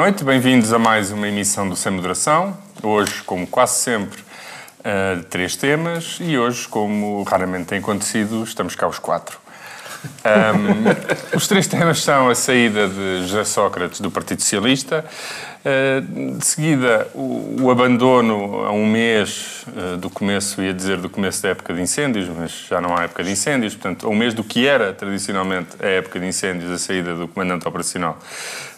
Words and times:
noite, 0.00 0.24
bem-vindos 0.24 0.72
a 0.72 0.78
mais 0.78 1.12
uma 1.12 1.28
emissão 1.28 1.68
do 1.68 1.76
Sem 1.76 1.92
Moderação. 1.92 2.56
Hoje, 2.82 3.22
como 3.22 3.46
quase 3.46 3.80
sempre, 3.80 4.22
uh, 4.78 5.22
três 5.24 5.56
temas 5.56 6.16
e 6.22 6.38
hoje, 6.38 6.66
como 6.66 7.22
raramente 7.24 7.66
tem 7.66 7.80
acontecido, 7.80 8.42
estamos 8.42 8.74
cá 8.74 8.88
os 8.88 8.98
quatro. 8.98 9.38
Um, 10.04 11.36
os 11.36 11.46
três 11.46 11.66
temas 11.66 12.02
são 12.02 12.28
a 12.28 12.34
saída 12.34 12.88
de 12.88 13.26
José 13.26 13.44
Sócrates 13.44 14.00
do 14.00 14.10
Partido 14.10 14.40
Socialista, 14.40 15.04
uh, 15.04 16.36
de 16.38 16.44
seguida 16.44 17.06
o, 17.14 17.56
o, 17.62 17.70
abandono 17.70 18.64
a 18.64 18.72
um 18.72 18.86
mês 18.86 19.64
uh, 19.68 19.98
do 19.98 20.08
começo, 20.08 20.62
ia 20.62 20.72
dizer 20.72 20.96
do 20.98 21.10
começo 21.10 21.42
da 21.42 21.50
época 21.50 21.74
de 21.74 21.82
incêndios, 21.82 22.28
mas 22.28 22.66
já 22.68 22.80
não 22.80 22.96
há 22.96 23.04
época 23.04 23.22
de 23.22 23.30
incêndios, 23.30 23.74
portanto, 23.74 24.06
a 24.06 24.10
um 24.10 24.14
mês 24.14 24.32
do 24.32 24.42
que 24.42 24.66
era 24.66 24.92
tradicionalmente 24.94 25.76
a 25.80 25.86
época 25.86 26.18
de 26.18 26.26
incêndios, 26.26 26.70
a 26.70 26.78
saída 26.78 27.14
do 27.14 27.28
comandante 27.28 27.68
operacional 27.68 28.18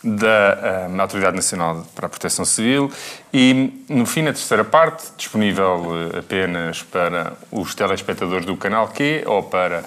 da 0.03 0.89
uh, 0.91 1.01
Autoridade 1.01 1.37
Nacional 1.37 1.87
para 1.95 2.07
a 2.07 2.09
Proteção 2.09 2.45
Civil 2.45 2.91
e, 3.33 3.85
no 3.89 4.07
fim, 4.07 4.23
a 4.23 4.33
terceira 4.33 4.65
parte, 4.65 5.05
disponível 5.17 6.11
apenas 6.19 6.83
para 6.83 7.35
os 7.53 7.77
telespectadores 7.77 8.45
do 8.45 8.57
canal 8.57 8.89
Q 8.89 9.23
ou 9.27 9.45
para 9.45 9.85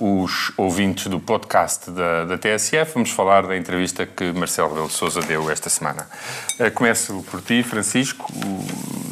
os 0.00 0.50
ouvintes 0.56 1.08
do 1.08 1.20
podcast 1.20 1.90
da, 1.90 2.24
da 2.24 2.38
TSF, 2.38 2.94
vamos 2.94 3.10
falar 3.10 3.46
da 3.46 3.54
entrevista 3.54 4.06
que 4.06 4.32
Marcelo 4.32 4.70
Rebelo 4.70 4.88
de 4.88 4.94
Sousa 4.94 5.20
deu 5.20 5.50
esta 5.50 5.68
semana. 5.68 6.08
Uh, 6.58 6.70
começo 6.70 7.22
por 7.30 7.42
ti, 7.42 7.62
Francisco. 7.62 8.32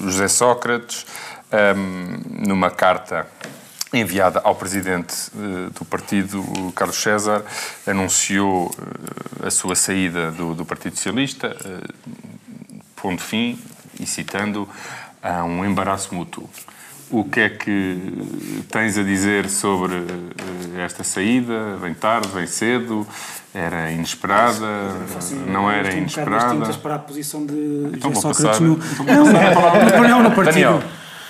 José 0.01 0.29
Sócrates, 0.29 1.05
um, 1.52 1.56
ehm, 1.56 2.46
numa 2.46 2.70
carta 2.70 3.27
enviada 3.93 4.41
ao 4.43 4.55
presidente 4.55 5.15
uh, 5.34 5.70
do 5.79 5.84
partido, 5.84 6.43
Carlos 6.74 6.96
César, 6.96 7.45
anunciou 7.87 8.68
uh, 8.68 9.46
a 9.46 9.51
sua 9.51 9.74
saída 9.74 10.30
do, 10.30 10.54
do 10.54 10.65
Partido 10.65 10.96
Socialista, 10.96 11.54
pondo 12.96 13.20
fim, 13.20 13.59
e 14.01 14.07
citando, 14.07 14.66
a 15.23 15.45
um 15.45 15.65
embaraço 15.65 16.15
mútuo. 16.15 16.48
O 17.10 17.24
que 17.24 17.40
é 17.40 17.48
que 17.48 17.96
tens 18.70 18.98
a 18.98 19.02
dizer 19.02 19.48
sobre 19.48 19.95
eh, 19.95 20.84
esta 20.84 21.02
saída? 21.02 21.76
Vem 21.80 21.95
tarde, 21.95 22.28
vem 22.28 22.46
cedo? 22.46 23.06
Era 23.54 23.90
inesperada? 23.90 24.66
não 25.46 25.70
era 25.70 25.95
inesperada? 25.95 26.54
Um 26.54 26.73
para 26.74 26.96
a 26.96 26.98
posição 26.98 27.46
de 27.46 27.90
então, 27.95 28.12
José 28.14 28.20
Sócrates 28.20 28.60
no... 28.60 28.79
Não, 29.06 30.09
não, 30.09 30.23
no 30.23 30.30
partido. 30.32 30.52
Daniel. 30.52 30.82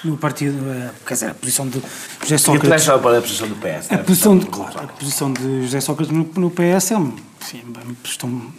No 0.04 0.16
partido, 0.16 0.70
eh, 0.70 0.90
quer 1.06 1.14
dizer, 1.14 1.30
a 1.30 1.34
posição 1.34 1.68
de 1.68 1.80
José 2.22 2.38
Sócrates... 2.38 2.86
E 2.86 2.98
para 2.98 3.18
a 3.18 3.20
posição 3.20 3.48
do 3.48 3.56
PS. 3.56 3.92
A 3.92 3.98
posição, 3.98 4.38
de, 4.38 4.46
claro, 4.46 4.80
a 4.80 4.86
posição 4.86 5.32
de 5.32 5.62
José 5.62 5.80
Sócrates 5.80 6.12
no, 6.12 6.28
no 6.36 6.50
PS 6.50 6.92
é 6.92 6.96
uma, 6.96 7.14
enfim, 7.40 7.64
estão 8.04 8.52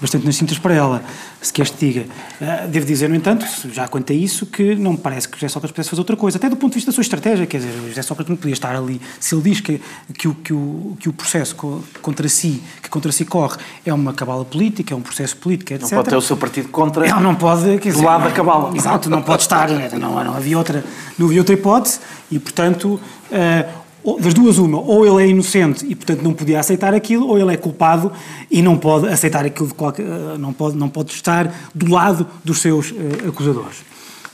bastante 0.00 0.24
nas 0.24 0.36
cintas 0.36 0.58
para 0.58 0.74
ela, 0.74 1.02
se 1.40 1.52
queres 1.52 1.70
te 1.70 1.86
diga. 1.86 2.06
Uh, 2.40 2.68
devo 2.68 2.84
dizer, 2.86 3.08
no 3.08 3.14
entanto, 3.14 3.46
já 3.72 3.88
quanto 3.88 4.12
a 4.12 4.14
isso, 4.14 4.46
que 4.46 4.74
não 4.74 4.92
me 4.92 4.98
parece 4.98 5.28
que 5.28 5.36
o 5.36 5.40
José 5.40 5.48
Sócrates 5.48 5.72
pudesse 5.72 5.90
fazer 5.90 6.00
outra 6.00 6.16
coisa, 6.16 6.38
até 6.38 6.48
do 6.48 6.56
ponto 6.56 6.72
de 6.72 6.76
vista 6.76 6.90
da 6.90 6.94
sua 6.94 7.02
estratégia, 7.02 7.46
quer 7.46 7.58
dizer, 7.58 7.70
o 7.80 7.88
José 7.88 8.02
Sócrates 8.02 8.28
não 8.30 8.36
podia 8.36 8.52
estar 8.52 8.74
ali, 8.76 9.00
se 9.18 9.34
ele 9.34 9.42
diz 9.42 9.60
que, 9.60 9.80
que, 10.16 10.28
o, 10.28 10.34
que, 10.34 10.52
o, 10.52 10.96
que 11.00 11.08
o 11.08 11.12
processo 11.12 11.56
contra 12.02 12.28
si, 12.28 12.62
que 12.82 12.88
contra 12.88 13.10
si 13.10 13.24
corre, 13.24 13.58
é 13.84 13.92
uma 13.92 14.12
cabala 14.12 14.44
política, 14.44 14.92
é 14.92 14.96
um 14.96 15.02
processo 15.02 15.36
político, 15.36 15.72
etc. 15.72 15.82
Não 15.82 15.98
pode 15.98 16.10
ter 16.10 16.16
o 16.16 16.22
seu 16.22 16.36
partido 16.36 16.68
contra 16.68 17.06
ele 17.06 17.20
não 17.20 17.34
pode, 17.34 17.78
quer 17.78 17.88
dizer, 17.90 18.00
do 18.00 18.06
lado 18.06 18.24
da 18.24 18.30
cabala. 18.30 18.76
Exato, 18.76 19.08
não 19.08 19.22
pode 19.22 19.42
estar, 19.42 19.68
não, 19.68 20.22
não, 20.24 20.34
havia 20.34 20.58
outra, 20.58 20.84
não 21.18 21.26
havia 21.26 21.40
outra 21.40 21.54
hipótese, 21.54 22.00
e 22.30 22.38
portanto... 22.38 23.00
Uh, 23.30 23.80
das 24.20 24.34
duas 24.34 24.58
uma, 24.58 24.78
ou 24.78 25.06
ele 25.06 25.26
é 25.26 25.30
inocente 25.30 25.84
e 25.86 25.94
portanto 25.94 26.22
não 26.22 26.32
podia 26.32 26.58
aceitar 26.58 26.94
aquilo, 26.94 27.26
ou 27.26 27.38
ele 27.38 27.52
é 27.52 27.56
culpado 27.56 28.12
e 28.50 28.62
não 28.62 28.76
pode 28.76 29.08
aceitar 29.08 29.44
aquilo 29.44 29.68
de 29.68 29.74
qualquer, 29.74 30.06
eh, 30.06 30.38
não 30.38 30.52
pode 30.52 30.76
não 30.76 30.88
pode 30.88 31.12
estar 31.12 31.52
do 31.74 31.90
lado 31.90 32.26
dos 32.44 32.60
seus 32.60 32.90
uh, 32.90 33.28
acusadores. 33.28 33.80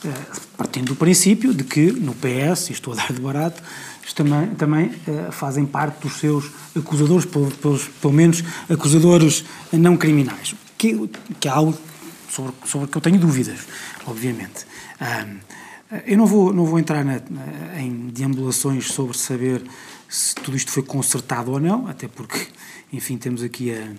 Uh, 0.05 0.41
partindo 0.57 0.87
do 0.87 0.97
princípio 0.97 1.53
de 1.53 1.65
que 1.65 1.91
no 1.91 2.15
PS, 2.15 2.71
e 2.71 2.73
estou 2.73 2.93
a 2.93 2.97
dar 2.97 3.13
de 3.13 3.21
barato, 3.21 3.63
também, 4.15 4.47
também 4.55 4.87
uh, 4.87 5.33
fazem 5.33 5.67
parte 5.67 6.01
dos 6.01 6.15
seus 6.15 6.51
acusadores, 6.75 7.27
pelo, 7.27 7.51
pelos, 7.51 7.89
pelo 8.01 8.13
menos 8.13 8.43
acusadores 8.71 9.45
não 9.73 9.97
criminais, 9.97 10.55
que, 10.79 11.11
que 11.39 11.49
é 11.49 11.51
algo 11.51 11.77
sobre, 12.31 12.53
sobre 12.65 12.87
que 12.89 12.97
eu 12.97 13.03
tenho 13.03 13.19
dúvidas, 13.19 13.61
obviamente. 14.07 14.67
Eu 16.07 16.19
não 16.19 16.27
vou, 16.27 16.53
não 16.53 16.65
vou 16.65 16.79
entrar 16.79 17.05
na, 17.05 17.21
na, 17.31 17.81
em 17.81 18.09
deambulações 18.09 18.89
sobre 18.89 19.17
saber 19.17 19.63
se 20.09 20.35
tudo 20.35 20.57
isto 20.57 20.71
foi 20.71 20.83
consertado 20.83 21.53
ou 21.53 21.61
não, 21.61 21.87
até 21.87 22.09
porque, 22.09 22.49
enfim, 22.93 23.17
temos 23.17 23.43
aqui 23.43 23.73
a, 23.73 23.93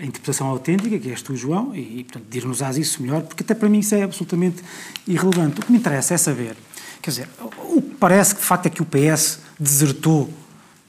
a 0.00 0.04
interpretação 0.04 0.46
autêntica, 0.48 0.98
que 0.98 1.10
és 1.10 1.22
tu, 1.22 1.36
João, 1.36 1.74
e, 1.74 2.00
e 2.00 2.04
portanto, 2.04 2.26
dir-nos-ás 2.28 2.76
isso 2.76 3.02
melhor, 3.02 3.22
porque 3.22 3.42
até 3.42 3.54
para 3.54 3.68
mim 3.68 3.80
isso 3.80 3.94
é 3.94 4.02
absolutamente 4.02 4.62
irrelevante. 5.06 5.60
O 5.60 5.64
que 5.64 5.70
me 5.70 5.78
interessa 5.78 6.14
é 6.14 6.16
saber, 6.16 6.56
quer 7.02 7.10
dizer, 7.10 7.28
o 7.40 7.82
que 7.82 7.94
parece 7.96 8.34
que 8.34 8.40
de 8.40 8.46
facto 8.46 8.66
é 8.66 8.70
que 8.70 8.82
o 8.82 8.86
PS 8.86 9.40
desertou 9.58 10.28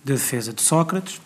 da 0.04 0.14
defesa 0.14 0.54
de 0.54 0.62
Sócrates, 0.62 1.20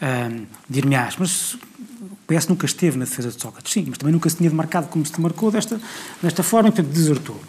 um, 0.00 0.46
dir-me-ás, 0.68 1.16
mas 1.18 1.54
o 1.54 2.16
PS 2.26 2.48
nunca 2.48 2.66
esteve 2.66 2.98
na 2.98 3.04
defesa 3.04 3.30
de 3.30 3.40
Sócrates, 3.40 3.72
sim, 3.72 3.86
mas 3.88 3.98
também 3.98 4.12
nunca 4.12 4.28
se 4.28 4.36
tinha 4.36 4.50
demarcado 4.50 4.88
como 4.88 5.04
se 5.04 5.12
demarcou 5.12 5.50
desta, 5.50 5.80
desta 6.22 6.42
forma, 6.42 6.68
e 6.68 6.72
portanto 6.72 6.92
desertou. 6.92 7.40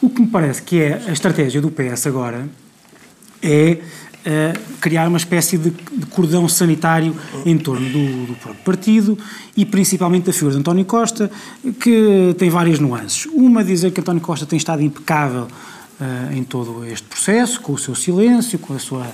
O 0.00 0.08
que 0.08 0.20
me 0.20 0.28
parece 0.28 0.62
que 0.62 0.80
é 0.80 1.02
a 1.08 1.12
estratégia 1.12 1.60
do 1.60 1.70
PS 1.70 2.06
agora 2.06 2.48
é 3.42 3.78
uh, 4.18 4.78
criar 4.80 5.08
uma 5.08 5.18
espécie 5.18 5.58
de, 5.58 5.70
de, 5.70 6.06
cordão 6.06 6.48
sanitário 6.48 7.16
em 7.44 7.58
torno 7.58 7.88
do, 7.88 8.26
do, 8.26 8.34
próprio 8.34 8.62
partido 8.64 9.18
e 9.56 9.64
principalmente 9.64 10.26
da 10.26 10.32
figura 10.32 10.52
de 10.52 10.60
António 10.60 10.84
Costa, 10.84 11.30
que 11.80 12.34
tem 12.38 12.48
várias 12.48 12.78
nuances. 12.78 13.26
Uma, 13.26 13.64
dizer 13.64 13.90
que 13.90 14.00
António 14.00 14.22
Costa 14.22 14.46
tem 14.46 14.56
estado 14.56 14.82
impecável 14.82 15.48
uh, 16.00 16.32
em 16.32 16.44
todo 16.44 16.84
este 16.84 17.06
processo, 17.08 17.60
com 17.60 17.72
o 17.72 17.78
seu 17.78 17.94
silêncio, 17.94 18.56
com 18.58 18.74
a 18.74 18.78
sua 18.78 19.06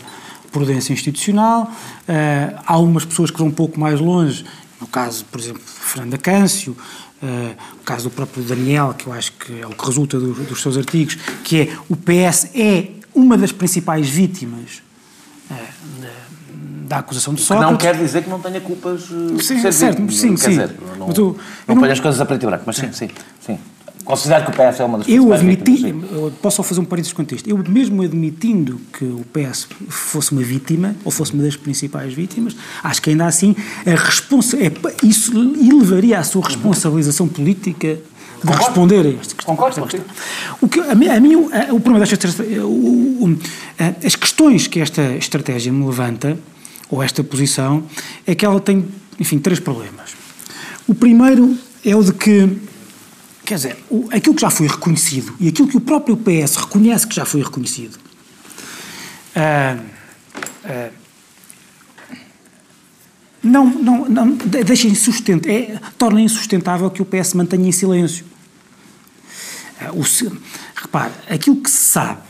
prudência 0.53 0.93
institucional. 0.93 1.73
Uh, 2.03 2.61
há 2.67 2.73
algumas 2.73 3.05
pessoas 3.07 3.31
que 3.31 3.39
vão 3.39 3.49
um 3.49 3.53
pouco 3.53 3.81
mais 3.81 3.99
longe, 4.01 4.45
no 4.85 4.89
caso, 4.89 5.25
por 5.25 5.41
exemplo, 5.41 5.63
de 5.63 5.71
Fernanda 5.71 6.19
Câncio, 6.19 6.77
Uh, 7.23 7.57
o 7.81 7.85
caso 7.85 8.11
do 8.11 8.15
próprio 8.15 8.43
Daniel, 8.45 8.93
que 8.93 9.07
eu 9.07 9.13
acho 9.13 9.33
que 9.33 9.59
é 9.59 9.67
o 9.67 9.71
que 9.71 9.87
resulta 9.87 10.21
do, 10.21 10.35
dos 10.35 10.61
seus 10.61 10.77
artigos, 10.77 11.15
que 11.43 11.63
é 11.63 11.77
o 11.89 11.97
PS 11.97 12.51
é 12.55 12.89
uma 13.15 13.39
das 13.39 13.51
principais 13.51 14.07
vítimas 14.07 14.83
uh, 15.51 15.55
da, 16.03 16.09
da, 16.87 16.99
acusação 16.99 17.33
de 17.33 17.41
Sócrates. 17.41 17.71
não 17.71 17.79
quer 17.79 17.97
dizer 17.97 18.25
que 18.25 18.29
não 18.29 18.41
tenha 18.41 18.61
culpas. 18.61 19.09
Uh, 19.11 19.41
sim, 19.41 19.59
certo, 19.73 20.13
sim, 20.13 20.37
sim. 20.37 20.51
Dizer, 20.51 20.75
não, 20.99 21.07
não, 21.07 21.37
não, 21.69 21.75
não 21.77 21.85
as 21.85 22.01
coisas 22.01 22.21
a 22.21 22.27
preto 22.27 22.43
e 22.43 22.47
branco, 22.47 22.65
mas 22.67 22.77
sim, 22.77 22.93
sim. 22.93 23.09
sim. 23.41 23.59
Considero 24.05 24.45
que 24.45 24.51
o 24.51 24.55
PS 24.55 24.81
é 24.81 24.85
uma 24.85 24.99
das 24.99 25.09
eu 25.09 25.33
admiti, 25.33 25.77
vítimas, 25.77 26.33
Posso 26.43 26.57
só 26.57 26.63
fazer 26.63 26.81
um 26.81 26.85
parênteses 26.85 27.13
quanto 27.13 27.35
isto. 27.35 27.49
Eu, 27.49 27.57
mesmo 27.67 28.03
admitindo 28.03 28.81
que 28.93 29.05
o 29.05 29.25
PS 29.33 29.67
fosse 29.89 30.33
uma 30.33 30.43
vítima, 30.43 30.95
ou 31.05 31.11
fosse 31.11 31.33
uma 31.33 31.43
das 31.43 31.57
principais 31.57 32.13
vítimas, 32.13 32.55
acho 32.83 33.01
que 33.01 33.11
ainda 33.11 33.27
assim 33.27 33.57
a 33.87 33.91
responsa, 33.91 34.59
é, 34.59 34.71
isso 35.03 35.33
elevaria 35.37 36.19
a 36.19 36.25
sua 36.25 36.45
responsabilização 36.45 37.27
política 37.27 37.95
de 37.95 38.01
Concordo. 38.43 38.65
responder 38.65 39.07
a 39.07 39.23
este 39.23 39.35
Concordo 39.37 39.87
o 40.61 40.69
que 40.69 40.81
a 40.81 40.95
mim, 40.95 41.09
a 41.09 41.19
mim 41.19 41.35
o, 41.37 41.81
problema 41.81 42.01
desta 42.01 42.29
o, 42.63 43.25
o, 43.25 43.39
as 44.05 44.15
questões 44.15 44.67
que 44.67 44.81
esta 44.81 45.03
estratégia 45.17 45.73
me 45.73 45.85
levanta 45.87 46.39
ou 46.91 47.03
esta 47.03 47.25
posição 47.25 47.85
é 48.27 48.35
que 48.35 48.45
ela 48.45 48.61
tem 48.61 48.85
enfim 49.19 49.39
três 49.39 49.61
problemas. 49.61 50.15
O 50.87 50.95
primeiro 50.95 51.57
é 51.85 51.97
o 51.97 52.03
de 52.03 52.13
que 52.13 52.59
Quer 53.45 53.57
dizer, 53.57 53.85
o, 53.91 54.09
aquilo 54.11 54.35
que 54.35 54.41
já 54.41 54.51
foi 54.51 54.67
reconhecido 54.67 55.35
e 55.39 55.49
aquilo 55.49 55.69
que 55.69 55.77
o 55.77 55.81
próprio 55.81 56.17
PS 56.17 56.57
reconhece 56.57 57.07
que 57.07 57.15
já 57.15 57.25
foi 57.25 57.43
reconhecido. 57.43 57.99
Uh, 59.37 59.83
uh, 60.65 60.93
não, 63.43 63.67
não, 63.67 64.09
não, 64.09 64.31
deixa 64.31 64.87
insustent, 64.87 65.47
é, 65.47 65.79
torna 65.99 66.21
insustentável 66.23 66.91
que 66.91 67.03
o 67.03 67.05
PS 67.05 67.35
mantenha 67.35 67.69
em 67.69 67.73
silêncio. 67.73 68.25
Uh, 69.83 70.01
o, 70.01 70.33
repare, 70.75 71.13
aquilo 71.29 71.57
que 71.57 71.69
se 71.69 71.77
sabe, 71.77 72.23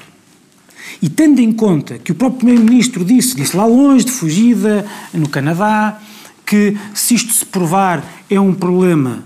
e 1.00 1.08
tendo 1.08 1.40
em 1.40 1.52
conta 1.52 1.98
que 1.98 2.10
o 2.10 2.14
próprio 2.14 2.40
Primeiro-Ministro 2.40 3.04
disse, 3.04 3.36
disse 3.36 3.56
lá 3.56 3.66
longe, 3.66 4.04
de 4.04 4.10
fugida, 4.10 4.84
no 5.12 5.28
Canadá, 5.28 6.00
que 6.44 6.76
se 6.92 7.14
isto 7.14 7.32
se 7.32 7.46
provar 7.46 8.02
é 8.28 8.40
um 8.40 8.52
problema 8.52 9.22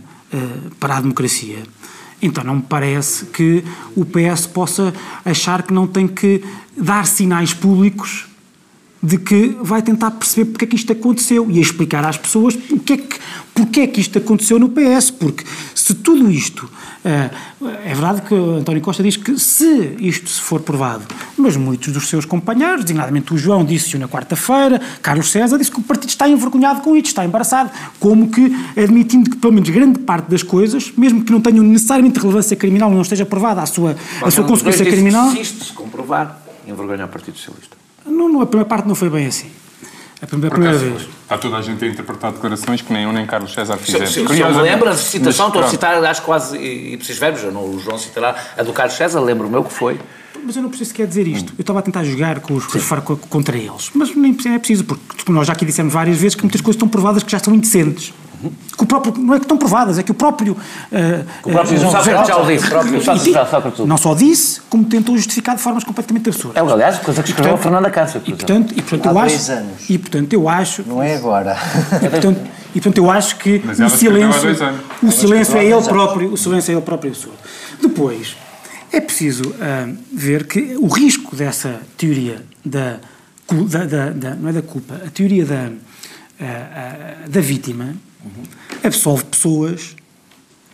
para 0.78 0.96
a 0.96 1.00
democracia, 1.00 1.62
então 2.20 2.44
não 2.44 2.56
me 2.56 2.62
parece 2.62 3.26
que 3.26 3.64
o 3.96 4.04
PS 4.04 4.46
possa 4.46 4.92
achar 5.24 5.62
que 5.62 5.72
não 5.72 5.86
tem 5.86 6.06
que 6.06 6.44
dar 6.76 7.06
sinais 7.06 7.54
públicos 7.54 8.27
de 9.02 9.18
que 9.18 9.56
vai 9.62 9.80
tentar 9.82 10.10
perceber 10.12 10.50
porque 10.50 10.64
é 10.64 10.68
que 10.68 10.76
isto 10.76 10.92
aconteceu 10.92 11.48
e 11.50 11.60
explicar 11.60 12.04
às 12.04 12.16
pessoas 12.16 12.56
porque 12.56 12.92
é 12.92 12.96
que, 12.96 13.16
porque 13.54 13.80
é 13.80 13.86
que 13.86 14.00
isto 14.00 14.18
aconteceu 14.18 14.58
no 14.58 14.68
PS. 14.68 15.10
Porque 15.10 15.44
se 15.74 15.94
tudo 15.94 16.30
isto. 16.30 16.70
Uh, 16.98 17.66
é 17.84 17.94
verdade 17.94 18.22
que 18.22 18.34
António 18.34 18.82
Costa 18.82 19.02
diz 19.02 19.16
que 19.16 19.38
se 19.38 19.96
isto 19.98 20.28
se 20.28 20.40
for 20.40 20.60
provado, 20.60 21.04
mas 21.36 21.56
muitos 21.56 21.92
dos 21.92 22.08
seus 22.08 22.24
companheiros, 22.24 22.82
designadamente 22.84 23.32
o 23.32 23.38
João, 23.38 23.64
disse-o 23.64 23.98
na 24.00 24.08
quarta-feira, 24.08 24.80
Carlos 25.00 25.30
César 25.30 25.56
disse 25.58 25.70
que 25.70 25.78
o 25.78 25.82
partido 25.82 26.10
está 26.10 26.28
envergonhado 26.28 26.80
com 26.80 26.96
isto, 26.96 27.06
está 27.06 27.24
embaraçado, 27.24 27.70
como 28.00 28.28
que 28.28 28.52
admitindo 28.76 29.30
que 29.30 29.36
pelo 29.36 29.52
menos 29.52 29.70
grande 29.70 30.00
parte 30.00 30.28
das 30.28 30.42
coisas, 30.42 30.92
mesmo 30.96 31.24
que 31.24 31.32
não 31.32 31.40
tenham 31.40 31.64
necessariamente 31.64 32.18
relevância 32.18 32.56
criminal, 32.56 32.90
não 32.90 33.02
esteja 33.02 33.24
provada 33.24 33.62
a 33.62 33.66
sua, 33.66 33.96
a 34.22 34.30
sua 34.30 34.44
consequência 34.44 34.84
criminal. 34.84 35.30
Se 35.30 35.40
isto 35.40 35.64
se 35.64 35.72
comprovar, 35.72 36.42
envergonha 36.66 37.04
o 37.04 37.08
Partido 37.08 37.38
Socialista. 37.38 37.77
Não, 38.08 38.28
não, 38.28 38.40
a 38.40 38.46
primeira 38.46 38.68
parte 38.68 38.88
não 38.88 38.94
foi 38.94 39.10
bem 39.10 39.26
assim. 39.26 39.50
A 40.20 40.26
primeira, 40.26 40.54
a 40.54 40.58
primeira 40.58 40.78
vez. 40.78 41.08
Está 41.22 41.38
toda 41.38 41.56
a 41.56 41.62
gente 41.62 41.84
a 41.84 41.88
interpretar 41.88 42.32
declarações 42.32 42.82
que 42.82 42.92
nem 42.92 43.04
eu 43.04 43.12
nem 43.12 43.24
Carlos 43.24 43.52
César 43.52 43.76
fizeram. 43.76 44.06
Se, 44.06 44.14
se, 44.14 44.26
se 44.26 44.40
eu 44.40 44.52
me 44.52 44.62
lembro, 44.62 44.88
a 44.88 44.96
citação, 44.96 45.46
estou 45.46 45.62
a 45.62 45.68
citar, 45.68 46.02
acho 46.04 46.22
quase 46.22 46.58
ipsis 46.58 47.18
verbos, 47.18 47.42
não, 47.52 47.62
o 47.62 47.78
João 47.78 47.96
citará 47.98 48.34
a 48.56 48.62
do 48.62 48.72
Carlos 48.72 48.96
César, 48.96 49.20
lembro-me 49.20 49.54
eu 49.54 49.62
que 49.62 49.72
foi. 49.72 50.00
Mas 50.44 50.56
eu 50.56 50.62
não 50.62 50.68
preciso 50.70 50.90
sequer 50.90 51.06
dizer 51.06 51.26
isto. 51.26 51.52
Eu 51.58 51.60
estava 51.60 51.78
a 51.80 51.82
tentar 51.82 52.04
jogar 52.04 52.40
com 52.40 52.54
os, 52.54 52.66
com, 52.66 53.16
contra 53.16 53.56
eles. 53.56 53.90
Mas 53.94 54.14
nem 54.14 54.34
é 54.46 54.58
preciso, 54.58 54.84
porque 54.84 55.30
nós 55.30 55.46
já 55.46 55.52
aqui 55.52 55.64
dissemos 55.64 55.92
várias 55.92 56.18
vezes 56.18 56.34
que 56.34 56.42
muitas 56.42 56.60
coisas 56.60 56.76
estão 56.76 56.88
provadas 56.88 57.22
que 57.22 57.30
já 57.30 57.38
são 57.38 57.54
indecentes. 57.54 58.12
Que 58.76 58.84
o 58.84 58.86
próprio, 58.86 59.14
não 59.18 59.34
é 59.34 59.38
que 59.38 59.44
estão 59.44 59.56
provadas, 59.56 59.98
é 59.98 60.02
que 60.02 60.10
o 60.10 60.14
próprio. 60.14 60.52
Uh, 60.52 61.26
o 61.44 61.50
próprio 61.50 61.76
uh, 61.76 61.90
Sócrates 61.90 62.28
já 62.28 62.36
o 62.36 62.46
disse. 62.46 62.68
Próprio 62.68 63.02
Sócrates 63.02 63.86
não 63.86 63.96
só 63.96 64.14
disse, 64.14 64.60
como 64.68 64.84
tentou 64.84 65.16
justificar 65.16 65.56
de 65.56 65.62
formas 65.62 65.84
completamente 65.84 66.28
absurdas. 66.28 66.56
É, 66.56 66.72
aliás, 66.72 66.98
coisa 66.98 67.22
que 67.22 67.30
escreveu 67.30 67.54
a 67.54 67.58
Fernanda 67.58 67.90
Castro. 67.90 68.22
E 68.24 68.32
portanto, 68.32 68.74
e, 68.76 68.82
portanto, 68.82 69.06
eu 69.06 69.18
acho, 69.18 69.52
anos. 69.52 69.90
E 69.90 69.98
portanto 69.98 70.32
eu 70.32 70.48
acho. 70.48 70.84
Não 70.86 71.02
é 71.02 71.16
agora. 71.16 71.56
E 71.98 72.08
portanto, 72.08 72.40
e, 72.74 72.80
portanto 72.80 72.98
eu 72.98 73.10
acho 73.10 73.36
que 73.36 73.62
o 73.84 73.88
silêncio. 73.88 74.50
O 75.02 75.10
silêncio 75.10 75.56
é 75.56 75.64
ele 75.64 75.82
próprio. 75.82 76.32
O 76.32 76.36
silêncio 76.36 76.70
é 76.70 76.74
ele 76.74 76.82
próprio 76.82 77.10
absurdo. 77.10 77.38
Depois, 77.80 78.36
é 78.92 79.00
preciso 79.00 79.50
uh, 79.50 79.96
ver 80.12 80.46
que 80.46 80.76
o 80.76 80.86
risco 80.86 81.36
dessa 81.36 81.80
teoria 81.96 82.42
da, 82.64 82.98
da, 83.50 83.84
da, 83.84 84.10
da, 84.10 84.34
não 84.34 84.48
é 84.48 84.52
da 84.52 84.62
culpa, 84.62 84.94
a 85.06 85.10
teoria 85.10 85.44
da, 85.44 85.68
uh, 85.68 87.26
uh, 87.26 87.28
da 87.28 87.40
vítima 87.40 87.94
uhum. 88.24 88.42
absolve 88.82 89.24
pessoas 89.24 89.96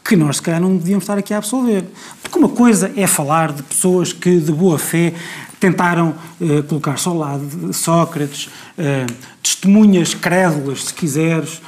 que 0.05 0.17
nós, 0.17 0.37
se 0.37 0.43
calhar, 0.43 0.61
não 0.61 0.77
devíamos 0.77 1.05
estar 1.05 1.17
aqui 1.17 1.33
a 1.33 1.39
absolver. 1.39 1.85
Porque 2.23 2.39
uma 2.39 2.49
coisa 2.49 2.93
é 2.95 3.07
falar 3.07 3.53
de 3.53 3.63
pessoas 3.63 4.13
que, 4.13 4.39
de 4.39 4.53
boa 4.53 4.79
fé, 4.79 5.15
tentaram 5.59 6.15
uh, 6.41 6.63
colocar-se 6.65 7.09
ao 7.09 7.17
lado 7.17 7.47
de 7.47 7.73
Sócrates, 7.73 8.47
uh, 8.47 9.13
testemunhas 9.43 10.13
crédulas, 10.13 10.85
se 10.85 10.95
quiseres, 10.95 11.63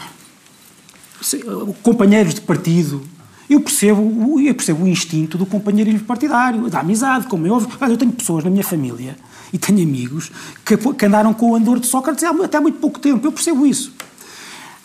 companheiros 1.82 2.34
de 2.34 2.42
partido. 2.42 3.02
Eu 3.48 3.60
percebo, 3.60 4.40
eu 4.40 4.54
percebo 4.54 4.84
o 4.84 4.88
instinto 4.88 5.38
do 5.38 5.46
companheirismo 5.46 6.00
partidário, 6.00 6.68
da 6.68 6.80
amizade, 6.80 7.26
como 7.26 7.46
é. 7.46 7.50
Eu 7.90 7.96
tenho 7.96 8.12
pessoas 8.12 8.44
na 8.44 8.50
minha 8.50 8.64
família 8.64 9.16
e 9.52 9.56
tenho 9.56 9.82
amigos 9.82 10.30
que, 10.64 10.76
que 10.76 11.06
andaram 11.06 11.32
com 11.32 11.52
o 11.52 11.54
andor 11.54 11.80
de 11.80 11.86
Sócrates 11.86 12.22
até 12.24 12.58
há 12.58 12.60
muito 12.60 12.78
pouco 12.78 12.98
tempo. 12.98 13.26
Eu 13.26 13.32
percebo 13.32 13.64
isso. 13.64 13.92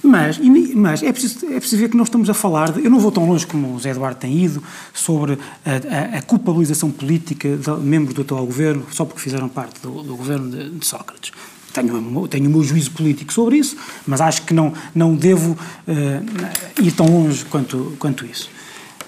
Mas, 0.03 0.39
mas 0.73 1.03
é, 1.03 1.11
preciso, 1.11 1.45
é 1.45 1.59
preciso 1.59 1.81
ver 1.81 1.89
que 1.89 1.95
nós 1.95 2.07
estamos 2.07 2.29
a 2.29 2.33
falar, 2.33 2.71
de, 2.71 2.83
eu 2.83 2.89
não 2.89 2.99
vou 2.99 3.11
tão 3.11 3.27
longe 3.27 3.45
como 3.45 3.75
o 3.75 3.79
Zé 3.79 3.91
Eduardo 3.91 4.19
tem 4.19 4.35
ido, 4.35 4.63
sobre 4.93 5.37
a, 5.63 6.15
a, 6.15 6.17
a 6.17 6.21
culpabilização 6.23 6.89
política 6.89 7.55
de 7.55 7.71
membros 7.83 8.15
do 8.15 8.21
atual 8.21 8.45
governo, 8.45 8.83
só 8.91 9.05
porque 9.05 9.21
fizeram 9.21 9.47
parte 9.47 9.79
do, 9.81 10.01
do 10.01 10.15
governo 10.15 10.49
de, 10.49 10.69
de, 10.71 10.85
Sócrates. 10.85 11.31
Tenho, 11.71 12.27
tenho 12.27 12.49
o 12.49 12.51
meu 12.51 12.63
juízo 12.63 12.91
político 12.91 13.31
sobre 13.31 13.57
isso, 13.57 13.77
mas 14.05 14.19
acho 14.19 14.41
que 14.41 14.53
não, 14.53 14.73
não 14.93 15.15
devo 15.15 15.51
uh, 15.51 16.81
ir 16.83 16.91
tão 16.91 17.05
longe 17.05 17.45
quanto, 17.45 17.95
quanto 17.99 18.25
isso. 18.25 18.49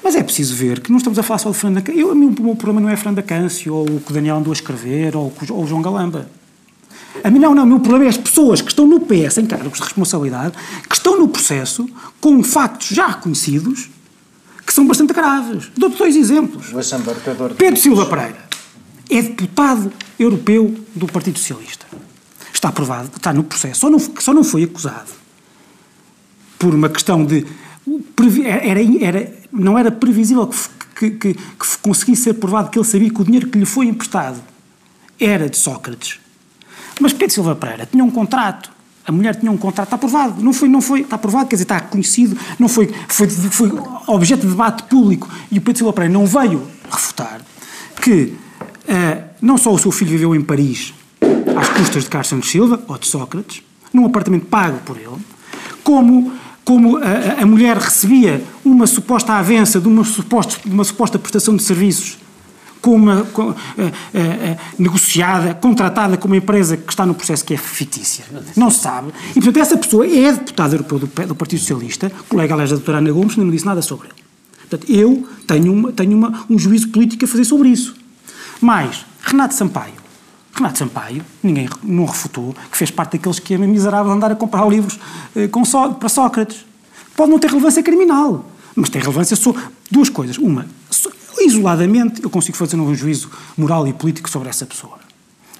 Mas 0.04 0.16
é 0.16 0.24
preciso 0.24 0.54
ver 0.56 0.80
que 0.80 0.92
não 0.92 0.98
estamos 0.98 1.18
a 1.18 1.24
falar 1.24 1.40
só 1.40 1.50
de 1.50 1.58
Fernando 1.58 1.84
Câncio. 1.84 2.12
O 2.12 2.16
meu 2.16 2.56
problema 2.56 2.82
não 2.82 2.90
é 2.90 2.96
Fernando 2.96 3.24
Câncio, 3.24 3.74
ou 3.74 3.86
o 3.86 4.00
que 4.00 4.12
o 4.12 4.14
Daniel 4.14 4.38
andou 4.38 4.52
a 4.52 4.54
escrever, 4.54 5.16
ou, 5.16 5.34
ou 5.50 5.64
o 5.64 5.68
João 5.68 5.82
Galamba. 5.82 6.28
A 7.24 7.30
mim 7.30 7.40
não, 7.40 7.54
não. 7.54 7.64
O 7.64 7.68
meu 7.68 7.80
problema 7.80 8.06
é 8.06 8.10
as 8.10 8.18
pessoas 8.18 8.62
que 8.62 8.70
estão 8.70 8.88
no 8.88 9.02
PS 9.02 9.38
em 9.38 9.46
cargos 9.46 9.78
de 9.78 9.84
responsabilidade, 9.84 10.56
que 10.88 10.96
estão 10.96 11.20
no 11.20 11.28
processo 11.28 11.88
com 12.20 12.42
factos 12.44 12.88
já 12.88 13.08
reconhecidos, 13.08 13.90
que 14.66 14.74
são 14.74 14.88
bastante 14.88 15.14
graves. 15.14 15.70
Dou-te 15.78 15.98
dois 15.98 16.16
exemplos. 16.16 16.72
Pedro 17.58 17.80
Silva 17.80 18.06
Pereira 18.06 18.48
é 19.10 19.22
deputado 19.22 19.92
europeu 20.18 20.74
do 20.96 21.06
Partido 21.08 21.38
Socialista. 21.38 21.86
Está 22.54 22.70
aprovado, 22.70 23.10
está 23.16 23.34
no 23.34 23.44
processo. 23.44 23.82
Só 23.82 23.90
não, 23.90 24.00
só 24.00 24.34
não 24.34 24.44
foi 24.44 24.64
acusado 24.64 25.12
por 26.58 26.74
uma 26.74 26.90
questão 26.90 27.26
de. 27.26 27.46
Era, 28.46 28.80
era, 29.02 29.34
não 29.52 29.78
era 29.78 29.92
previsível 29.92 30.50
que, 30.98 31.12
que, 31.12 31.34
que 31.34 31.78
conseguisse 31.82 32.24
ser 32.24 32.36
provado 32.36 32.70
que 32.70 32.80
ele 32.80 32.88
sabia 32.88 33.10
que 33.10 33.22
o 33.22 33.26
dinheiro 33.26 33.50
que 33.50 33.60
lhe 33.60 33.66
foi 33.66 33.88
emprestado 33.88 34.42
era 35.20 35.50
de 35.50 35.58
Sócrates 35.58 36.23
mas 37.00 37.14
Pedro 37.14 37.34
Silva 37.34 37.56
Pereira 37.56 37.88
tinha 37.90 38.04
um 38.04 38.12
contrato. 38.12 38.72
A 39.06 39.12
mulher 39.12 39.36
tinha 39.36 39.52
um 39.52 39.58
contrato, 39.58 39.94
aprovado, 39.94 40.42
não 40.42 40.54
foi, 40.54 40.70
não 40.70 40.82
foi, 40.82 41.02
está 41.02 41.18
aprovado, 41.18 41.48
quer 41.48 41.56
dizer, 41.56 41.64
está 41.64 41.82
conhecido, 41.82 42.38
não 42.58 42.70
foi, 42.70 42.90
foi, 43.10 43.28
foi 43.28 43.70
objeto 44.08 44.44
de 44.44 44.48
debate 44.48 44.84
público 44.84 45.30
e 45.52 45.58
o 45.58 45.62
Pedro 45.62 45.80
Silva 45.80 45.92
Pereira 45.92 46.14
não 46.14 46.26
veio 46.26 46.66
refutar 46.90 47.42
que 48.02 48.34
uh, 48.88 49.24
não 49.42 49.58
só 49.58 49.74
o 49.74 49.78
seu 49.78 49.92
filho 49.92 50.12
viveu 50.12 50.34
em 50.34 50.42
Paris 50.42 50.94
às 51.58 51.70
custas 51.70 52.04
de 52.04 52.10
Carlos 52.10 52.28
Santos 52.28 52.50
Silva, 52.50 52.82
ou 52.88 52.98
de 52.98 53.08
Sócrates, 53.08 53.62
num 53.94 54.06
apartamento 54.06 54.46
pago 54.46 54.80
por 54.86 54.98
ele, 54.98 55.18
como, 55.84 56.32
como 56.64 56.98
a, 56.98 57.42
a 57.42 57.46
mulher 57.46 57.78
recebia 57.78 58.44
uma 58.64 58.88
suposta 58.88 59.34
avença 59.34 59.80
de 59.80 59.88
uma 59.88 60.04
suposta, 60.04 60.58
uma 60.66 60.84
suposta 60.84 61.20
prestação 61.20 61.56
de 61.56 61.64
serviços 61.64 62.18
com 62.84 62.96
uma, 62.96 63.24
com, 63.24 63.44
uh, 63.44 63.54
uh, 63.54 63.56
negociada, 64.78 65.56
contratada 65.56 66.18
com 66.18 66.28
uma 66.28 66.36
empresa 66.36 66.76
que 66.76 66.92
está 66.92 67.06
no 67.06 67.16
processo 67.16 67.46
que 67.46 67.54
é 67.54 67.58
fictícia. 67.58 68.26
Não 68.58 68.70
se 68.70 68.82
sabe. 68.82 69.14
E, 69.32 69.36
portanto, 69.36 69.58
essa 69.58 69.78
pessoa 69.78 70.06
é 70.06 70.34
deputada 70.34 70.76
europeu 70.76 71.00
do, 71.00 71.08
do 71.08 71.34
Partido 71.34 71.60
Socialista, 71.60 72.12
colega, 72.28 72.54
aliás, 72.54 72.72
da 72.72 72.76
doutora 72.76 72.98
Ana 72.98 73.10
Gomes, 73.10 73.38
não 73.38 73.50
disse 73.50 73.66
nada 73.66 73.82
sobre 73.82 74.10
ele. 74.10 74.22
Portanto, 74.70 74.92
eu 74.92 75.26
tenho, 75.48 75.72
uma, 75.72 75.92
tenho 75.94 76.18
uma, 76.18 76.46
um 76.50 76.60
juízo 76.60 76.90
político 76.90 77.24
a 77.24 77.28
fazer 77.28 77.46
sobre 77.46 77.70
isso. 77.70 77.96
Mas, 78.60 79.06
Renato 79.22 79.54
Sampaio, 79.54 79.94
Renato 80.54 80.78
Sampaio, 80.78 81.24
ninguém 81.42 81.70
não 81.82 82.04
refutou, 82.04 82.54
que 82.70 82.78
fez 82.78 82.92
parte 82.92 83.14
daqueles 83.14 83.40
que 83.40 83.54
é 83.54 83.58
miserável 83.58 84.12
andar 84.12 84.30
a 84.30 84.36
comprar 84.36 84.68
livros 84.68 85.00
para 86.00 86.10
Sócrates. 86.10 86.66
Pode 87.16 87.32
não 87.32 87.40
ter 87.40 87.48
relevância 87.48 87.82
criminal, 87.82 88.46
mas 88.76 88.90
tem 88.90 89.02
relevância 89.02 89.36
sobre 89.36 89.62
duas 89.90 90.10
coisas. 90.10 90.38
Uma, 90.38 90.66
isoladamente, 91.40 92.24
eu 92.24 92.30
consigo 92.30 92.58
fazer 92.58 92.76
um 92.76 92.94
juízo 92.96 93.30
moral 93.58 93.88
e 93.88 93.94
político 93.94 94.30
sobre 94.30 94.50
essa 94.50 94.66
pessoa. 94.66 95.00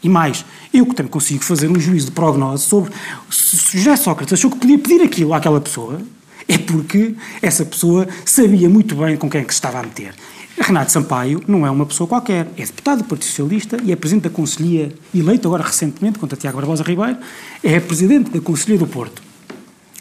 E 0.04 0.10
mais, 0.10 0.44
eu 0.74 0.86
que 0.86 0.94
também 0.94 1.10
consigo 1.10 1.44
fazer 1.44 1.70
um 1.70 1.80
juízo 1.80 2.08
de 2.08 2.12
prognose 2.12 2.64
sobre 2.64 2.92
se 3.30 3.78
José 3.78 3.96
Sócrates 3.96 4.34
achou 4.34 4.52
que 4.52 4.58
podia 4.58 4.78
pedir 4.78 5.02
aquilo 5.02 5.34
àquela 5.34 5.62
pessoa, 5.62 6.02
é 6.46 6.58
porque 6.58 7.16
essa 7.42 7.64
pessoa 7.64 8.08
sabia 8.26 8.70
muito 8.70 8.96
bem 8.96 9.16
com 9.16 9.30
quem 9.30 9.42
é 9.42 9.44
que 9.46 9.54
se 9.54 9.58
estava 9.58 9.80
a 9.80 9.84
meter. 9.84 10.14
Renato 10.60 10.92
Sampaio 10.92 11.42
não 11.48 11.66
é 11.66 11.72
uma 11.72 11.86
pessoa 11.86 12.08
qualquer, 12.08 12.48
é 12.58 12.66
deputado 12.66 13.00
do 13.00 13.06
Partido 13.06 13.28
Socialista 13.28 13.78
e 13.84 13.92
é 13.92 13.96
presidente 13.96 14.26
da 14.26 14.30
Conselhia, 14.30 14.94
eleito 15.16 15.48
agora 15.48 15.64
recentemente 15.64 16.20
contra 16.20 16.38
Tiago 16.38 16.58
Barbosa 16.58 16.84
Ribeiro, 16.84 17.18
é 17.64 17.80
presidente 17.80 18.30
da 18.30 18.42
Conselhia 18.42 18.78
do 18.78 18.86
Porto 18.86 19.22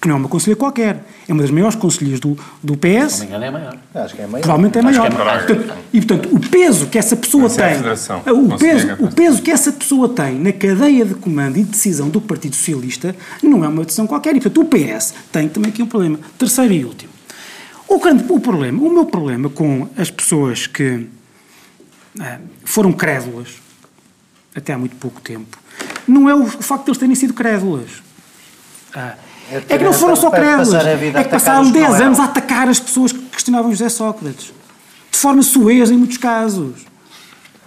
que 0.03 0.09
não 0.09 0.17
é 0.17 0.19
uma 0.19 0.29
conselheira 0.29 0.59
qualquer, 0.59 1.05
é 1.29 1.33
uma 1.33 1.43
das 1.43 1.51
maiores 1.53 1.77
conselheiras 1.77 2.19
do, 2.19 2.37
do 2.61 2.77
PS. 2.77 3.13
Se 3.13 3.21
não 3.21 3.21
me 3.21 3.27
engano, 3.27 3.45
é 3.45 3.51
maior. 3.53 3.79
Acho 3.95 4.17
que 4.17 4.23
é 4.23 4.27
maior. 4.27 4.43
Provavelmente 4.43 4.79
é 4.79 4.83
maior. 4.83 5.07
É 5.07 5.11
portanto, 5.11 5.79
e, 5.93 6.03
portanto, 6.03 6.35
o 6.35 6.41
peso 6.41 6.87
que 6.89 6.99
essa 6.99 7.15
pessoa 7.15 7.47
Essa 7.47 7.63
tem. 7.63 8.27
É 8.27 8.33
o, 8.33 8.59
peso, 8.59 8.93
o 8.99 9.15
peso 9.15 9.41
que 9.41 9.51
essa 9.53 9.71
pessoa 9.71 10.09
tem 10.09 10.41
na 10.41 10.53
cadeia 10.53 11.05
de 11.05 11.15
comando 11.15 11.57
e 11.57 11.63
decisão 11.63 12.11
do 12.11 12.21
Partido 12.21 12.57
Socialista 12.57 13.15
não 13.41 13.65
é 13.65 13.69
uma 13.69 13.85
decisão 13.85 14.09
qualquer. 14.09 14.35
E, 14.35 14.41
portanto, 14.41 14.61
o 14.61 14.65
PS 14.65 15.15
tem 15.31 15.49
também 15.49 15.71
aqui 15.71 15.81
um 15.81 15.87
problema. 15.87 16.19
Terceiro 16.37 16.75
e 16.75 16.85
último. 16.85 17.13
O, 17.87 18.01
grande, 18.01 18.25
o 18.29 18.41
problema, 18.41 18.83
o 18.83 18.93
meu 18.93 19.07
problema 19.07 19.49
com 19.49 19.89
as 19.97 20.11
pessoas 20.11 20.67
que 20.67 21.07
ah, 22.19 22.39
foram 22.65 22.93
crédulas 22.93 23.63
até 24.53 24.73
há 24.73 24.79
muito 24.79 24.97
pouco 24.97 25.21
tempo, 25.21 25.59
não 26.09 26.29
é 26.29 26.35
o, 26.35 26.43
o 26.43 26.49
facto 26.49 26.85
de 26.87 26.91
eles 26.91 26.99
terem 26.99 27.15
sido 27.15 27.33
crédulas. 27.33 28.03
Ah, 28.95 29.15
é 29.69 29.79
que 29.79 29.85
não 29.85 29.93
foram 29.93 30.17
só 30.17 30.31
crédulos. 30.31 30.73
É 30.75 31.25
que 31.25 31.31
passaram 31.31 31.71
10 31.71 32.01
anos 32.01 32.21
a 32.21 32.25
atacar 32.25 32.69
as 32.69 32.81
pessoas 32.81 33.13
que 33.13 33.19
questionavam 33.19 33.71
José 33.71 33.89
Sócrates. 33.89 34.53
De 35.11 35.19
forma 35.19 35.43
suesa 35.43 35.93
em 35.93 35.99
muitos 35.99 36.17
casos. 36.17 36.92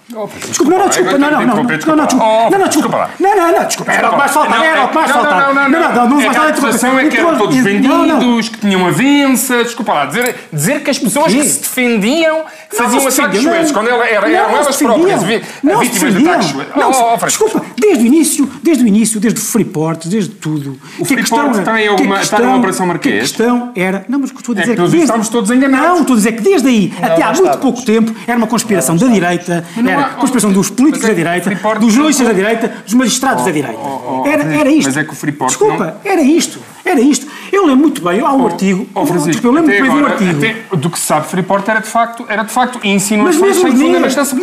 Desculpa, 0.08 0.72
não, 0.72 0.78
não, 0.80 0.88
desculpa, 0.88 1.18
não, 1.18 1.32
não, 1.32 1.32
não, 1.32 1.48
não, 1.48 1.56
não, 1.56 1.64
não, 1.64 1.66
desculpa, 1.66 1.96
não, 1.96 2.60
não, 2.60 2.68
desculpa, 2.68 3.10
não, 3.20 3.36
não, 3.36 3.52
não, 3.60 3.66
desculpa, 3.66 3.92
era 3.92 4.08
o 4.08 4.12
que 4.12 4.18
mais 4.18 4.32
faltava, 4.32 4.64
era 4.66 4.84
o 4.84 4.88
que 4.90 4.96
mais 4.96 5.12
faltava, 5.12 5.36
Não, 5.36 5.54
não, 5.56 5.70
não, 5.70 5.80
não, 5.80 5.96
não, 5.96 6.10
não, 6.10 6.22
é 6.22 6.30
que 6.30 6.38
a 6.38 6.48
acusação 6.50 7.00
é 7.00 7.10
que 7.10 7.18
eram 7.18 7.38
todos 7.40 7.56
Não, 7.56 7.64
não. 8.06 8.20
vendidos, 8.20 8.50
que 8.50 8.58
tinham 8.60 8.86
avança, 8.86 9.64
desculpa 9.64 9.94
lá, 9.94 10.06
dizer, 10.06 10.36
dizer 10.54 10.84
que 10.84 10.90
as 10.92 11.00
pessoas 11.00 11.34
quê? 11.34 11.40
que 11.40 11.46
se 11.48 11.60
defendiam 11.60 12.44
faziam 12.70 13.04
Não 13.04 13.10
se 13.12 13.20
ataques 13.22 13.42
defendiam, 13.42 13.54
suecos, 13.54 13.72
não. 13.72 13.74
quando 13.82 13.90
ela- 13.90 14.06
era- 14.08 14.28
Não, 14.28 14.36
eram 14.36 14.50
não 14.52 14.58
elas 14.60 14.76
se 14.76 14.84
próprias 14.86 15.20
defendiam. 15.24 15.42
vi- 15.42 15.46
Não 15.64 15.80
se 15.80 15.86
vítimas 15.86 16.00
de 16.14 16.20
defendiam. 16.20 16.34
ataques 16.34 16.52
suecos. 16.52 16.76
Não, 16.76 16.90
Oh, 16.90 16.94
se- 16.94 17.02
oh, 17.02 17.18
Francisco. 17.18 17.44
desculpa, 17.46 17.66
desde 17.80 18.04
o 18.04 18.08
início, 18.08 18.52
desde 18.62 18.84
o 18.84 18.88
início, 18.88 19.20
desde 19.20 19.40
o 19.40 19.44
Freeport, 19.44 20.08
desde 20.08 20.30
tudo. 20.36 20.80
O 21.00 21.06
que 21.06 21.14
a 21.14 21.18
questão 21.18 21.38
Freeport 21.40 21.56
era- 21.56 21.66
tem 21.66 21.82
que 21.84 21.88
a 21.88 21.92
alguma- 21.92 22.18
questão- 22.20 22.40
está 22.40 22.50
na 22.52 22.56
Operação 22.58 22.86
Marquês? 22.86 23.14
que 23.14 23.20
A 23.20 23.22
questão 23.46 23.72
era. 23.76 24.06
Não, 24.08 24.20
mas 24.20 24.30
o 24.30 24.34
que 24.36 24.42
estou 24.42 24.54
a 24.54 24.58
É 24.58 24.62
dizer 24.62 24.72
que, 24.72 24.76
pelos 24.76 24.92
vistos, 24.92 25.10
estamos 25.10 25.30
todos 25.30 25.50
enganados. 25.52 25.88
Não, 25.88 26.00
estou 26.02 26.14
a 26.14 26.18
dizer 26.18 26.32
que 26.34 26.42
desde 26.44 26.68
aí 26.68 26.94
até 26.98 27.06
há 27.06 27.10
não 27.10 27.16
muito 27.26 27.34
estávamos. 27.36 27.62
pouco 27.62 27.82
tempo 27.84 28.14
era 28.28 28.38
uma 28.38 28.48
conspiração 28.48 28.96
da 28.98 29.08
direita, 29.08 29.66
não 29.78 29.92
era 29.96 30.06
há- 30.08 30.12
a 30.12 30.16
conspiração 30.16 30.52
dos 30.52 30.70
políticos 30.70 31.06
é 31.06 31.10
da 31.10 31.14
direita, 31.16 31.78
dos 31.80 31.94
jornalistas 31.94 32.28
da 32.28 32.34
direita, 32.34 32.74
dos 32.86 32.94
magistrados 32.94 33.46
da 33.46 33.52
direita. 33.52 33.80
Era, 34.26 34.44
era 34.54 34.70
isto. 34.70 34.88
mas 34.88 34.98
é 34.98 35.04
que 35.04 35.12
o 35.12 35.16
Freeport 35.16 35.50
Desculpa, 35.50 35.98
era 36.04 36.22
isto. 36.22 36.60
Era 36.84 37.00
isto. 37.02 37.26
Eu 37.52 37.64
lembro 37.66 37.82
muito 37.82 38.02
bem, 38.04 38.20
há 38.20 38.32
um 38.34 38.46
artigo. 38.46 38.88
Oh, 38.94 39.06
Francisco, 39.06 39.32
desculpa, 39.32 39.58
eu 39.60 39.64
lembro 39.66 39.72
muito 39.90 40.04
bem 40.18 40.20
de 40.30 40.36
um 40.36 40.46
artigo. 40.46 40.78
do 40.78 40.90
que 40.90 41.00
se 41.00 41.06
sabe, 41.06 41.28
Freeport 41.28 41.68
era 41.68 41.80
de 41.80 41.88
facto, 41.88 42.26
era 42.30 42.44
de 42.44 42.52
facto 42.52 42.76
Mas 42.84 42.86
insinuações 42.86 43.56
sem 43.56 43.66
porque 43.72 43.84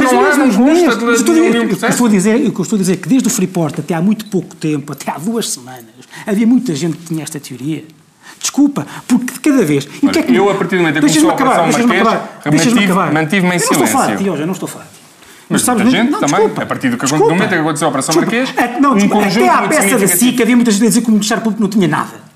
mas 0.02 0.12
não 0.12 0.20
há, 0.20 0.36
mesmo 0.36 0.64
não 0.64 0.74
consta 0.74 0.96
de, 0.96 1.30
nenhum 1.30 1.48
O 1.48 1.52
que 1.52 1.58
eu 1.58 1.66
processo. 1.68 1.92
estou 1.92 2.06
a 2.06 2.10
dizer, 2.10 2.34
o 2.36 2.52
que 2.52 2.58
eu 2.58 2.62
estou 2.62 2.76
a 2.76 2.80
dizer 2.80 2.92
é 2.94 2.96
que 2.96 3.08
desde 3.08 3.28
o 3.28 3.30
Freeport 3.30 3.78
até 3.78 3.94
há 3.94 4.00
muito 4.00 4.26
pouco 4.26 4.56
tempo, 4.56 4.92
até 4.92 5.10
há 5.10 5.18
duas 5.18 5.48
semanas, 5.50 5.84
havia 6.26 6.46
muita 6.46 6.74
gente 6.74 6.96
que 6.96 7.06
tinha 7.06 7.22
esta 7.22 7.38
teoria. 7.38 7.84
Desculpa, 8.40 8.84
porque 9.06 9.34
de 9.34 9.40
cada 9.40 9.64
vez. 9.64 9.86
E 10.02 10.06
o 10.06 10.10
que 10.10 10.18
é 10.18 10.22
que- 10.22 10.34
eu, 10.34 10.50
a 10.50 10.54
partir 10.54 10.76
do 10.76 10.82
momento 10.82 10.96
em 10.98 11.00
que 11.02 11.06
começou 11.06 11.30
a 11.30 11.34
acabar, 11.34 11.60
Operação 11.68 11.86
Marquês, 11.86 13.12
mantive-me 13.12 13.48
em 13.50 13.52
Eu 13.52 13.58
não 13.58 13.70
estou 13.70 13.82
a 13.84 13.86
falar 13.86 14.06
de 14.06 14.12
ti 14.12 14.18
silêncio. 14.18 14.32
hoje, 14.32 14.42
eu 14.42 14.46
não 14.46 14.52
estou 14.54 14.66
a 14.66 14.70
falar 14.72 14.84
de 14.84 14.90
ti. 14.90 15.01
Mas 15.52 15.62
sabes 15.62 15.82
muita 15.84 15.98
gente 15.98 16.10
não, 16.10 16.20
também, 16.20 16.34
desculpa, 16.36 16.62
a 16.62 16.66
partir 16.66 16.88
do 16.88 16.96
que- 16.96 17.04
do 17.06 17.08
desculpa. 17.10 17.34
momento 17.34 17.44
em 17.52 17.54
que 17.56 17.60
aconteceu 17.60 17.86
a 17.86 17.90
Operação 17.90 18.14
Desculpa. 18.14 18.36
Marquês, 18.36 18.58
É, 18.76 18.80
não, 18.80 18.92
um 18.92 18.96
desculpa, 18.96 19.26
até 19.26 19.48
à 19.48 19.62
peça 19.62 19.68
da 19.68 19.82
significativo. 19.82 20.18
SIC 20.18 20.42
havia 20.42 20.56
muita 20.56 20.70
gente 20.70 20.82
a 20.84 20.88
dizer 20.88 21.00
que 21.02 21.08
o 21.08 21.12
Ministério 21.12 21.42
Público 21.42 21.62
não 21.62 21.70
tinha 21.70 21.88
nada. 21.88 22.31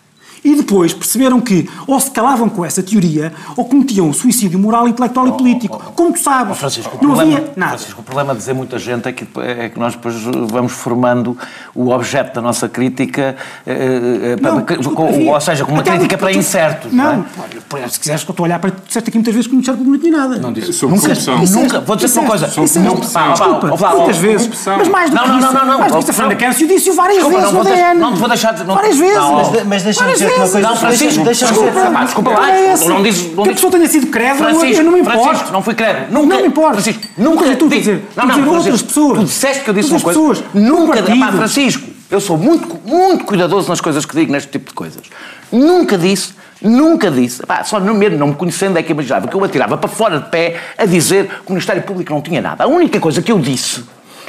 E 0.46 0.54
depois 0.54 0.92
perceberam 0.94 1.40
que 1.40 1.68
ou 1.88 1.98
se 1.98 2.08
calavam 2.10 2.48
com 2.48 2.64
essa 2.64 2.80
teoria 2.80 3.32
ou 3.56 3.64
cometiam 3.64 4.12
suicídio 4.12 4.58
moral, 4.60 4.86
intelectual 4.86 5.26
e 5.26 5.32
político. 5.32 5.82
Como 5.96 6.12
tu 6.12 6.20
sabes, 6.20 6.56
Francisco, 6.56 6.96
o 6.96 7.04
não 7.04 7.14
problema, 7.14 7.38
havia 7.38 7.52
nada. 7.56 7.72
Francisco, 7.76 8.00
o 8.00 8.04
problema 8.04 8.32
de 8.32 8.38
dizer 8.38 8.54
muita 8.54 8.78
gente 8.78 9.08
é 9.08 9.12
que, 9.12 9.26
é 9.40 9.68
que 9.70 9.78
nós 9.78 9.94
depois 9.94 10.14
vamos 10.48 10.70
formando 10.72 11.36
o 11.74 11.90
objeto 11.90 12.34
da 12.36 12.40
nossa 12.40 12.68
crítica, 12.68 13.34
eh, 13.66 14.36
eh, 14.36 14.36
Não, 14.40 14.60
para- 14.62 14.76
desculpa, 14.76 15.02
com- 15.02 15.08
havia- 15.08 15.32
ou 15.32 15.40
seja, 15.40 15.64
com 15.64 15.72
uma 15.72 15.82
crítica 15.82 16.16
para 16.16 16.30
tu- 16.32 16.38
incertos. 16.38 16.92
Não, 16.92 17.16
Não, 17.16 17.22
pá, 17.68 17.88
se 17.88 17.98
quiseres 17.98 18.22
que 18.22 18.30
eu 18.30 18.32
estou 18.32 18.44
a 18.44 18.46
olhar 18.46 18.58
para 18.60 18.70
ti, 18.70 18.76
disseste 18.86 19.08
aqui 19.10 19.18
muitas 19.18 19.34
vezes 19.34 19.46
que 19.48 19.52
o 19.52 19.56
Ministério 19.56 19.78
Público 19.82 20.04
não 20.04 20.10
tinha 20.12 20.28
nada. 20.28 20.40
Não 20.40 20.52
disse. 20.52 20.72
Sobre 20.74 20.94
nunca, 20.94 21.08
corrupção. 21.08 21.38
nunca, 21.62 21.80
vou 21.80 21.96
dizer 21.96 22.20
uma 22.20 22.28
coisa. 22.28 22.46
Disseste, 22.46 22.78
Não, 22.78 22.96
pá, 22.96 23.30
Desculpa, 23.32 23.66
muitas 23.96 24.16
vezes. 24.18 24.46
corrupção. 24.46 24.76
Mas 24.78 24.88
mais 24.88 25.10
do 25.10 25.16
Não, 25.16 25.22
que 25.24 25.28
não, 25.28 25.38
isso. 25.38 25.46
não, 25.46 25.52
não, 25.54 25.66
não, 25.66 25.78
mais 25.80 25.92
do 25.92 25.98
que 25.98 26.02
isso, 26.04 26.10
a 26.10 26.12
não. 26.12 26.30
Fernanda 26.30 26.46
Câncio 26.46 26.68
disse-o 26.68 26.94
várias 26.94 27.18
vezes 27.24 27.32
não 27.42 27.46
no 27.48 27.52
vou 27.56 27.64
deixar- 27.64 27.88
DN. 27.88 28.00
não 28.00 28.12
te 28.14 28.18
vou 28.20 28.28
deixar 28.28 28.52
de- 28.54 28.64
não- 28.64 28.74
Várias 28.76 28.96
vezes. 28.98 29.16
Não, 29.16 29.34
Mas- 29.34 29.50
mas- 29.50 29.66
mas 29.66 29.82
deixa-me 29.82 30.12
dizer 30.12 30.35
uma 30.36 30.46
vezes. 30.46 30.52
coisa. 30.52 30.68
Não, 30.68 30.76
Francisco, 30.76 31.24
deixa-me 31.24 31.52
desculpa, 31.52 31.90
pá, 31.90 32.04
desculpa 32.04 32.30
lá, 32.30 32.50
É 32.52 32.72
esse. 32.72 32.88
não 32.88 33.02
diz- 33.02 33.34
não 33.34 33.42
Que 33.44 33.50
a 33.50 33.52
pessoa 33.54 33.70
tenha 33.72 33.88
sido 33.88 34.06
crédula, 34.08 34.50
eu- 34.50 34.84
não 34.84 34.92
me 34.92 35.00
importo. 35.00 35.52
não 35.52 35.62
fui 35.62 35.74
crédito. 35.74 36.12
Nunca, 36.12 36.34
Não 36.34 36.42
me 36.42 36.48
importa. 36.48 36.80
Francisco, 36.80 37.02
Não, 37.18 37.30
nunca. 37.34 37.56
tu 37.56 37.68
di- 37.68 37.78
dizer- 37.78 38.04
não, 38.16 38.26
não, 38.26 38.54
outras 38.54 38.82
pessoas. 38.82 39.18
Tu 39.18 39.24
disseste 39.24 39.64
que 39.64 39.70
eu 39.70 39.74
disse 39.74 39.90
uma 39.90 40.00
coisa. 40.00 40.18
pessoas. 40.18 40.44
Nunca. 40.54 41.02
Francisco, 41.32 41.88
eu 42.10 42.20
sou 42.20 42.36
muito, 42.36 42.78
muito 42.84 43.24
cuidadoso 43.24 43.68
nas 43.68 43.80
coisas 43.80 44.04
que 44.04 44.14
digo 44.16 44.30
neste 44.32 44.50
tipo 44.50 44.68
de 44.68 44.74
coisas. 44.74 45.02
Nunca 45.50 45.96
disse. 45.98 46.34
Nunca 46.62 47.10
disse, 47.10 47.42
epá, 47.42 47.62
só 47.64 47.78
não, 47.78 47.92
mesmo 47.92 48.16
não 48.18 48.28
me 48.28 48.34
conhecendo 48.34 48.78
é 48.78 48.82
que 48.82 48.90
imaginava 48.90 49.28
que 49.28 49.34
eu 49.36 49.44
atirava 49.44 49.76
para 49.76 49.90
fora 49.90 50.18
de 50.18 50.30
pé 50.30 50.56
a 50.78 50.86
dizer 50.86 51.26
que 51.26 51.48
o 51.48 51.52
Ministério 51.52 51.82
Público 51.82 52.10
não 52.14 52.22
tinha 52.22 52.40
nada. 52.40 52.64
A 52.64 52.66
única 52.66 52.98
coisa 52.98 53.20
que 53.20 53.30
eu 53.30 53.38
disse 53.38 53.84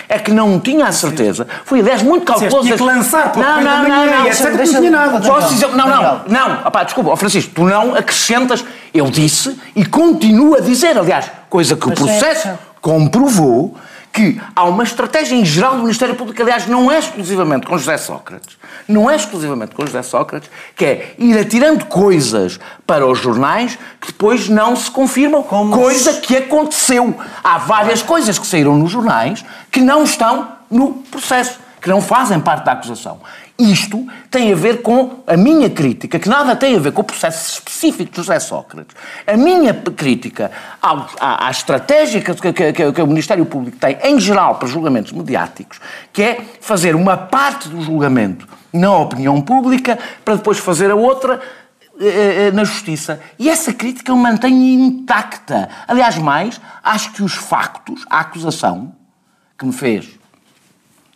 é 0.09 0.17
que 0.19 0.31
não 0.31 0.59
tinha 0.59 0.85
a 0.87 0.91
certeza. 0.91 1.45
Foi, 1.65 1.79
aliás, 1.81 2.01
muito 2.01 2.25
calculoso. 2.25 2.61
tinha 2.63 2.77
que 2.77 2.83
lançar 2.83 3.31
pela 3.31 3.45
Não, 3.45 3.53
correia 3.63 3.89
não, 3.89 4.05
não, 4.05 4.19
não. 4.19 4.27
etc, 4.27 4.45
não 4.49 4.57
Deixa- 4.57 4.77
tinha 4.79 4.91
nada. 4.91 5.19
Posso 5.27 5.53
dizer, 5.53 5.67
não, 5.67 5.77
não, 5.77 5.87
Daniel. 5.87 6.21
não, 6.27 6.67
opá, 6.67 6.83
desculpa, 6.83 7.15
Francisco, 7.17 7.51
tu 7.53 7.63
não 7.65 7.93
acrescentas, 7.95 8.63
eu 8.93 9.09
disse 9.09 9.59
e 9.75 9.85
continuo 9.85 10.55
a 10.55 10.59
dizer, 10.61 10.97
aliás, 10.97 11.29
coisa 11.49 11.75
que 11.75 11.85
o 11.85 11.89
Mas 11.89 11.99
é- 11.99 12.03
processo 12.03 12.49
comprovou 12.81 13.75
que 14.17 14.41
há 14.55 14.63
uma 14.63 14.81
estratégia 14.81 15.35
em 15.35 15.45
geral 15.45 15.75
do 15.75 15.83
Ministério 15.83 16.15
Público, 16.15 16.41
aliás, 16.41 16.65
não 16.65 16.91
é 16.91 16.97
exclusivamente 16.97 17.67
com 17.67 17.77
José 17.77 17.97
Sócrates, 17.99 18.57
não 18.87 19.07
é 19.07 19.15
exclusivamente 19.15 19.75
com 19.75 19.85
José 19.85 20.01
Sócrates, 20.01 20.49
que 20.75 20.83
é 20.83 21.15
ir 21.19 21.37
atirando 21.37 21.85
coisas 21.85 22.59
para 22.87 23.05
os 23.05 23.19
jornais 23.19 23.77
que 24.01 24.07
depois 24.07 24.49
não 24.49 24.75
se 24.75 24.89
confirmam, 24.89 25.43
coisa 25.43 26.13
que 26.13 26.35
aconteceu. 26.35 27.15
Há 27.43 27.59
várias 27.59 28.01
coisas 28.01 28.39
que 28.39 28.47
saíram 28.47 28.75
nos 28.75 28.89
jornais 28.89 29.45
que 29.71 29.81
não 29.81 30.03
estão 30.03 30.51
no 30.71 30.95
processo, 31.11 31.59
que 31.79 31.87
não 31.87 32.01
fazem 32.01 32.39
parte 32.39 32.65
da 32.65 32.71
acusação. 32.71 33.19
Isto 33.59 34.05
tem 34.29 34.53
a 34.53 34.55
ver 34.55 34.83
com 34.83 35.23
a 35.25 35.35
minha 35.35 35.67
crítica, 35.69 36.19
que 36.19 36.29
nada 36.29 36.55
tem 36.55 36.75
a 36.75 36.79
ver 36.79 36.91
com 36.91 37.01
o 37.01 37.03
processo 37.03 37.53
específico 37.53 38.11
de 38.11 38.17
José 38.17 38.39
Sócrates. 38.39 38.95
A 39.25 39.35
minha 39.35 39.73
crítica 39.73 40.51
à, 40.79 41.47
à 41.47 41.49
estratégia 41.49 42.21
que, 42.21 42.33
que- 42.35 42.53
que- 42.73 42.91
que 42.93 43.01
o 43.01 43.07
Ministério 43.07 43.45
Público 43.47 43.77
tem, 43.77 43.97
em 44.03 44.19
geral, 44.19 44.55
para 44.55 44.67
julgamentos 44.67 45.11
mediáticos, 45.11 45.79
que 46.13 46.21
é 46.21 46.41
fazer 46.61 46.95
uma 46.95 47.17
parte 47.17 47.67
do 47.67 47.81
julgamento 47.81 48.47
na 48.71 48.95
opinião 48.95 49.41
pública, 49.41 49.97
para 50.23 50.35
depois 50.35 50.59
fazer 50.59 50.91
a 50.91 50.95
outra 50.95 51.41
eh, 51.99 52.49
eh, 52.49 52.51
na 52.51 52.63
justiça. 52.63 53.19
E 53.39 53.49
essa 53.49 53.73
crítica 53.73 54.11
eu 54.11 54.15
mantenho 54.15 54.61
intacta. 54.85 55.67
Aliás, 55.87 56.15
mais, 56.19 56.61
acho 56.83 57.11
que 57.11 57.23
os 57.23 57.33
factos, 57.33 58.05
a 58.07 58.19
acusação 58.19 58.93
que 59.57 59.65
me 59.65 59.73
fez 59.73 60.07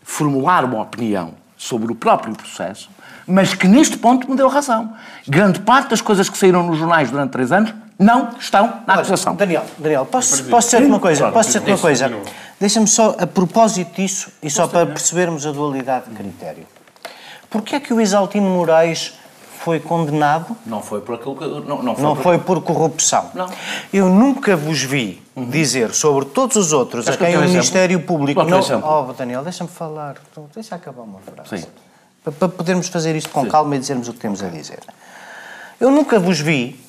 formular 0.02 0.66
uma 0.66 0.82
opinião 0.82 1.40
sobre 1.62 1.92
o 1.92 1.96
próprio 1.96 2.34
processo, 2.36 2.90
mas 3.28 3.54
que 3.54 3.68
neste 3.68 3.96
ponto 3.96 4.28
me 4.28 4.36
deu 4.36 4.48
razão. 4.48 4.94
Grande 5.28 5.60
parte 5.60 5.92
das 5.92 6.02
coisas 6.02 6.28
que 6.28 6.36
saíram 6.36 6.64
nos 6.64 6.80
jornais 6.80 7.12
durante 7.12 7.30
três 7.30 7.52
anos 7.52 7.72
não 8.00 8.32
estão 8.40 8.82
na 8.88 8.96
acusação. 8.96 9.36
Daniel, 9.36 9.64
Daniel, 9.78 10.04
posso, 10.08 10.44
posso 10.46 10.72
dizer 10.72 10.84
uma 10.88 11.00
coisa? 11.00 11.32
Posso 11.32 11.60
dizer 11.60 11.72
uma 11.72 11.78
coisa? 11.78 12.12
Deixa-me 12.60 12.88
só, 12.88 13.16
a 13.20 13.28
propósito 13.28 13.96
disso, 13.96 14.32
e 14.42 14.50
só 14.50 14.68
para 14.68 14.88
percebermos 14.88 15.46
a 15.46 15.52
dualidade 15.52 16.10
de 16.10 16.16
critério. 16.16 16.66
Porquê 17.48 17.76
é 17.76 17.80
que 17.80 17.94
o 17.94 18.02
Isaltino 18.02 18.50
Moraes 18.50 19.14
foi 19.64 19.80
condenado? 19.80 20.58
Não 20.66 20.82
foi 20.82 21.02
por 21.02 21.16
aquilo 21.16 21.36
que. 21.36 21.46
Não, 21.46 21.84
não 21.84 21.96
foi 21.96 22.04
Não 22.04 22.16
por- 22.16 22.24
foi 22.24 22.38
por 22.40 22.62
corrupção. 22.62 23.30
Não. 23.34 23.48
Eu 23.94 24.10
nunca 24.10 24.56
vos 24.56 24.82
vi 24.82 25.22
dizer 25.36 25.94
sobre 25.94 26.26
todos 26.26 26.56
os 26.56 26.74
outros 26.74 27.08
a 27.08 27.12
que 27.16 27.24
eu 27.24 27.28
quem 27.28 27.36
o 27.36 27.40
exemplo? 27.40 27.52
Ministério 27.54 28.00
Público 28.02 28.42
o 28.42 28.46
não. 28.46 28.60
Oh, 29.10 29.14
Daniel, 29.14 29.44
deixa-me 29.44 29.70
falar. 29.70 30.16
Deixa 30.54 30.76
acabar 30.76 31.04
uma 31.04 31.20
frase. 31.20 31.64
Sim. 31.64 31.70
Para, 32.24 32.50
podermos 32.50 32.88
fazer 32.88 33.16
isto 33.16 33.30
com 33.30 33.46
calma 33.48 33.76
e 33.76 33.80
dizermos 33.80 34.08
o 34.08 34.14
que 34.14 34.20
temos 34.20 34.44
a 34.44 34.48
dizer. 34.50 34.80
Eu 35.80 35.90
nunca 35.92 36.20
vos 36.20 36.40
vi 36.40 36.80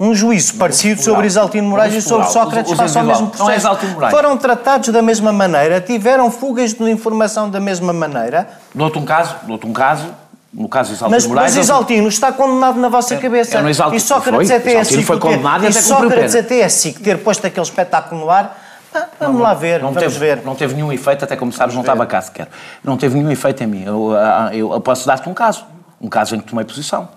um 0.00 0.14
juízo 0.14 0.56
parecido 0.56 1.02
sobre 1.02 1.26
Isaltino 1.26 1.68
Moraes 1.68 1.94
e 1.94 2.02
sobre. 2.02 2.28
Sócrates 2.28 2.72
face 2.72 2.98
ao 2.98 3.04
mesmo 3.04 3.26
individual. 3.26 3.48
Não 3.48 3.54
é 3.54 3.60
processo. 3.60 4.10
Foram 4.10 4.36
tratados 4.36 4.88
da 4.88 5.02
mesma 5.02 5.32
maneira, 5.32 5.80
tiveram 5.80 6.30
fugas 6.30 6.72
de 6.72 6.90
informação 6.90 7.48
da 7.50 7.60
mesma 7.60 7.92
maneira, 7.92 8.48
Dou-te 8.74 8.98
um 8.98 9.04
caso, 9.04 9.36
dou-te 9.46 9.66
um 9.66 9.72
caso, 9.72 10.21
no 10.52 10.68
caso 10.68 10.90
de 10.90 10.96
Isaltino 10.96 11.16
mas, 11.16 11.26
Moraes. 11.26 11.54
mas 11.56 11.64
Isaltino 11.64 12.08
está 12.08 12.32
condenado 12.32 12.78
na 12.78 12.88
vossa 12.88 13.16
cabeça. 13.16 13.58
é 13.58 13.62
no 13.62 13.70
Isaltino. 13.70 13.96
E 13.96 14.00
Sócrates 14.00 14.48
Foi. 14.48 14.56
até 14.56 14.74
é 14.74 14.84
SIC 14.84 15.02
foi 15.04 15.16
ter- 15.16 15.22
condenado 15.22 15.62
e 15.62 15.66
e 15.66 15.68
até 15.70 15.80
Sócrates 15.80 16.34
até 16.34 16.60
é 16.60 16.68
SIC 16.68 17.00
ter 17.00 17.18
posto 17.18 17.46
aquele 17.46 17.64
espetáculo 17.64 18.20
no 18.20 18.30
ar. 18.30 18.58
Ah, 18.94 19.06
vamos 19.18 19.40
lá 19.40 19.54
ver, 19.54 19.80
não 19.80 19.92
vamos 19.92 20.02
teve, 20.02 20.18
ver. 20.18 20.42
Não 20.44 20.54
teve 20.54 20.74
nenhum 20.74 20.92
efeito, 20.92 21.24
até 21.24 21.34
como 21.34 21.50
sabes, 21.50 21.74
não 21.74 21.80
estava 21.80 22.04
cá 22.04 22.20
sequer. 22.20 22.48
Não 22.84 22.98
teve 22.98 23.14
nenhum 23.16 23.30
efeito 23.30 23.64
em 23.64 23.66
mim. 23.66 23.84
Eu, 23.86 24.12
ah, 24.14 24.50
eu, 24.52 24.70
eu 24.70 24.80
posso 24.82 25.06
dar-te 25.06 25.26
um 25.28 25.32
caso. 25.34 25.64
Um 25.98 26.08
caso 26.08 26.36
em 26.36 26.40
que 26.40 26.46
tomei 26.48 26.64
posição. 26.64 27.08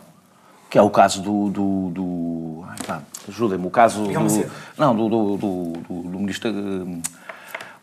Que 0.69 0.77
é 0.77 0.81
o 0.81 0.89
caso 0.89 1.21
do. 1.21 1.49
do, 1.49 1.89
do 1.89 2.63
ai, 2.69 2.77
pá, 2.87 2.99
ajuda-me. 3.27 3.67
O 3.67 3.69
caso. 3.69 4.03
Do, 4.03 4.45
não, 4.77 4.95
do, 4.95 5.09
do, 5.09 5.37
do, 5.37 5.73
do, 5.89 6.09
do 6.11 6.19
ministro. 6.19 6.49
eh, 6.49 7.01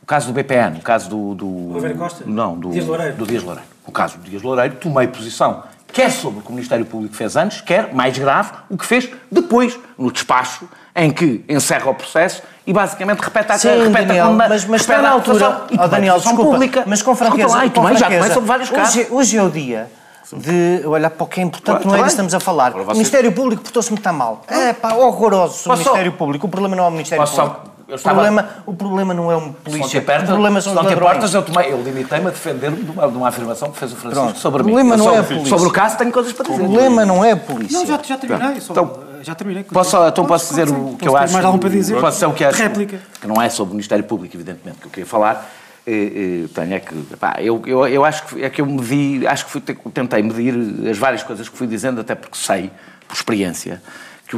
O 0.03 0.07
caso 0.07 0.27
do 0.29 0.33
BPN, 0.33 0.79
o 0.79 0.83
caso 0.83 1.11
do. 1.11 1.35
do 1.35 1.71
Oliveira 1.73 1.97
Costa? 1.99 2.25
Não, 2.27 2.57
do 2.59 2.71
Dias 2.71 2.87
Loureiro? 2.87 3.17
Do 3.17 3.27
Dias 3.27 3.43
Loureiro. 3.43 3.69
O 3.87 3.93
caso 3.93 4.17
do 4.19 4.29
Dias 4.29 4.43
Loureiro, 4.43 4.77
tomei 4.77 5.07
posição. 5.09 5.65
Quer 5.93 6.11
sobre 6.11 6.41
o 6.41 6.43
que 6.43 6.49
o 6.49 6.53
Ministério 6.53 6.87
Público 6.87 7.15
fez 7.15 7.37
antes, 7.37 7.61
quer, 7.61 7.93
mais 7.93 8.17
grave, 8.17 8.51
o 8.71 8.79
que 8.79 8.87
fez 8.87 9.11
depois, 9.31 9.79
no 9.99 10.11
despacho, 10.11 10.67
em 10.97 11.11
que 11.11 11.45
encerra 11.49 11.91
o 11.91 11.95
processo 11.95 12.43
e 12.67 12.73
basicamente 12.73 13.19
repete 13.21 13.53
a, 13.53 13.59
Sim, 13.59 13.69
repete 13.69 14.07
Daniel, 14.07 14.27
a 14.27 14.29
condena- 14.31 14.49
mas, 14.49 14.65
mas 14.65 14.81
está 14.83 15.03
na 15.03 15.09
a 15.09 15.13
altura. 15.13 15.63
e 15.71 15.79
Oh, 15.79 15.89
Daniel, 15.89 16.19
desculpa, 16.19 16.43
pública. 16.45 16.85
mas 16.87 17.03
com 17.03 17.15
franqueza. 17.15 17.49
Desculpa 17.59 17.81
lá, 17.83 17.91
com 17.93 17.95
já 17.95 17.99
franqueza. 18.07 18.21
tomei 18.21 18.35
sobre 18.35 18.49
vários 18.49 18.71
casos. 18.71 18.97
Hoje, 18.97 19.09
hoje 19.11 19.37
é 19.37 19.43
o 19.43 19.51
dia 19.51 19.91
de 20.35 20.87
olhar 20.87 21.11
para 21.11 21.25
o 21.25 21.27
que 21.27 21.41
é 21.41 21.43
importante, 21.43 21.83
Claro, 21.83 21.89
não 21.89 21.95
é 21.95 21.99
disso 21.99 22.09
estamos 22.11 22.35
a 22.35 22.41
falar. 22.41 22.69
Agora 22.69 22.85
O 22.85 22.93
Ministério 22.93 23.33
Público 23.33 23.63
portou-se 23.63 23.91
muito 23.91 24.13
mal. 24.15 24.43
É 24.49 24.73
pá, 24.73 24.95
horroroso 24.95 25.61
o 25.61 25.65
Posso 25.65 25.83
Ministério 25.83 26.13
Público. 26.13 26.47
O 26.47 26.49
problema 26.51 26.75
não 26.75 26.85
é 26.85 26.89
o 26.89 26.91
Ministério 26.91 27.23
Posso 27.23 27.37
Público. 27.37 27.71
Eu 27.93 27.97
O 27.97 27.99
estava- 27.99 28.23
problema, 28.23 28.49
o 28.65 28.75
problema 28.75 29.13
não 29.15 29.31
é 29.31 29.37
um 29.37 29.53
polícia. 29.53 30.01
O 30.01 30.03
apertas, 30.03 30.29
problema 30.31 30.61
são 30.63 30.73
os 30.73 30.77
ladrões. 30.83 31.35
eu, 31.35 31.43
tomei, 31.43 31.73
eu 31.73 31.83
limitei-me 31.83 32.27
a 32.29 32.31
defender-me 32.31 32.83
de 32.83 32.91
uma, 32.91 33.07
de 33.11 33.17
uma 33.19 33.29
afirmação 33.29 33.71
que 33.71 33.79
fez 33.79 33.93
o 33.93 33.97
Francisco 33.97 34.25
Pronto. 34.25 34.39
sobre 34.39 34.63
O 34.63 34.65
mim. 34.65 34.73
problema 34.73 34.95
Eu 34.95 34.99
não 34.99 35.05
sobre- 35.05 35.19
é 35.19 35.21
a 35.21 35.25
polícia. 35.25 35.49
Sobre 35.51 35.69
o 35.69 35.71
caso 35.71 35.99
tenho 35.99 36.11
coisas 36.11 36.33
para 36.33 36.47
O 36.49 36.51
dizer. 36.53 36.63
problema 36.65 37.05
não 37.05 37.23
é 37.23 37.33
a 37.33 37.37
polícia. 37.37 37.79
Não, 37.79 37.87
já, 37.87 38.01
já 38.03 38.17
terminei. 38.17 38.61
Só, 38.61 38.73
Então, 38.73 39.13
Já 39.23 39.35
terminei. 39.37 39.63
Posso, 39.65 39.97
então 40.09 40.25
posso 40.25 40.49
dizer 40.49 40.69
sim. 40.69 40.75
o 40.75 40.97
que 40.97 41.05
Posso 41.05 41.07
eu 41.07 41.17
acho. 41.17 41.33
mais 41.35 41.45
algum 41.45 41.59
para 41.59 41.69
dizer? 41.69 42.01
Posso 42.01 42.13
dizer 42.17 42.27
o 42.27 42.33
que 42.33 42.45
acho. 42.45 42.61
Réplica. 42.63 42.99
Que 43.21 43.27
não 43.29 43.41
é 43.41 43.49
sobre 43.51 43.71
o 43.73 43.75
Ministério 43.75 44.03
Público, 44.05 44.35
evidentemente, 44.35 44.79
que 44.81 44.87
eu 44.87 44.91
queria 44.91 45.07
falar. 45.07 45.49
Eh, 45.87 46.45
eh, 46.45 46.49
Tenho 46.55 46.75
é 46.75 46.81
que. 46.81 46.95
pá, 47.21 47.37
eu, 47.39 47.63
eu, 47.67 47.87
eu 47.87 48.05
acho 48.05 48.25
que 48.25 48.43
é 48.43 48.49
que 48.51 48.61
eu 48.61 48.67
medi, 48.67 49.25
acho 49.27 49.45
que 49.45 49.51
fui, 49.53 49.61
tentei 49.61 50.23
medir 50.23 50.89
as 50.91 50.97
várias 50.99 51.23
coisas 51.23 51.49
que 51.49 51.57
fui 51.57 51.67
dizendo, 51.69 52.01
até 52.01 52.15
porque 52.17 52.37
sei, 52.37 52.71
por 53.07 53.15
experiência, 53.15 53.81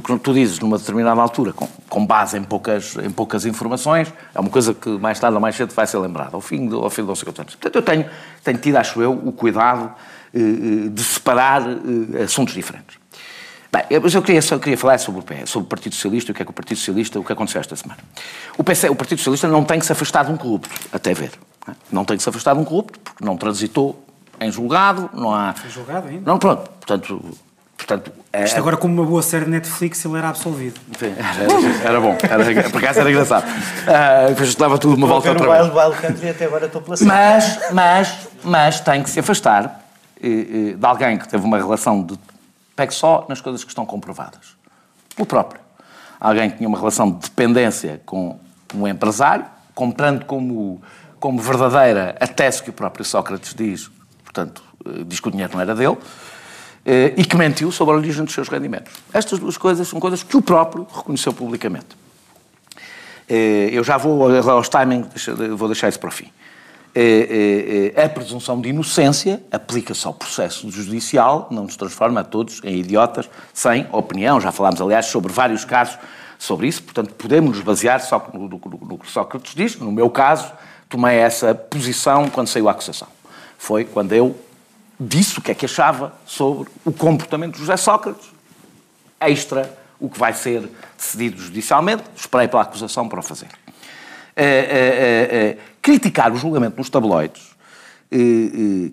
que 0.03 0.13
o 0.13 0.19
que 0.19 0.25
tu 0.25 0.35
dizes 0.35 0.59
numa 0.59 0.79
determinada 0.79 1.21
altura, 1.21 1.53
com, 1.53 1.69
com 1.89 2.07
base 2.07 2.37
em 2.37 2.43
poucas, 2.43 2.97
em 2.97 3.11
poucas 3.11 3.47
informações, 3.47 4.13
é 4.35 4.41
uma 4.41 4.51
coisa 4.51 4.75
que 4.75 4.89
mais 4.89 5.19
tarde 5.19 5.35
ou 5.35 5.41
mais 5.41 5.55
cedo 5.55 5.73
vai 5.75 5.87
ser 5.87 5.99
lembrada, 5.99 6.31
ao 6.33 6.41
fim 6.41 6.69
de, 6.69 6.75
ao 6.75 6.91
fim 6.91 7.03
de 7.03 7.09
não 7.09 7.15
sei 7.15 7.25
quantos 7.25 7.41
anos. 7.41 7.55
Portanto, 7.55 7.77
eu 7.77 7.83
tenho, 7.83 8.11
tenho 8.43 8.59
tido, 8.59 8.77
acho 8.77 9.01
eu, 9.01 9.13
o 9.13 9.33
cuidado 9.33 9.93
eh, 10.33 10.39
eh, 10.39 10.89
de 10.89 11.05
separar 11.05 11.63
eh, 11.63 12.23
assuntos 12.25 12.55
diferentes. 12.55 12.99
Bem, 13.73 14.01
mas 14.01 14.15
eu 14.15 14.23
queria, 14.23 14.41
só 14.41 14.59
queria 14.59 14.79
falar 14.79 14.99
sobre 14.99 15.21
o 15.21 15.25
PS, 15.25 15.51
sobre 15.51 15.67
o 15.67 15.69
Partido 15.69 15.95
Socialista, 15.95 16.33
o 16.33 16.35
que 16.35 16.43
é 16.43 16.45
que 16.45 16.51
o 16.51 16.55
Partido 16.55 16.79
Socialista, 16.79 17.19
o 17.19 17.25
que 17.25 17.33
aconteceu 17.33 17.61
esta 17.61 17.75
semana. 17.75 18.01
O, 18.57 18.63
PC, 18.63 18.89
o 18.89 18.95
Partido 18.95 19.19
Socialista 19.19 19.49
não 19.49 19.65
tem 19.65 19.81
que 19.81 19.87
se 19.87 19.93
afastar 19.93 20.25
de 20.25 20.31
um 20.31 20.37
corrupto, 20.37 20.71
até 20.93 21.13
ver. 21.13 21.33
não 21.67 21.75
é? 21.75 21.77
Não 21.91 22.05
tem 22.05 22.17
que 22.17 22.23
se 22.23 22.29
afastar 22.29 22.55
de 22.55 22.61
um 22.61 22.65
corrupto, 22.65 23.01
porque 23.01 23.25
não 23.25 23.37
transitou 23.37 24.05
em 24.41 24.51
julgado, 24.51 25.11
não 25.13 25.35
há... 25.35 25.55
Foi 25.55 25.71
julgado 25.71 26.09
ainda? 26.09 26.23
Não, 26.25 26.39
pronto, 26.39 26.69
portanto... 26.71 27.21
portanto 27.87 28.13
é, 28.33 28.45
Isto 28.45 28.59
agora, 28.59 28.77
como 28.77 29.01
uma 29.01 29.09
boa 29.09 29.23
série 29.23 29.45
de 29.45 29.51
Netflix, 29.53 30.05
ele 30.05 30.19
era 30.19 30.29
absolvido. 30.29 30.81
era, 31.01 31.89
era 31.89 32.01
bom, 32.01 32.17
era, 32.21 32.69
por 32.69 32.83
acaso 32.83 33.01
era 33.01 33.11
engraçado. 33.11 33.45
Ah, 33.87 34.27
depois 34.29 34.55
dava 34.57 34.77
tudo 34.77 34.97
uma 34.97 35.07
volta 35.07 35.29
outra 35.29 35.49
vez. 35.49 35.63
Wild 35.67 35.79
Wild 35.79 36.01
Country 36.01 36.27
e 36.27 36.31
até 36.31 36.45
agora 36.47 36.67
estou 36.67 36.83
pela. 36.83 36.97
Mas, 37.03 37.61
mas, 37.73 38.29
mas 38.43 38.81
tem 38.81 39.05
que 39.05 39.11
se 39.11 39.21
afastar 39.21 39.85
eh, 40.21 40.29
eh, 40.29 40.75
de 40.75 40.85
alguém 40.87 41.17
que 41.17 41.29
teve 41.29 41.45
uma 41.45 41.59
relação 41.59 42.03
de. 42.03 42.19
Pegue 42.75 42.93
só 42.93 43.25
nas 43.29 43.41
coisas 43.41 43.63
que 43.63 43.71
estão 43.71 43.87
comprovadas. 43.87 44.57
O 45.17 45.25
próprio. 45.25 45.61
Alguém 46.19 46.51
que 46.51 46.57
tinha 46.57 46.69
uma 46.69 46.79
relação 46.79 47.13
de 47.13 47.19
dependência 47.19 48.01
com 48.05 48.41
um 48.75 48.89
empresário, 48.89 49.45
comprando 49.75 50.25
como, 50.25 50.83
como 51.21 51.41
verdadeira 51.41 52.17
a 52.19 52.27
tese 52.27 52.63
que 52.63 52.71
o 52.71 52.73
próprio 52.73 53.05
Sócrates 53.05 53.55
diz, 53.55 53.91
portanto, 54.25 54.61
eh, 54.87 55.05
diz 55.07 55.21
que 55.21 55.29
o 55.29 55.31
dinheiro 55.31 55.53
não 55.53 55.61
era 55.61 55.75
dele, 55.75 55.99
e 56.87 57.25
que 57.25 57.37
mentiu 57.37 57.73
sobre 57.73 57.95
a 57.95 57.99
origem 57.99 58.25
dos 58.25 58.35
seus 58.35 58.49
rendimentos. 58.49 58.93
Estas 59.13 59.39
duas 59.39 59.57
coisas 59.57 59.89
são 59.89 59.99
coisas 59.99 60.23
que 60.23 60.37
o 60.37 60.43
próprio 60.43 60.87
reconheceu 60.95 61.33
publicamente. 61.33 61.97
Eh, 63.29 63.71
Eu 63.73 63.83
já 63.83 63.97
vou 63.97 64.31
aos 64.51 64.69
timings, 64.69 65.27
vou 65.57 65.69
deixar 65.69 65.89
isso 65.89 65.99
para 65.99 66.09
o 66.09 66.13
fim. 66.13 66.31
Eh, 66.95 67.93
eh, 67.93 67.93
eh, 67.97 68.05
A 68.05 68.09
presunção 68.09 68.61
de 68.61 68.69
inocência 68.69 69.43
aplica-se 69.51 70.07
ao 70.07 70.15
processo 70.15 70.71
judicial, 70.71 71.49
não 71.51 71.65
nos 71.65 71.77
transforma 71.77 72.21
a 72.21 72.25
todos 72.25 72.61
em 72.63 72.79
idiotas 72.79 73.29
sem 73.53 73.87
opinião. 73.91 74.41
Já 74.41 74.53
falámos, 74.53 74.81
aliás, 74.81 75.07
sobre 75.07 75.33
vários 75.33 75.65
casos 75.65 75.99
sobre 76.39 76.69
isso, 76.69 76.83
portanto, 76.83 77.15
podemos 77.15 77.57
nos 77.57 77.65
basear 77.65 78.01
só 78.01 78.31
no 78.35 78.99
que 78.99 79.11
Sócrates 79.11 79.55
diz. 79.55 79.77
No 79.79 79.91
meu 79.91 80.11
caso, 80.11 80.53
tomei 80.89 81.17
essa 81.17 81.55
posição 81.55 82.29
quando 82.29 82.49
saiu 82.49 82.69
a 82.69 82.73
acusação. 82.73 83.09
Foi 83.59 83.85
quando 83.85 84.13
eu 84.13 84.37
disse 84.99 85.39
o 85.39 85.43
que 85.43 85.51
é 85.51 85.55
que 85.55 85.65
achava 85.65 86.15
sobre 86.27 86.71
o 86.85 86.93
comportamento 86.93 87.55
de 87.55 87.61
José 87.61 87.77
Sócrates, 87.77 88.27
extra 89.21 89.77
o 89.99 90.09
que 90.09 90.19
vai 90.19 90.33
ser 90.33 90.69
decidido 90.97 91.41
judicialmente, 91.41 92.05
esperei 92.17 92.49
pela 92.49 92.63
acusação 92.63 93.09
para 93.09 93.21
o 93.21 93.23
fazer. 93.23 93.49
Eh, 94.37 94.45
eh, 94.45 95.29
eh, 95.31 95.59
criticar 95.81 96.33
o 96.33 96.37
julgamento 96.37 96.77
nos 96.77 96.91
tabloides, 96.91 97.55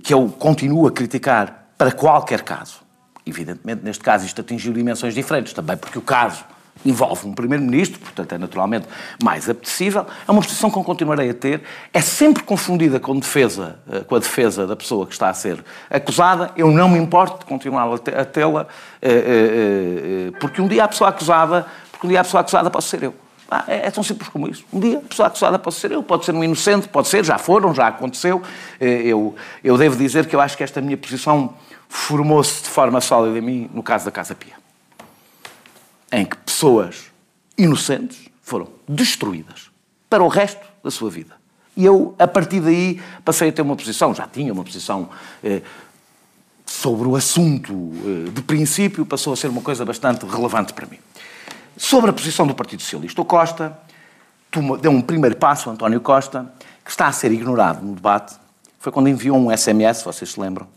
que 0.03 0.13
eu 0.13 0.27
continuo 0.29 0.87
a 0.87 0.91
criticar 0.91 1.67
para 1.77 1.91
qualquer 1.91 2.41
caso, 2.41 2.81
evidentemente 3.25 3.83
neste 3.83 4.03
caso 4.03 4.25
isto 4.25 4.41
atingiu 4.41 4.73
dimensões 4.73 5.13
diferentes, 5.13 5.53
também 5.53 5.77
porque 5.77 5.97
o 5.97 6.01
caso 6.01 6.43
envolve 6.85 7.27
um 7.27 7.33
primeiro-ministro, 7.33 7.99
portanto 7.99 8.33
é 8.33 8.37
naturalmente 8.37 8.87
mais 9.23 9.49
apetecível, 9.49 10.05
é 10.27 10.31
uma 10.31 10.41
posição 10.41 10.69
que 10.69 10.77
eu 10.77 10.83
continuarei 10.83 11.29
a 11.29 11.33
ter, 11.33 11.61
é 11.93 12.01
sempre 12.01 12.43
confundida 12.43 12.99
com, 12.99 13.17
defesa, 13.17 13.79
eh, 13.91 13.99
com 14.01 14.15
a 14.15 14.19
defesa 14.19 14.65
da 14.65 14.75
pessoa 14.75 15.05
que 15.05 15.13
está 15.13 15.29
a 15.29 15.33
ser 15.33 15.63
acusada, 15.89 16.51
eu 16.55 16.71
não 16.71 16.89
me 16.89 16.97
importo 16.97 17.39
de 17.39 17.45
continuar 17.45 17.87
a 17.93 18.25
tê-la, 18.25 18.67
eh, 19.01 19.09
eh, 19.09 20.31
porque 20.39 20.61
um 20.61 20.67
dia 20.67 20.83
a 20.83 20.87
pessoa 20.87 21.09
acusada, 21.09 21.65
porque 21.91 22.07
um 22.07 22.09
dia 22.09 22.21
a 22.21 22.23
pessoa 22.23 22.41
acusada 22.41 22.69
posso 22.69 22.89
ser 22.89 23.03
eu. 23.03 23.13
Ah, 23.49 23.65
é, 23.67 23.87
é 23.87 23.91
tão 23.91 24.01
simples 24.01 24.29
como 24.29 24.47
isso. 24.47 24.63
Um 24.71 24.79
dia 24.79 24.97
a 24.97 25.01
pessoa 25.01 25.27
acusada 25.27 25.59
pode 25.59 25.75
ser 25.75 25.91
eu, 25.91 26.01
pode 26.01 26.23
ser 26.23 26.33
um 26.33 26.43
inocente, 26.43 26.87
pode 26.87 27.09
ser, 27.09 27.25
já 27.25 27.37
foram, 27.37 27.75
já 27.75 27.87
aconteceu. 27.87 28.41
Eu, 28.79 29.35
eu 29.61 29.77
devo 29.77 29.97
dizer 29.97 30.25
que 30.25 30.33
eu 30.33 30.39
acho 30.39 30.55
que 30.55 30.63
esta 30.63 30.79
minha 30.79 30.95
posição 30.95 31.53
formou-se 31.89 32.63
de 32.63 32.69
forma 32.69 33.01
sólida 33.01 33.37
em 33.37 33.41
mim 33.41 33.69
no 33.73 33.83
caso 33.83 34.05
da 34.05 34.11
Casa 34.11 34.33
Pia 34.33 34.60
em 36.11 36.25
que 36.25 36.35
pessoas 36.37 37.11
inocentes 37.57 38.29
foram 38.41 38.67
destruídas 38.87 39.71
para 40.09 40.23
o 40.23 40.27
resto 40.27 40.65
da 40.83 40.91
sua 40.91 41.09
vida. 41.09 41.35
E 41.75 41.85
eu, 41.85 42.13
a 42.19 42.27
partir 42.27 42.59
daí, 42.59 43.01
passei 43.23 43.49
a 43.49 43.51
ter 43.51 43.61
uma 43.61 43.75
posição, 43.75 44.13
já 44.13 44.27
tinha 44.27 44.51
uma 44.51 44.63
posição 44.63 45.09
eh, 45.43 45.61
sobre 46.65 47.07
o 47.07 47.15
assunto 47.15 47.71
eh, 47.73 48.29
de 48.29 48.41
princípio, 48.41 49.05
passou 49.05 49.31
a 49.31 49.37
ser 49.37 49.47
uma 49.47 49.61
coisa 49.61 49.85
bastante 49.85 50.25
relevante 50.25 50.73
para 50.73 50.85
mim. 50.85 50.99
Sobre 51.77 52.09
a 52.09 52.13
posição 52.13 52.45
do 52.45 52.53
Partido 52.53 52.81
Socialista, 52.81 53.21
o 53.21 53.25
Costa 53.25 53.77
deu 54.81 54.91
um 54.91 55.01
primeiro 55.01 55.37
passo, 55.37 55.69
António 55.69 56.01
Costa, 56.01 56.51
que 56.83 56.91
está 56.91 57.07
a 57.07 57.11
ser 57.11 57.31
ignorado 57.31 57.85
no 57.85 57.95
debate. 57.95 58.35
Foi 58.77 58.91
quando 58.91 59.07
enviou 59.07 59.37
um 59.37 59.55
SMS, 59.55 60.03
vocês 60.03 60.31
se 60.31 60.39
lembram, 60.39 60.67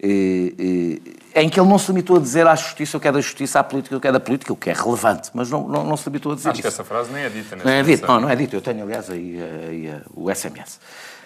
em 0.00 1.48
que 1.48 1.58
ele 1.60 1.68
não 1.68 1.78
se 1.78 1.88
limitou 1.88 2.16
a 2.16 2.20
dizer 2.20 2.46
à 2.46 2.54
justiça 2.54 2.96
o 2.96 3.00
que 3.00 3.08
é 3.08 3.12
da 3.12 3.20
justiça, 3.20 3.60
à 3.60 3.64
política 3.64 3.96
o 3.96 4.00
que 4.00 4.06
é 4.08 4.12
da 4.12 4.20
política, 4.20 4.52
o 4.52 4.56
que 4.56 4.70
é 4.70 4.72
relevante, 4.72 5.30
mas 5.34 5.50
não, 5.50 5.66
não, 5.68 5.84
não 5.84 5.96
se 5.96 6.08
limitou 6.08 6.32
a 6.32 6.34
dizer 6.36 6.50
Acho 6.50 6.60
que 6.62 6.68
isso. 6.68 6.80
essa 6.80 6.84
frase 6.84 7.10
nem 7.12 7.24
é 7.24 7.28
dita. 7.28 7.56
Não 7.56 7.68
é 7.70 7.82
versão. 7.82 8.08
não, 8.08 8.20
não 8.22 8.30
é 8.30 8.36
dito. 8.36 8.54
Eu 8.54 8.60
tenho, 8.62 8.82
aliás, 8.82 9.10
aí, 9.10 9.38
aí, 9.68 9.86
eh, 9.88 10.00
o 10.14 10.32
SMS. 10.32 10.78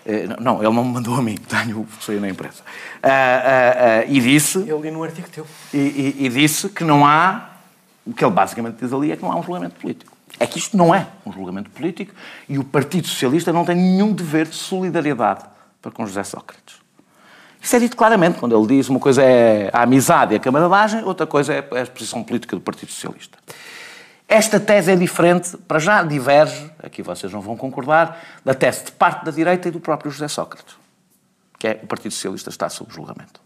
Eh, 0.06 0.26
Não, 0.40 0.62
ele 0.62 0.72
não 0.74 0.84
me 0.84 0.92
mandou 0.92 1.14
a 1.14 1.22
mim, 1.22 1.36
tenho, 1.48 1.86
sou 2.00 2.14
eu 2.14 2.20
na 2.20 2.28
empresa. 2.28 2.62
Ah, 3.02 3.08
ah, 3.08 4.00
ah, 4.00 4.04
e 4.06 4.20
disse, 4.20 4.66
Eu 4.66 4.80
li 4.80 4.90
no 4.90 5.02
artigo 5.04 5.28
teu. 5.30 5.46
e, 5.72 5.76
e- 5.78 6.26
e 6.26 6.28
disse 6.28 6.68
que 6.70 6.82
não 6.82 7.06
há, 7.06 7.50
o 8.06 8.12
que 8.12 8.24
ele 8.24 8.32
basicamente 8.32 8.76
diz 8.80 8.92
ali 8.92 9.12
é 9.12 9.16
que 9.16 9.22
não 9.22 9.30
há 9.32 9.36
um 9.36 9.42
julgamento 9.42 9.76
político. 9.78 10.10
É 10.40 10.46
que 10.46 10.58
isto 10.58 10.76
não 10.76 10.94
é 10.94 11.06
um 11.26 11.32
julgamento 11.32 11.68
político 11.70 12.12
e 12.48 12.58
o 12.58 12.64
Partido 12.64 13.06
Socialista 13.06 13.52
não 13.52 13.64
tem 13.66 13.76
nenhum 13.76 14.12
dever 14.12 14.46
de 14.48 14.54
solidariedade 14.56 15.44
para 15.80 15.90
com 15.92 16.04
José 16.06 16.24
Sócrates. 16.24 16.81
Isso 17.62 17.76
é 17.76 17.78
dito 17.78 17.96
claramente, 17.96 18.40
quando 18.40 18.58
ele 18.58 18.66
diz 18.66 18.88
uma 18.88 18.98
coisa 18.98 19.22
é 19.22 19.70
a 19.72 19.82
amizade 19.82 20.34
e 20.34 20.36
a 20.36 20.40
camaradagem, 20.40 21.04
outra 21.04 21.26
coisa 21.26 21.54
é 21.54 21.58
a 21.60 21.86
posição 21.86 22.24
política 22.24 22.56
do 22.56 22.60
Partido 22.60 22.90
Socialista. 22.90 23.38
Esta 24.26 24.58
tese 24.58 24.90
é 24.90 24.96
diferente, 24.96 25.56
para 25.56 25.78
já 25.78 26.02
diverge, 26.02 26.68
aqui 26.82 27.02
vocês 27.02 27.32
não 27.32 27.40
vão 27.40 27.56
concordar, 27.56 28.20
da 28.44 28.52
tese 28.52 28.86
de 28.86 28.92
parte 28.92 29.24
da 29.24 29.30
direita 29.30 29.68
e 29.68 29.70
do 29.70 29.78
próprio 29.78 30.10
José 30.10 30.26
Sócrates, 30.26 30.74
que 31.56 31.68
é 31.68 31.80
o 31.82 31.86
Partido 31.86 32.10
Socialista 32.12 32.50
está 32.50 32.68
sob 32.68 32.92
julgamento. 32.92 33.40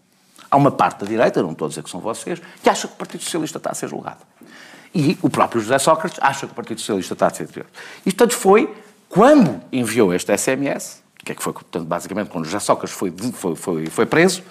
Há 0.51 0.57
uma 0.57 0.71
parte 0.71 1.01
da 1.01 1.07
direita, 1.07 1.43
não 1.43 1.53
estou 1.53 1.67
a 1.67 1.69
dizer 1.69 1.83
que 1.83 1.91
são 1.91 2.01
vocês, 2.01 2.41
que 2.63 2.71
acha 2.71 2.89
que 2.89 2.95
o 2.95 2.97
Partido 2.97 3.23
Socialista 3.23 3.59
está 3.59 3.71
a 3.71 3.75
ser 3.75 3.89
julgado. 3.89 4.21
E 4.95 5.19
o 5.21 5.29
próprio 5.29 5.61
José 5.61 5.79
Sócrates 5.79 6.19
acha 6.23 6.47
que 6.47 6.53
o 6.53 6.55
Partido 6.55 6.81
Socialista 6.81 7.13
está 7.13 7.27
a 7.27 7.31
ser 7.31 7.47
julgado. 7.49 7.69
Isto 8.07 8.17
tanto 8.17 8.35
foi 8.35 8.75
quando 9.09 9.61
enviou 9.71 10.15
este 10.15 10.37
SMS, 10.39 11.03
que 11.27 11.33
é 11.33 11.35
que 11.35 11.43
foi, 11.43 11.53
portanto, 11.53 11.85
basicamente, 11.85 12.31
quando 12.31 12.45
José 12.45 12.61
Sócrates 12.61 12.97
foi, 12.97 13.13
foi, 13.33 13.57
foi, 13.57 13.87
foi 13.87 14.07
preso, 14.07 14.45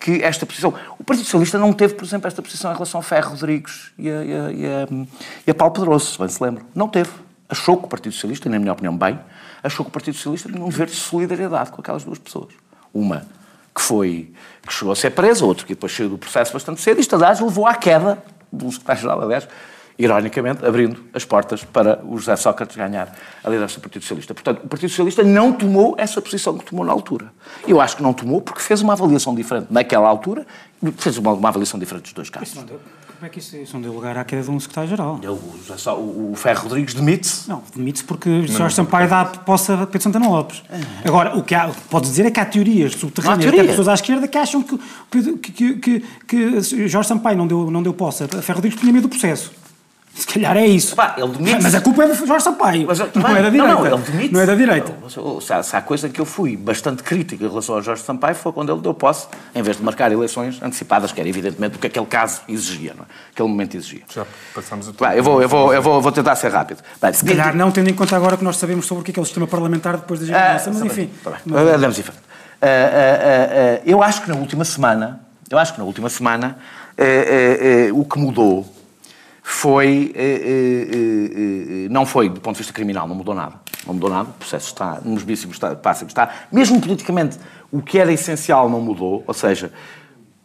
que 0.00 0.22
esta 0.22 0.46
posição... 0.46 0.72
O 0.98 1.04
Partido 1.04 1.26
Socialista 1.26 1.58
não 1.58 1.70
teve, 1.70 1.94
por 1.94 2.04
exemplo, 2.04 2.26
esta 2.26 2.40
posição 2.40 2.70
em 2.70 2.74
relação 2.74 2.98
a 2.98 3.02
Ferro 3.02 3.32
Rodrigues 3.32 3.92
e 3.98 4.10
a, 4.10 4.24
e 4.24 4.34
a, 4.34 4.52
e 4.52 4.66
a, 4.66 5.06
e 5.46 5.54
Paulo 5.54 5.74
Pedroso, 5.74 6.12
se 6.12 6.18
bem 6.18 6.28
se 6.28 6.42
lembram. 6.42 6.64
Não 6.74 6.88
teve. 6.88 7.10
Achou 7.46 7.76
que 7.76 7.84
o 7.84 7.88
Partido 7.88 8.12
Socialista, 8.14 8.48
na 8.48 8.58
minha 8.58 8.72
opinião, 8.72 8.96
bem, 8.96 9.20
achou 9.62 9.84
que 9.84 9.90
o 9.90 9.92
Partido 9.92 10.14
Socialista 10.14 10.50
tinha 10.50 10.64
um 10.64 10.68
dever 10.70 10.86
de 10.86 10.96
solidariedade 10.96 11.70
com 11.70 11.82
aquelas 11.82 12.04
duas 12.04 12.18
pessoas. 12.18 12.54
Uma 12.92 13.26
que 13.74 13.82
foi 13.82 14.32
que 14.66 14.72
chegou 14.72 14.92
a 14.92 14.96
ser 14.96 15.10
preso, 15.10 15.46
outro 15.46 15.66
que 15.66 15.74
depois 15.74 15.94
saiu 15.94 16.08
do 16.08 16.16
processo 16.16 16.54
bastante 16.54 16.80
cedo. 16.80 17.00
Isto, 17.00 17.16
aliás, 17.16 17.38
levou 17.40 17.66
à 17.66 17.74
queda 17.74 18.22
do 18.50 18.72
secretário-geral, 18.72 19.20
aliás, 19.20 19.46
ironicamente, 19.98 20.64
abrindo 20.64 21.04
as 21.12 21.24
portas 21.24 21.64
para 21.64 22.00
o 22.04 22.18
José 22.18 22.34
Sócrates 22.36 22.76
ganhar 22.76 23.16
a 23.42 23.48
liderança 23.48 23.76
do 23.76 23.82
Partido 23.82 24.02
Socialista. 24.02 24.34
Portanto, 24.34 24.64
o 24.64 24.68
Partido 24.68 24.88
Socialista 24.88 25.22
não 25.22 25.52
tomou 25.52 25.94
essa 25.96 26.20
posição 26.20 26.58
que 26.58 26.64
tomou 26.64 26.84
na 26.84 26.92
altura. 26.92 27.32
Eu 27.66 27.80
acho 27.80 27.96
que 27.96 28.02
não 28.02 28.12
tomou 28.12 28.40
porque 28.40 28.60
fez 28.60 28.80
uma 28.80 28.92
avaliação 28.92 29.34
diferente 29.34 29.68
naquela 29.70 30.08
altura, 30.08 30.46
fez 30.96 31.16
uma, 31.18 31.32
uma 31.32 31.48
avaliação 31.48 31.78
diferente 31.78 32.04
dos 32.04 32.12
dois 32.12 32.28
casos. 32.28 32.54
Deu, 32.54 32.80
como 33.24 33.26
é 33.26 33.28
que 33.28 33.38
isso, 33.38 33.56
isso 33.56 33.72
não 33.74 33.80
deu 33.80 33.92
lugar 33.92 34.18
à 34.18 34.24
queda 34.24 34.42
de 34.42 34.50
um 34.50 34.58
secretário-geral? 34.58 35.18
O, 35.96 36.32
o 36.32 36.34
Ferro 36.36 36.64
Rodrigues 36.64 36.92
demite-se. 36.92 37.48
Não, 37.48 37.62
demite-se 37.74 38.04
porque 38.04 38.46
Jorge 38.48 38.74
Sampaio 38.74 39.08
dá 39.08 39.24
posse 39.24 39.72
a 39.72 39.86
Pedro 39.86 40.02
Santana 40.02 40.28
Lopes. 40.28 40.62
Agora, 41.04 41.36
o 41.36 41.42
que 41.42 41.54
há, 41.54 41.70
dizer 42.02 42.26
é 42.26 42.30
que 42.30 42.40
há 42.40 42.44
teorias 42.44 42.92
subterrâneas, 42.92 43.46
há 43.46 43.50
teoria. 43.50 43.70
pessoas 43.70 43.88
à 43.88 43.94
esquerda, 43.94 44.26
que 44.26 44.36
acham 44.36 44.62
que, 44.62 44.78
que, 45.10 45.36
que, 45.38 45.74
que, 45.76 46.04
que 46.26 46.88
Jorge 46.88 47.08
Sampaio 47.08 47.38
não 47.38 47.46
deu, 47.46 47.70
não 47.70 47.82
deu 47.82 47.94
posse 47.94 48.24
a 48.24 48.28
Ferro 48.28 48.56
Rodrigues 48.56 48.74
porque 48.74 48.86
tinha 48.86 48.92
medo 48.92 49.08
do 49.08 49.08
processo. 49.08 49.52
Se 50.14 50.26
calhar 50.28 50.56
é 50.56 50.64
isso. 50.64 50.94
Pá, 50.94 51.16
ele 51.18 51.26
demite-se. 51.26 51.62
Mas 51.64 51.74
a 51.74 51.80
culpa 51.80 52.04
é 52.04 52.06
de 52.06 52.26
Jorge 52.26 52.44
Sampaio. 52.44 52.86
Mas, 52.86 53.00
não 53.00 53.06
bem, 53.08 53.36
é 53.36 53.42
da 53.42 53.50
direita. 53.50 53.74
Não, 53.74 53.86
ele 53.86 53.96
demite 53.96 54.32
Não 54.32 54.40
é 54.40 54.46
da 54.46 54.54
direita. 54.54 54.94
Não, 55.02 55.40
se, 55.40 55.52
há, 55.52 55.60
se 55.60 55.74
há 55.76 55.82
coisa 55.82 56.08
que 56.08 56.20
eu 56.20 56.24
fui 56.24 56.56
bastante 56.56 57.02
crítico 57.02 57.42
em 57.42 57.48
relação 57.48 57.74
ao 57.74 57.82
Jorge 57.82 58.02
Sampaio 58.02 58.36
foi 58.36 58.52
quando 58.52 58.72
ele 58.72 58.80
deu 58.80 58.94
posse, 58.94 59.26
em 59.52 59.60
vez 59.60 59.76
de 59.76 59.82
marcar 59.82 60.12
eleições 60.12 60.62
antecipadas, 60.62 61.10
que 61.10 61.18
era 61.20 61.28
evidentemente 61.28 61.76
o 61.76 61.78
que 61.80 61.88
aquele 61.88 62.06
caso 62.06 62.42
exigia, 62.48 62.94
não 62.94 63.02
é? 63.02 63.06
aquele 63.32 63.48
momento 63.48 63.76
exigia. 63.76 64.02
Já 64.14 64.24
passamos 64.54 64.86
o 64.86 64.92
tempo. 64.92 65.02
Vai, 65.04 65.18
eu 65.18 65.24
vou, 65.24 65.42
eu 65.42 65.48
vou, 65.48 65.74
eu 65.74 65.82
vou, 65.82 66.00
vou 66.00 66.12
tentar 66.12 66.36
ser 66.36 66.52
rápido. 66.52 66.80
Vai, 67.00 67.12
Se 67.12 67.24
calhar 67.24 67.56
não, 67.56 67.72
tendo 67.72 67.90
em 67.90 67.94
conta 67.94 68.14
agora 68.14 68.36
que 68.36 68.44
nós 68.44 68.56
sabemos 68.56 68.86
sobre 68.86 69.02
o 69.02 69.04
que 69.04 69.10
é, 69.10 69.14
que 69.14 69.18
é 69.18 69.22
o 69.22 69.24
sistema 69.24 69.48
parlamentar 69.48 69.96
depois 69.96 70.20
da 70.20 70.26
mas 70.32 70.68
Ah, 70.68 70.86
enfim. 70.86 71.10
tá 71.24 71.32
bem. 71.44 71.58
Andamos 71.74 71.98
em 71.98 72.02
frente. 72.02 72.20
Ah, 72.62 72.66
ah, 72.66 72.68
ah, 72.68 73.78
ah, 73.78 73.82
eu 73.84 74.00
acho 74.00 74.22
que 74.22 74.28
na 74.28 74.36
última 74.36 74.64
semana, 74.64 75.20
eu 75.50 75.58
acho 75.58 75.72
que 75.72 75.78
na 75.80 75.84
última 75.84 76.08
semana, 76.08 76.56
ah, 76.96 77.02
ah, 77.02 77.88
ah, 77.90 77.94
o 77.94 78.04
que 78.04 78.16
mudou 78.18 78.64
foi, 79.46 80.10
eh, 80.16 80.22
eh, 80.22 80.88
eh, 80.90 81.84
eh, 81.84 81.88
não 81.90 82.06
foi 82.06 82.30
do 82.30 82.40
ponto 82.40 82.54
de 82.54 82.62
vista 82.62 82.72
criminal, 82.72 83.06
não 83.06 83.14
mudou 83.14 83.34
nada. 83.34 83.60
Não 83.86 83.92
mudou 83.92 84.08
nada, 84.08 84.30
o 84.30 84.32
processo 84.32 84.68
está 84.68 84.98
nos 85.04 85.22
víssimos 85.22 85.56
está, 85.56 85.76
pássimos 85.76 86.12
está. 86.12 86.30
Mesmo 86.50 86.80
politicamente, 86.80 87.38
o 87.70 87.82
que 87.82 87.98
era 87.98 88.10
essencial 88.10 88.70
não 88.70 88.80
mudou, 88.80 89.22
ou 89.26 89.34
seja, 89.34 89.70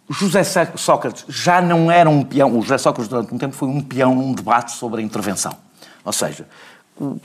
José 0.10 0.44
Sócrates 0.76 1.24
já 1.30 1.62
não 1.62 1.90
era 1.90 2.10
um 2.10 2.26
peão, 2.26 2.58
o 2.58 2.62
José 2.62 2.78
Sócrates 2.78 3.08
durante 3.08 3.34
um 3.34 3.38
tempo 3.38 3.56
foi 3.56 3.70
um 3.70 3.80
peão 3.80 4.14
num 4.14 4.34
debate 4.34 4.74
sobre 4.74 5.02
a 5.02 5.04
intervenção. 5.04 5.56
Ou 6.04 6.12
seja, 6.12 6.46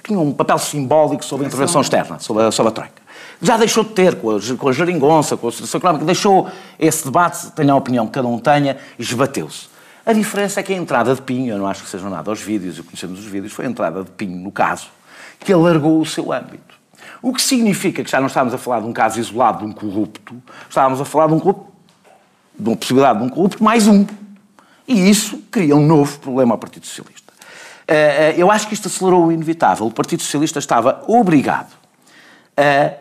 tinha 0.05 0.21
um 0.21 0.33
papel 0.33 0.59
simbólico 0.59 1.25
sobre 1.25 1.47
a 1.47 1.49
intervenção 1.49 1.81
externa, 1.81 2.21
sobre 2.21 2.45
a, 2.45 2.53
sobre 2.53 2.71
a 2.71 2.73
Troika. 2.73 3.03
Já 3.43 3.57
deixou 3.57 3.83
de 3.83 3.91
ter 3.91 4.15
com 4.15 4.31
a, 4.31 4.39
com 4.57 4.69
a 4.69 4.73
geringonça, 4.73 5.37
com 5.37 5.49
a 5.49 5.51
situação 5.51 5.79
económica, 5.79 6.05
deixou 6.05 6.49
esse 6.79 7.05
debate, 7.05 7.51
tenha 7.51 7.73
a 7.73 7.77
opinião 7.77 8.07
que 8.07 8.13
cada 8.13 8.29
um 8.29 8.39
tenha, 8.39 8.77
esbateu-se. 8.97 9.74
A 10.07 10.12
diferença 10.12 10.61
é 10.61 10.62
que 10.62 10.73
a 10.73 10.77
entrada 10.77 11.14
de 11.14 11.23
Pinho, 11.23 11.55
eu 11.55 11.59
não 11.59 11.67
acho 11.67 11.83
que 11.83 11.88
seja 11.88 12.09
nada 12.11 12.31
aos 12.31 12.40
vídeos, 12.40 12.79
e 12.79 12.83
conhecemos 12.83 13.21
os 13.21 13.25
vídeos, 13.25 13.53
foi 13.53 13.64
a 13.64 13.69
entrada 13.69 14.05
de 14.05 14.11
Pinho, 14.11 14.37
no 14.37 14.53
caso, 14.53 14.88
que 15.40 15.53
alargou 15.53 16.01
o 16.01 16.05
seu 16.05 16.33
âmbito. 16.33 16.75
O 17.23 17.33
que 17.33 17.40
significa 17.40 18.05
que 18.05 18.11
já 18.11 18.21
não 18.21 18.27
estávamos 18.27 18.53
a 18.53 18.59
falar 18.59 18.81
de 18.81 18.87
um 18.87 18.93
caso 18.93 19.19
isolado 19.19 19.59
de 19.59 19.64
um 19.64 19.73
corrupto, 19.73 20.43
estávamos 20.69 21.01
a 21.01 21.05
falar 21.07 21.29
de 21.29 21.35
um 21.35 21.40
corrupto, 21.40 21.73
de 22.59 22.69
uma 22.69 22.77
possibilidade 22.77 23.19
de 23.19 23.25
um 23.25 23.29
corrupto 23.31 23.64
mais 23.64 23.88
um. 23.88 24.07
E 24.87 25.09
isso 25.09 25.38
cria 25.51 25.75
um 25.75 25.87
novo 25.87 26.19
problema 26.19 26.53
ao 26.53 26.59
Partido 26.59 26.87
Socialista. 26.87 27.33
Eh, 27.88 27.95
eh, 28.31 28.35
Eu 28.37 28.51
acho 28.51 28.69
que 28.69 28.75
isto 28.75 28.88
acelerou 28.88 29.27
o 29.27 29.33
inevitável. 29.33 29.87
O 29.87 29.90
Partido 29.90 30.23
Socialista 30.23 30.59
estava 30.59 31.03
obrigado 31.07 31.73
a, 32.57 32.93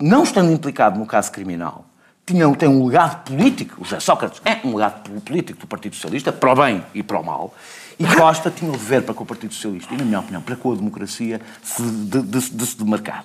não 0.00 0.22
estando 0.22 0.50
implicado 0.50 0.98
no 0.98 1.04
caso 1.04 1.30
criminal, 1.30 1.84
tinha, 2.30 2.54
tem 2.54 2.68
um 2.68 2.86
legado 2.86 3.24
político, 3.24 3.80
o 3.80 3.84
José 3.84 4.00
Sócrates 4.00 4.40
é 4.44 4.64
um 4.64 4.74
legado 4.74 5.20
político 5.20 5.60
do 5.60 5.66
Partido 5.66 5.94
Socialista, 5.96 6.32
para 6.32 6.52
o 6.52 6.54
bem 6.54 6.84
e 6.94 7.02
para 7.02 7.18
o 7.18 7.24
mal, 7.24 7.54
e 7.98 8.06
Costa 8.06 8.50
tinha 8.50 8.70
o 8.70 8.76
dever 8.76 9.02
para 9.02 9.14
com 9.14 9.24
o 9.24 9.26
Partido 9.26 9.52
Socialista, 9.52 9.92
e 9.92 9.96
na 9.96 10.04
minha 10.04 10.20
opinião, 10.20 10.40
para 10.40 10.56
com 10.56 10.72
a 10.72 10.76
democracia, 10.76 11.40
de, 11.76 12.22
de, 12.22 12.50
de 12.50 12.66
se 12.66 12.78
demarcar. 12.78 13.24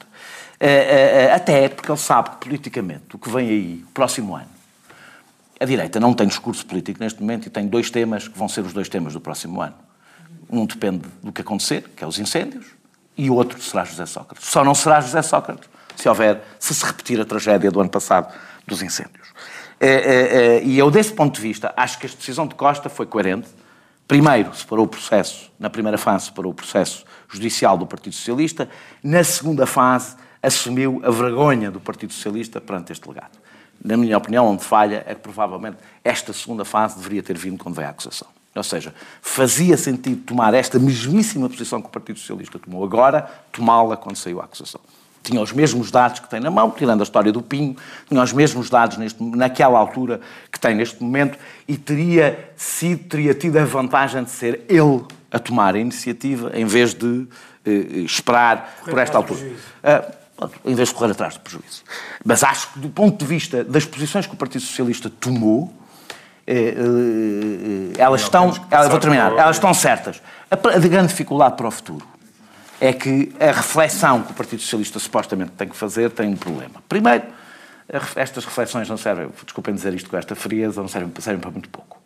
Eh, 0.59 0.67
eh, 0.67 1.25
eh, 1.25 1.33
Até 1.33 1.69
porque 1.69 1.91
ele 1.91 1.99
sabe 1.99 2.31
que 2.31 2.37
politicamente 2.37 3.15
o 3.15 3.19
que 3.19 3.29
vem 3.29 3.47
aí, 3.47 3.83
o 3.87 3.91
próximo 3.91 4.35
ano, 4.35 4.49
a 5.59 5.65
direita 5.65 5.99
não 5.99 6.13
tem 6.13 6.27
discurso 6.27 6.65
político 6.65 6.99
neste 6.99 7.21
momento 7.21 7.47
e 7.47 7.49
tem 7.49 7.67
dois 7.67 7.89
temas 7.89 8.27
que 8.27 8.37
vão 8.37 8.49
ser 8.49 8.61
os 8.61 8.73
dois 8.73 8.89
temas 8.89 9.13
do 9.13 9.21
próximo 9.21 9.61
ano. 9.61 9.75
Um 10.49 10.65
depende 10.65 11.07
do 11.23 11.31
que 11.31 11.41
acontecer, 11.41 11.89
que 11.95 12.03
é 12.03 12.07
os 12.07 12.19
incêndios, 12.19 12.65
e 13.17 13.29
o 13.29 13.35
outro 13.35 13.61
será 13.61 13.85
José 13.85 14.05
Sócrates. 14.05 14.49
Só 14.49 14.63
não 14.63 14.75
será 14.75 14.99
José 14.99 15.21
Sócrates 15.21 15.69
se 15.95 16.09
houver, 16.09 16.43
se 16.59 16.73
se 16.73 16.85
repetir 16.85 17.19
a 17.21 17.25
tragédia 17.25 17.71
do 17.71 17.79
ano 17.79 17.89
passado 17.89 18.33
dos 18.67 18.81
incêndios. 18.81 19.27
Eh, 19.79 19.87
eh, 19.87 20.57
eh, 20.57 20.63
E 20.63 20.77
eu, 20.77 20.89
desse 20.89 21.13
ponto 21.13 21.35
de 21.35 21.41
vista, 21.41 21.73
acho 21.75 21.99
que 21.99 22.07
a 22.07 22.09
decisão 22.09 22.47
de 22.47 22.55
Costa 22.55 22.89
foi 22.89 23.05
coerente. 23.05 23.47
Primeiro, 24.07 24.55
separou 24.55 24.85
o 24.85 24.87
processo, 24.87 25.51
na 25.59 25.69
primeira 25.69 25.97
fase, 25.97 26.25
separou 26.25 26.51
o 26.51 26.55
processo 26.55 27.05
judicial 27.29 27.77
do 27.77 27.85
Partido 27.85 28.13
Socialista. 28.13 28.69
Na 29.03 29.23
segunda 29.23 29.65
fase, 29.65 30.15
assumiu 30.41 31.01
a 31.03 31.09
vergonha 31.09 31.71
do 31.71 31.79
Partido 31.79 32.13
Socialista 32.13 32.61
perante 32.61 32.91
este 32.91 33.07
legado. 33.07 33.37
Na 33.83 33.97
minha 33.97 34.17
opinião, 34.17 34.47
onde 34.47 34.63
falha 34.63 35.03
é 35.07 35.13
que 35.13 35.21
provavelmente 35.21 35.77
esta 36.03 36.31
segunda 36.33 36.63
fase 36.63 36.97
deveria 36.97 37.21
ter 37.21 37.37
vindo 37.37 37.57
quando 37.57 37.75
veio 37.75 37.87
a 37.87 37.91
acusação. 37.91 38.27
Ou 38.55 38.63
seja, 38.63 38.95
fazia 39.21 39.75
sentido 39.75 40.21
tomar 40.23 40.53
esta 40.53 40.79
mesmíssima 40.79 41.49
posição 41.49 41.81
que 41.81 41.87
o 41.87 41.91
Partido 41.91 42.17
Socialista 42.19 42.57
tomou 42.57 42.83
agora, 42.83 43.29
tomá-la 43.51 43.97
quando 43.97 44.15
saiu 44.15 44.39
a 44.39 44.45
acusação. 44.45 44.79
Tinha 45.25 45.41
os 45.41 45.51
mesmos 45.51 45.89
dados 45.89 46.19
que 46.19 46.29
tem 46.29 46.39
na 46.39 46.51
mão, 46.51 46.69
tirando 46.69 47.01
a 47.01 47.03
história 47.03 47.31
do 47.31 47.41
Pinho, 47.41 47.75
tinha 48.07 48.21
os 48.21 48.31
mesmos 48.31 48.69
dados 48.69 48.97
neste, 48.97 49.21
naquela 49.23 49.79
altura 49.79 50.21
que 50.51 50.59
tem 50.59 50.75
neste 50.75 51.01
momento 51.01 51.37
e 51.67 51.75
teria, 51.75 52.51
sido, 52.55 53.05
teria 53.05 53.33
tido 53.33 53.57
a 53.57 53.65
vantagem 53.65 54.23
de 54.23 54.29
ser 54.29 54.61
ele 54.69 55.03
a 55.31 55.39
tomar 55.39 55.73
a 55.73 55.79
iniciativa 55.79 56.51
em 56.53 56.65
vez 56.65 56.93
de 56.93 57.27
eh, 57.65 58.03
esperar 58.05 58.81
por 58.85 58.99
esta 58.99 59.17
altura. 59.17 59.51
Ah, 59.83 60.05
em 60.63 60.75
vez 60.75 60.89
de 60.89 60.95
correr 60.95 61.11
atrás 61.11 61.33
do 61.35 61.39
prejuízo. 61.39 61.83
Mas 62.23 62.43
acho 62.43 62.73
que, 62.73 62.79
do 62.79 62.89
ponto 62.89 63.17
de 63.17 63.25
vista 63.25 63.63
das 63.63 63.85
posições 63.85 64.27
que 64.27 64.33
o 64.33 64.37
Partido 64.37 64.61
Socialista 64.61 65.09
tomou, 65.09 65.73
eh, 66.45 66.53
eh, 66.53 66.73
eh, 66.77 68.01
elas 68.01 68.21
estão. 68.21 68.51
que 68.51 68.61
Elas, 68.69 68.89
vou 68.89 68.99
terminar. 68.99 69.31
Elas 69.31 69.55
estão 69.55 69.73
certas. 69.73 70.21
A, 70.51 70.55
a 70.55 70.79
grande 70.79 71.07
dificuldade 71.07 71.55
para 71.55 71.67
o 71.67 71.71
futuro 71.71 72.14
é 72.81 72.91
que 72.93 73.33
a 73.39 73.51
reflexão 73.51 74.21
que 74.23 74.31
o 74.31 74.35
Partido 74.35 74.61
Socialista 74.61 74.99
supostamente 74.99 75.51
tem 75.51 75.67
que 75.67 75.75
fazer 75.75 76.09
tem 76.11 76.29
um 76.29 76.35
problema. 76.35 76.83
Primeiro, 76.89 77.23
estas 78.15 78.43
reflexões 78.45 78.89
não 78.89 78.97
servem, 78.97 79.29
desculpem 79.43 79.73
dizer 79.73 79.93
isto 79.93 80.09
com 80.09 80.17
esta 80.17 80.35
frieza, 80.35 80.81
não 80.81 80.87
servem, 80.87 81.11
servem 81.19 81.39
para 81.41 81.51
muito 81.51 81.69
pouco. 81.69 81.97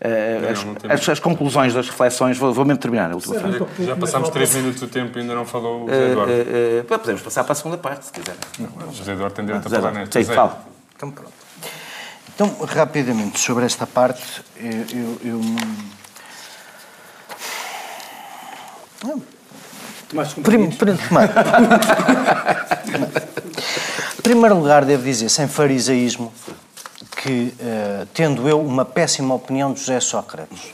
Eh, 0.00 0.38
Não, 0.42 0.48
as, 0.50 0.64
não 0.64 0.74
tem 0.74 0.90
as- 0.90 1.08
as 1.08 1.18
conclusões 1.20 1.72
das 1.72 1.88
reflexões, 1.88 2.36
vou, 2.36 2.52
vou 2.52 2.64
mesmo 2.64 2.80
terminar 2.80 3.10
a 3.10 3.14
última 3.14 3.36
frase. 3.36 3.58
Já 3.78 3.96
passámos 3.96 4.28
3 4.30 4.54
minutos 4.56 4.80
do 4.80 4.88
tempo 4.88 5.16
e 5.16 5.22
ainda 5.22 5.34
não 5.34 5.46
falou 5.46 5.84
o 5.86 5.90
Eh, 5.90 5.92
José 5.94 6.10
Eduardo. 6.12 6.32
eh, 6.32 6.78
eh, 6.80 6.82
podemos 6.98 7.22
passar 7.22 7.44
para 7.44 7.52
a 7.52 7.56
segunda 7.56 7.78
parte, 7.78 8.06
se 8.06 8.12
quiserem. 8.12 8.40
O 8.88 8.92
José 8.92 9.12
Eduardo 9.12 9.34
tem 9.34 9.44
direito 9.46 9.66
a 9.66 9.70
falar 9.70 9.92
nesta. 9.92 10.18
sim, 10.18 10.24
José. 10.24 10.34
fala. 10.34 10.64
Então 10.96 11.10
pronto. 11.10 11.32
Então, 12.34 12.56
rapidamente, 12.66 13.38
sobre 13.38 13.64
esta 13.64 13.86
parte, 13.86 14.22
eu... 14.56 14.70
eu, 14.92 15.20
eu 15.24 15.40
não- 20.12 20.24
Prim, 20.42 20.70
prim, 20.70 20.96
primeiro. 20.96 21.32
em 24.18 24.22
primeiro 24.22 24.56
lugar, 24.58 24.84
devo 24.84 25.02
dizer, 25.04 25.28
sem 25.28 25.46
farisaísmo, 25.48 26.32
que, 27.22 27.54
eh, 27.60 28.06
tendo 28.14 28.48
eu 28.48 28.60
uma 28.60 28.84
péssima 28.84 29.34
opinião 29.34 29.72
de 29.72 29.80
José 29.80 29.98
Sócrates, 30.00 30.72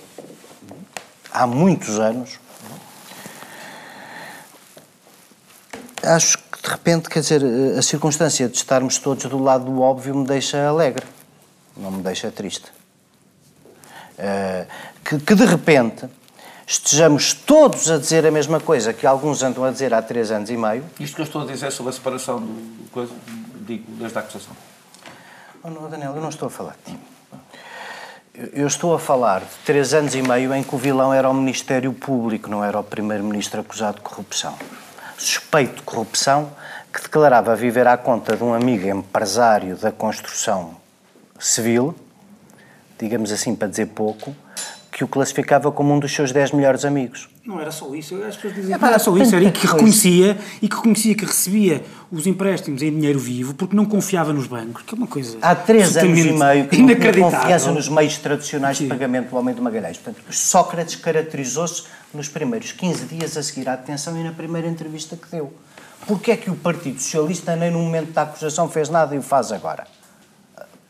há 1.32 1.46
muitos 1.46 1.98
anos, 1.98 2.38
acho 6.02 6.38
que, 6.38 6.62
de 6.62 6.68
repente, 6.68 7.08
quer 7.08 7.20
dizer, 7.20 7.42
eh, 7.42 7.78
a 7.78 7.82
circunstância 7.82 8.48
de 8.48 8.56
estarmos 8.56 8.98
todos 8.98 9.24
do 9.26 9.38
lado 9.38 9.64
do 9.64 9.80
óbvio 9.80 10.14
me 10.14 10.26
deixa 10.26 10.66
alegre, 10.66 11.06
não 11.76 11.90
me 11.90 12.02
deixa 12.02 12.30
triste. 12.30 12.66
Eh, 14.18 14.66
que, 15.04 15.18
que, 15.18 15.34
de 15.34 15.44
repente, 15.46 16.06
estejamos 16.70 17.34
todos 17.34 17.90
a 17.90 17.98
dizer 17.98 18.24
a 18.24 18.30
mesma 18.30 18.60
coisa 18.60 18.92
que 18.92 19.04
alguns 19.04 19.42
andam 19.42 19.64
a 19.64 19.72
dizer 19.72 19.92
há 19.92 20.00
três 20.00 20.30
anos 20.30 20.50
e 20.50 20.56
meio, 20.56 20.84
Isto 21.00 21.16
que 21.16 21.20
eu 21.22 21.24
estou 21.26 21.42
a 21.42 21.44
dizer 21.46 21.72
sobre 21.72 21.90
a 21.90 21.92
separação 21.92 22.38
do 22.40 22.90
coisa, 22.92 23.12
digo, 23.66 23.84
desde 23.92 24.16
a 24.16 24.20
acusação. 24.20 24.56
Oh, 25.64 25.68
não, 25.68 25.90
Daniel, 25.90 26.14
eu 26.14 26.22
não 26.22 26.28
estou 26.28 26.46
a 26.46 26.50
falar 26.50 26.76
de 26.86 26.92
ti. 26.92 26.98
Eu- 28.34 28.50
Eu 28.62 28.66
estou 28.68 28.94
a 28.94 28.98
falar 29.00 29.40
de 29.40 29.46
três 29.66 29.92
anos 29.92 30.14
e 30.14 30.22
meio 30.22 30.54
em 30.54 30.62
que 30.62 30.72
o 30.74 30.78
vilão 30.78 31.12
era 31.12 31.28
o 31.28 31.34
Ministério 31.34 31.92
Público, 31.92 32.48
não 32.48 32.64
era 32.64 32.78
o 32.78 32.84
Primeiro-Ministro 32.84 33.60
acusado 33.60 33.96
de 33.96 34.02
corrupção. 34.02 34.56
Suspeito 35.18 35.74
de 35.76 35.82
corrupção 35.82 36.50
que 36.92 37.02
declarava 37.02 37.54
viver 37.56 37.86
à 37.88 37.96
conta 37.98 38.36
de 38.36 38.42
um 38.44 38.54
amigo 38.54 38.86
empresário 38.88 39.76
da 39.76 39.90
construção 39.92 40.76
civil, 41.38 41.94
digamos 42.98 43.30
assim 43.32 43.54
para 43.56 43.68
dizer 43.68 43.86
pouco, 43.86 44.34
que 45.00 45.04
o 45.04 45.08
classificava 45.08 45.72
como 45.72 45.94
um 45.94 45.98
dos 45.98 46.12
seus 46.12 46.30
dez 46.30 46.52
melhores 46.52 46.84
amigos. 46.84 47.26
Não 47.46 47.58
era 47.58 47.70
só 47.70 47.94
isso, 47.94 48.22
as 48.22 48.36
pessoas 48.36 48.54
diziam 48.54 48.74
É 48.74 48.78
que 48.78 48.82
não 48.82 48.88
era 48.88 48.98
só 48.98 49.16
isso, 49.16 49.34
era 49.34 49.44
tanta 49.46 49.58
que 49.58 49.66
reconhecia 49.66 50.36
e 50.60 50.68
que 50.68 50.76
reconhecia 50.76 51.14
que 51.14 51.24
recebia 51.24 51.82
os 52.12 52.26
empréstimos 52.26 52.82
em 52.82 52.90
dinheiro 52.90 53.18
vivo 53.18 53.54
porque 53.54 53.74
não 53.74 53.86
confiava 53.86 54.30
nos 54.30 54.46
bancos, 54.46 54.82
que 54.82 54.94
é 54.94 54.98
uma 54.98 55.06
coisa 55.06 55.38
Há 55.40 55.54
três 55.54 55.96
anos 55.96 56.18
e 56.18 56.32
meio 56.32 56.68
que 56.68 56.82
não 56.82 56.94
tinha 56.94 57.30
confiança 57.30 57.72
nos 57.72 57.88
meios 57.88 58.18
tradicionais 58.18 58.76
de 58.76 58.82
Sim. 58.82 58.88
pagamento 58.90 59.30
do 59.30 59.36
Homem 59.36 59.54
de 59.54 59.60
Magalhães. 59.62 59.96
Portanto, 59.96 60.22
Sócrates 60.30 60.96
caracterizou-se 60.96 61.84
nos 62.12 62.28
primeiros 62.28 62.72
15 62.72 63.06
dias 63.06 63.38
a 63.38 63.42
seguir 63.42 63.70
à 63.70 63.76
detenção 63.76 64.20
e 64.20 64.22
na 64.22 64.32
primeira 64.32 64.68
entrevista 64.68 65.16
que 65.16 65.30
deu. 65.30 65.50
Porquê 66.06 66.32
é 66.32 66.36
que 66.36 66.50
o 66.50 66.56
Partido 66.56 67.00
Socialista 67.00 67.56
nem 67.56 67.70
no 67.70 67.78
momento 67.78 68.12
da 68.12 68.22
acusação 68.22 68.68
fez 68.68 68.90
nada 68.90 69.14
e 69.14 69.18
o 69.18 69.22
faz 69.22 69.50
agora? 69.50 69.86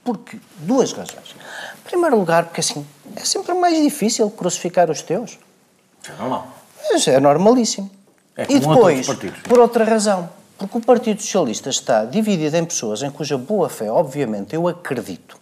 Porque, 0.04 0.38
duas 0.58 0.92
razões. 0.92 1.34
Em 1.78 1.88
primeiro 1.88 2.18
lugar, 2.18 2.46
porque 2.46 2.60
assim, 2.60 2.86
é 3.16 3.24
sempre 3.24 3.54
mais 3.54 3.76
difícil 3.76 4.30
crucificar 4.30 4.90
os 4.90 5.02
teus. 5.02 5.38
É 6.08 6.12
normal. 6.18 6.48
É 7.06 7.20
normalíssimo. 7.20 7.90
É 8.36 8.46
e 8.48 8.58
depois, 8.58 9.06
por 9.46 9.58
outra 9.58 9.84
razão, 9.84 10.30
porque 10.56 10.78
o 10.78 10.80
Partido 10.80 11.20
Socialista 11.20 11.68
está 11.68 12.04
dividido 12.04 12.56
em 12.56 12.64
pessoas 12.64 13.02
em 13.02 13.10
cuja 13.10 13.36
boa 13.36 13.68
fé, 13.68 13.90
obviamente, 13.90 14.54
eu 14.54 14.66
acredito, 14.66 15.38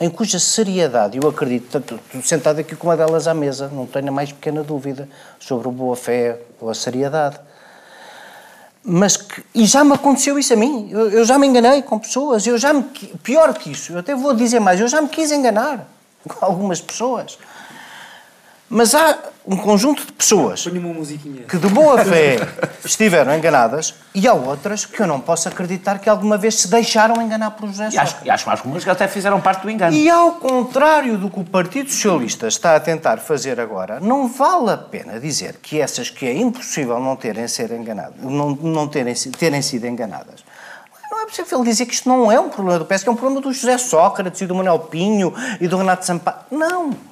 em 0.00 0.08
cuja 0.08 0.38
seriedade 0.38 1.18
eu 1.18 1.28
acredito, 1.28 1.80
tanto 1.80 2.00
sentado 2.22 2.60
aqui 2.60 2.76
com 2.76 2.86
uma 2.86 2.96
delas 2.96 3.26
à 3.26 3.34
mesa, 3.34 3.68
não 3.68 3.86
tenho 3.86 4.08
a 4.08 4.12
mais 4.12 4.32
pequena 4.32 4.62
dúvida 4.62 5.08
sobre 5.38 5.68
a 5.68 5.70
boa-fé 5.70 6.40
ou 6.60 6.70
a 6.70 6.74
seriedade. 6.74 7.38
Mas 8.84 9.16
que, 9.16 9.44
e 9.54 9.66
já 9.66 9.84
me 9.84 9.92
aconteceu 9.92 10.38
isso 10.38 10.52
a 10.52 10.56
mim, 10.56 10.88
eu, 10.90 11.10
eu, 11.10 11.24
já 11.24 11.38
me 11.38 11.46
enganei 11.46 11.82
com 11.82 11.98
pessoas, 11.98 12.46
eu 12.46 12.56
já 12.56 12.72
me, 12.72 12.82
pior 13.22 13.52
que 13.54 13.72
isso, 13.72 13.92
eu 13.92 13.98
até 13.98 14.14
vou 14.14 14.34
dizer 14.34 14.60
mais, 14.60 14.80
eu 14.80 14.88
já 14.88 15.02
me 15.02 15.08
quis 15.08 15.30
enganar 15.30 15.86
com 16.26 16.44
algumas 16.44 16.80
pessoas. 16.80 17.38
Mas 18.70 18.94
há 18.94 19.18
um 19.50 19.56
conjunto 19.56 20.04
de 20.04 20.12
pessoas 20.12 20.62
que 21.48 21.56
de 21.56 21.68
boa 21.68 22.04
fé 22.04 22.36
estiveram 22.84 23.34
enganadas 23.34 23.94
e 24.14 24.28
há 24.28 24.34
outras 24.34 24.84
que 24.84 25.00
eu 25.00 25.06
não 25.06 25.18
posso 25.18 25.48
acreditar 25.48 25.98
que 25.98 26.08
alguma 26.08 26.36
vez 26.36 26.56
se 26.56 26.68
deixaram 26.68 27.22
enganar 27.22 27.52
por 27.52 27.66
José 27.66 27.90
Sócrates. 27.90 28.26
E 28.26 28.30
acho, 28.30 28.46
mais 28.46 28.60
comuns 28.60 28.84
que 28.84 28.90
até 28.90 29.08
fizeram 29.08 29.40
parte 29.40 29.62
do 29.62 29.70
engano. 29.70 29.96
E 29.96 30.10
ao 30.10 30.32
contrário 30.32 31.16
do 31.16 31.30
que 31.30 31.40
o 31.40 31.44
Partido 31.44 31.90
Socialista 31.90 32.46
está 32.46 32.76
a 32.76 32.80
tentar 32.80 33.16
fazer 33.16 33.58
agora, 33.58 33.98
não 34.00 34.28
vale 34.28 34.70
a 34.70 34.76
pena 34.76 35.18
dizer 35.18 35.56
que 35.62 35.80
essas 35.80 36.10
que 36.10 36.26
é 36.26 36.36
impossível 36.36 37.00
não 37.00 37.16
terem, 37.16 37.48
ser 37.48 37.70
enganadas, 37.70 38.16
não, 38.22 38.50
não 38.50 38.86
terem, 38.86 39.14
terem 39.14 39.62
sido 39.62 39.86
enganadas. 39.86 40.44
Não 41.10 41.22
é 41.22 41.26
possível 41.26 41.64
dizer 41.64 41.86
que 41.86 41.94
isto 41.94 42.06
não 42.06 42.30
é 42.30 42.38
um 42.38 42.50
problema 42.50 42.78
do 42.78 42.84
PS, 42.84 43.02
que 43.02 43.08
é 43.08 43.12
um 43.12 43.16
problema 43.16 43.40
do 43.40 43.50
José 43.50 43.78
Sócrates 43.78 44.42
e 44.42 44.46
do 44.46 44.54
Manuel 44.54 44.80
Pinho 44.80 45.32
e 45.58 45.66
do 45.66 45.78
Renato 45.78 46.04
Sampaio. 46.04 46.36
Não. 46.50 47.07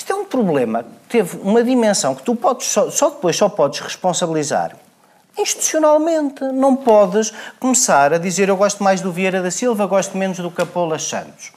Isto 0.00 0.14
é 0.14 0.16
um 0.16 0.24
problema 0.24 0.82
que 0.82 1.10
teve 1.10 1.36
uma 1.42 1.62
dimensão 1.62 2.14
que 2.14 2.22
tu 2.22 2.34
podes 2.34 2.68
só, 2.68 2.90
só 2.90 3.10
depois 3.10 3.36
só 3.36 3.50
podes 3.50 3.80
responsabilizar 3.80 4.74
institucionalmente. 5.36 6.42
Não 6.42 6.74
podes 6.74 7.34
começar 7.60 8.14
a 8.14 8.16
dizer 8.16 8.48
eu 8.48 8.56
gosto 8.56 8.82
mais 8.82 9.02
do 9.02 9.12
Vieira 9.12 9.42
da 9.42 9.50
Silva, 9.50 9.84
gosto 9.84 10.16
menos 10.16 10.38
do 10.38 10.50
Capola 10.50 10.98
Santos. 10.98 11.52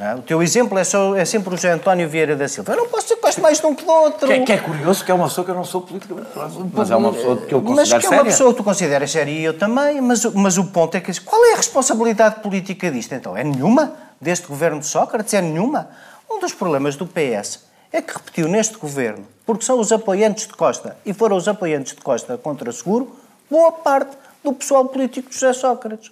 Ah, 0.00 0.14
o 0.16 0.22
teu 0.22 0.42
exemplo 0.42 0.78
é, 0.78 0.82
só, 0.82 1.14
é 1.14 1.26
sempre 1.26 1.50
o 1.50 1.56
José 1.56 1.72
António 1.72 2.08
Vieira 2.08 2.34
da 2.34 2.48
Silva. 2.48 2.72
Eu 2.72 2.78
não 2.78 2.88
posso 2.88 3.02
dizer 3.02 3.16
que 3.16 3.20
gosto 3.20 3.42
mais 3.42 3.60
de 3.60 3.66
um 3.66 3.74
que 3.74 3.84
do 3.84 3.92
outro. 3.92 4.28
Que, 4.28 4.32
é, 4.32 4.40
que 4.40 4.52
é 4.52 4.56
curioso, 4.56 5.04
que 5.04 5.10
é 5.10 5.14
uma 5.14 5.28
pessoa 5.28 5.44
que 5.44 5.50
eu 5.50 5.54
não 5.54 5.64
sou 5.64 5.82
politicamente 5.82 6.30
próximo, 6.30 6.70
mas 6.72 6.90
é 6.90 6.96
uma 6.96 7.12
pessoa 7.12 7.36
que 7.36 7.52
eu 7.54 7.60
considero 7.60 7.76
Mas 7.76 7.88
que 7.90 7.94
é 7.94 7.98
uma 7.98 8.16
séria. 8.16 8.24
pessoa 8.24 8.50
que 8.52 8.56
tu 8.56 8.64
consideras 8.64 9.10
séria 9.10 9.30
e 9.30 9.44
eu 9.44 9.58
também, 9.58 10.00
mas, 10.00 10.24
mas 10.24 10.56
o 10.56 10.64
ponto 10.64 10.96
é 10.96 11.02
que 11.02 11.20
qual 11.20 11.44
é 11.44 11.52
a 11.52 11.56
responsabilidade 11.56 12.40
política 12.40 12.90
disto 12.90 13.14
então? 13.14 13.36
É 13.36 13.44
nenhuma? 13.44 13.92
Deste 14.18 14.46
governo 14.46 14.80
de 14.80 14.86
Sócrates? 14.86 15.34
É 15.34 15.42
nenhuma? 15.42 15.90
Um 16.30 16.40
dos 16.40 16.54
problemas 16.54 16.96
do 16.96 17.06
PS 17.06 17.73
é 17.94 18.02
que 18.02 18.12
repetiu 18.12 18.48
neste 18.48 18.76
governo, 18.76 19.24
porque 19.46 19.64
são 19.64 19.78
os 19.78 19.92
apoiantes 19.92 20.48
de 20.48 20.52
Costa 20.52 20.96
e 21.06 21.14
foram 21.14 21.36
os 21.36 21.46
apoiantes 21.46 21.94
de 21.94 22.00
Costa 22.00 22.36
contra 22.36 22.72
seguro, 22.72 23.16
boa 23.48 23.70
parte 23.70 24.16
do 24.42 24.52
pessoal 24.52 24.84
político 24.86 25.30
de 25.30 25.34
José 25.34 25.52
Sócrates. 25.52 26.10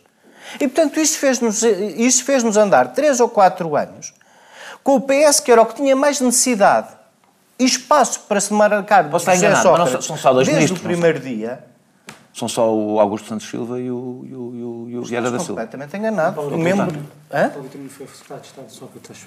E, 0.60 0.68
portanto, 0.68 1.00
isso 1.00 1.18
fez-nos 1.18 1.62
isso 1.64 2.24
fez 2.24 2.44
andar 2.56 2.92
três 2.92 3.18
ou 3.18 3.28
quatro 3.28 3.74
anos 3.74 4.14
com 4.84 4.94
o 4.94 5.00
PS, 5.00 5.40
que 5.40 5.50
era 5.50 5.60
o 5.60 5.66
que 5.66 5.74
tinha 5.74 5.96
mais 5.96 6.20
necessidade 6.20 6.88
e 7.58 7.64
espaço 7.64 8.20
para 8.28 8.40
se 8.40 8.52
marcar 8.52 9.02
de 9.02 9.10
José 9.10 9.36
enganado, 9.36 9.62
Sócrates 9.62 10.06
são 10.06 10.16
só 10.16 10.32
dois 10.32 10.46
desde 10.46 10.62
ministros, 10.62 10.80
o 10.80 10.84
primeiro 10.84 11.18
dia. 11.18 11.64
São 12.32 12.48
só 12.48 12.72
o 12.72 13.00
Augusto 13.00 13.28
Santos 13.28 13.48
Silva 13.48 13.80
e 13.80 13.90
o, 13.90 14.24
e 14.24 14.34
o, 14.34 14.88
e 14.88 14.98
o, 14.98 15.04
da 15.30 15.38
Silva. 15.38 15.46
completamente 15.46 15.96
enganado. 15.96 16.40
O 16.40 16.56
membro... 16.56 17.02
Hã? 17.30 17.50
O 17.56 17.88
foi 17.90 18.06
secretário 18.06 18.42
de 18.42 18.48
Estado 18.48 18.66
de 18.68 18.72
Sócrates, 18.72 19.10
acho 19.10 19.26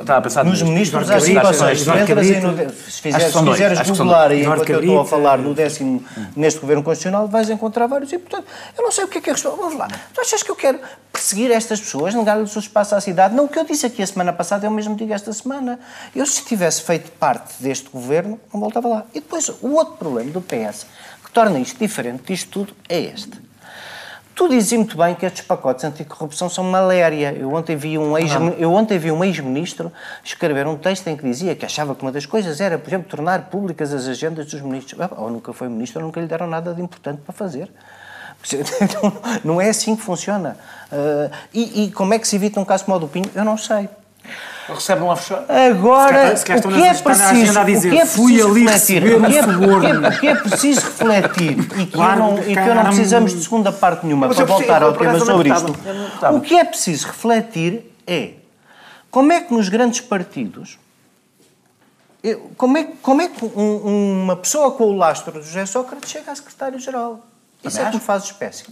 Estava 0.00 0.18
a 0.18 0.22
pensar 0.22 0.44
nos 0.44 0.60
ministros 0.62 1.06
das 1.06 1.22
situações. 1.22 1.80
Se 1.80 1.84
fizeres, 1.84 2.52
se 2.88 3.00
fizeres 3.02 3.90
googlar 3.90 4.32
e 4.32 4.42
enquanto 4.42 4.68
eu 4.68 4.80
estou 4.80 5.00
a 5.00 5.04
falar 5.04 5.38
no 5.38 5.54
décimo 5.54 6.04
neste 6.36 6.60
governo 6.60 6.82
constitucional, 6.82 7.26
vais 7.26 7.48
encontrar 7.48 7.86
vários. 7.86 8.12
E, 8.12 8.18
portanto, 8.18 8.46
eu 8.76 8.84
não 8.84 8.90
sei 8.90 9.04
o 9.04 9.08
que 9.08 9.18
é 9.18 9.20
que 9.20 9.30
é 9.30 9.32
resposta. 9.32 9.56
Vamos 9.56 9.78
lá. 9.78 9.88
Tu 10.12 10.20
achas 10.20 10.42
que 10.42 10.50
eu 10.50 10.56
quero 10.56 10.78
perseguir 11.12 11.50
estas 11.50 11.80
pessoas, 11.80 12.14
negar-lhes 12.14 12.54
o 12.54 12.58
espaço 12.58 12.94
à 12.94 13.00
cidade? 13.00 13.34
Não, 13.34 13.44
o 13.44 13.48
que 13.48 13.58
eu 13.58 13.64
disse 13.64 13.86
aqui 13.86 14.02
a 14.02 14.06
semana 14.06 14.32
passada, 14.32 14.66
eu 14.66 14.70
mesmo 14.70 14.94
digo 14.94 15.12
esta 15.12 15.32
semana. 15.32 15.78
Eu, 16.14 16.26
se 16.26 16.44
tivesse 16.44 16.82
feito 16.82 17.10
parte 17.12 17.54
deste 17.60 17.88
governo, 17.88 18.38
não 18.52 18.60
voltava 18.60 18.88
lá. 18.88 19.04
E 19.14 19.20
depois, 19.20 19.48
o 19.60 19.74
outro 19.74 19.94
problema 19.94 20.30
do 20.30 20.40
PS, 20.40 20.86
que 21.24 21.30
torna 21.32 21.58
isto 21.58 21.78
diferente 21.78 22.24
disto 22.26 22.50
tudo, 22.50 22.74
é 22.88 23.00
este. 23.00 23.47
Tu 24.38 24.48
dizes 24.48 24.72
muito 24.74 24.96
bem 24.96 25.16
que 25.16 25.26
estes 25.26 25.44
pacotes 25.44 25.84
anticorrupção 25.84 26.48
são 26.48 26.62
maléria. 26.62 27.32
Eu 27.36 27.52
ontem 27.52 27.74
vi 27.74 27.98
um 27.98 28.16
ex, 28.16 28.30
eu 28.56 28.72
ontem 28.72 28.96
vi 28.96 29.10
um 29.10 29.24
ex-ministro 29.24 29.92
escrever 30.22 30.64
um 30.64 30.76
texto 30.76 31.08
em 31.08 31.16
que 31.16 31.24
dizia 31.24 31.56
que 31.56 31.66
achava 31.66 31.92
que 31.92 32.02
uma 32.02 32.12
das 32.12 32.24
coisas 32.24 32.60
era, 32.60 32.78
por 32.78 32.88
exemplo, 32.88 33.08
tornar 33.10 33.50
públicas 33.50 33.92
as 33.92 34.06
agendas 34.06 34.46
dos 34.46 34.60
ministros. 34.60 35.08
Ou 35.16 35.28
nunca 35.28 35.52
foi 35.52 35.68
ministro, 35.68 35.98
ou 35.98 36.06
nunca 36.06 36.20
lhe 36.20 36.28
deram 36.28 36.46
nada 36.46 36.72
de 36.72 36.80
importante 36.80 37.20
para 37.20 37.32
fazer. 37.32 37.68
Não 39.42 39.60
é 39.60 39.70
assim 39.70 39.96
que 39.96 40.02
funciona. 40.02 40.56
Uh, 40.92 41.34
e, 41.52 41.86
e, 41.86 41.90
como 41.90 42.14
é 42.14 42.18
que 42.20 42.28
se 42.28 42.36
evita 42.36 42.60
um 42.60 42.64
caso 42.64 42.84
como 42.84 42.96
o 42.96 43.00
do 43.00 43.08
Pinho? 43.08 43.28
Eu 43.34 43.44
não 43.44 43.58
sei 43.58 43.88
recebe 44.68 45.02
um 45.02 45.06
offshore. 45.06 45.44
Agora, 45.48 46.36
se 46.36 46.44
se 46.44 46.52
o 46.52 46.70
que 46.70 46.82
é 46.82 46.94
preciso, 46.94 47.64
dizer, 47.64 47.88
o 47.88 47.90
que 47.92 47.98
é 47.98 48.06
fui 48.06 48.42
ali 48.42 48.66
refletir, 48.66 49.02
o 49.04 49.24
que, 49.24 49.36
é, 49.36 50.08
o, 50.08 50.20
que 50.20 50.26
é, 50.28 50.34
preciso 50.34 50.80
refletir? 50.80 51.58
E 51.58 51.86
que, 51.86 51.86
claro, 51.86 52.20
eu 52.20 52.26
não, 52.26 52.38
e 52.38 52.54
que 52.54 52.60
eu 52.60 52.74
não 52.74 52.84
precisamos 52.84 53.34
de 53.34 53.42
segunda 53.42 53.72
parte 53.72 54.04
nenhuma 54.04 54.28
para 54.28 54.44
voltar 54.44 54.82
ao 54.82 54.92
tema 54.92 55.18
sobre 55.20 55.50
isto, 55.50 55.74
o 56.34 56.40
que 56.40 56.56
é 56.56 56.64
preciso 56.64 57.06
refletir 57.06 57.94
é 58.06 58.32
como 59.10 59.32
é 59.32 59.40
que 59.40 59.54
nos 59.54 59.68
grandes 59.68 60.00
partidos 60.00 60.78
como 62.56 62.76
é, 62.76 62.84
como 63.00 63.22
é 63.22 63.28
que 63.28 63.44
um, 63.44 64.22
uma 64.24 64.36
pessoa 64.36 64.72
com 64.72 64.84
o 64.84 64.96
lastro 64.96 65.40
de 65.40 65.46
José 65.46 65.66
Sócrates 65.66 66.10
chega 66.10 66.32
a 66.32 66.34
secretário-geral? 66.34 67.20
Isso 67.62 67.80
é 67.80 67.86
que 67.86 67.96
me 67.96 68.00
faz 68.00 68.24
espécie. 68.24 68.64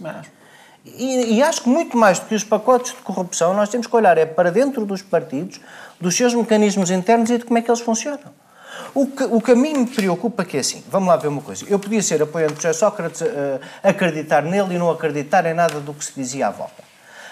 E, 0.85 1.35
e, 1.35 1.43
acho 1.43 1.63
que 1.63 1.69
muito 1.69 1.97
mais 1.97 2.19
do 2.19 2.27
que 2.27 2.35
os 2.35 2.43
pacotes 2.43 2.93
de 2.93 2.99
corrupção, 2.99 3.53
nós 3.53 3.69
temos 3.69 3.87
que 3.87 3.95
olhar 3.95 4.17
é 4.17 4.25
para 4.25 4.51
dentro 4.51 4.85
dos 4.85 5.01
partidos, 5.01 5.59
dos 5.99 6.15
seus 6.15 6.33
mecanismos 6.33 6.89
internos 6.89 7.29
e 7.29 7.37
de 7.37 7.45
como 7.45 7.57
é 7.57 7.61
que 7.61 7.69
eles 7.69 7.81
funcionam. 7.81 8.31
O 8.93 9.07
que, 9.07 9.23
o 9.23 9.41
que 9.41 9.51
a 9.51 9.55
mim 9.55 9.73
me 9.73 9.87
preocupa 9.87 10.43
é 10.43 10.45
que 10.45 10.57
é 10.57 10.59
assim, 10.59 10.83
vamos 10.89 11.09
lá 11.09 11.17
ver 11.17 11.27
uma 11.27 11.41
coisa, 11.41 11.65
eu 11.67 11.77
podia 11.77 12.01
ser 12.01 12.21
apoiante 12.21 12.53
de 12.53 12.63
José 12.63 12.73
Sócrates, 12.73 13.21
uh, 13.21 13.59
acreditar 13.83 14.43
nele 14.43 14.75
e 14.75 14.77
não 14.77 14.89
acreditar 14.89 15.45
em 15.45 15.53
nada 15.53 15.79
do 15.79 15.93
que 15.93 16.05
se 16.05 16.13
dizia 16.15 16.47
à 16.47 16.51
volta. 16.51 16.87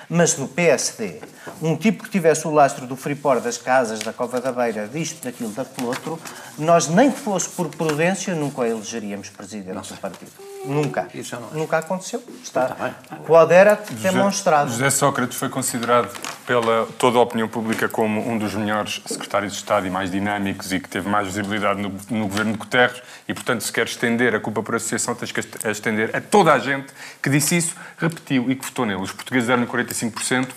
Mas 0.08 0.38
no 0.38 0.48
PSD, 0.48 1.20
um 1.62 1.76
tipo 1.76 2.04
que 2.04 2.10
tivesse 2.10 2.48
o 2.48 2.52
lastro 2.52 2.86
do 2.86 2.96
Freeport, 2.96 3.42
das 3.42 3.58
casas, 3.58 4.00
da 4.00 4.14
Cova 4.14 4.40
da 4.40 4.52
Beira, 4.52 4.88
disto, 4.88 5.24
daquilo, 5.24 5.50
daquele 5.50 5.88
outro, 5.88 6.20
nós 6.60 6.88
nem 6.88 7.10
que 7.10 7.20
fosse 7.20 7.50
por 7.50 7.70
prudência, 7.70 8.36
nunca 8.36 8.68
elegeríamos 8.68 9.30
presidente 9.30 9.94
do 9.94 9.98
partido. 9.98 10.55
Nunca. 10.66 11.08
Isso 11.14 11.36
não 11.40 11.50
é. 11.50 11.54
Nunca 11.54 11.78
aconteceu. 11.78 12.24
Está. 12.44 12.96
Pode 13.26 13.54
era 13.54 13.80
demonstrado. 13.92 14.72
José 14.72 14.90
Sócrates 14.90 15.38
foi 15.38 15.50
considerado 15.50 16.10
pela 16.46 16.88
toda 16.98 17.18
a 17.18 17.22
opinião 17.22 17.48
pública 17.48 17.90
como 17.90 18.28
um 18.28 18.38
dos 18.38 18.54
melhores 18.54 19.02
secretários 19.06 19.54
de 19.54 19.60
Estado 19.60 19.88
e 19.88 19.90
mais 19.90 20.12
dinâmicos 20.12 20.72
e 20.72 20.80
que 20.80 20.88
teve 20.88 21.10
mais 21.10 21.28
visibilidade 21.28 21.82
no, 21.82 21.92
no 22.10 22.28
governo 22.28 22.52
de 22.52 22.58
Guterres 22.58 23.02
e, 23.28 23.34
portanto, 23.34 23.62
se 23.62 23.72
quer 23.72 23.86
estender 23.86 24.36
a 24.36 24.40
culpa 24.40 24.62
por 24.62 24.76
associação, 24.76 25.16
tens 25.16 25.32
que 25.32 25.42
estender 25.70 26.16
a 26.16 26.22
toda 26.22 26.54
a 26.54 26.60
gente 26.60 26.88
que 27.22 27.30
disse 27.30 27.58
isso, 27.58 27.76
repetiu 27.98 28.50
e 28.52 28.56
que 28.56 28.66
votou 28.66 28.86
nele. 28.86 29.02
Os 29.02 29.12
portugueses 29.12 29.50
eram 29.50 29.66
45%, 29.66 30.50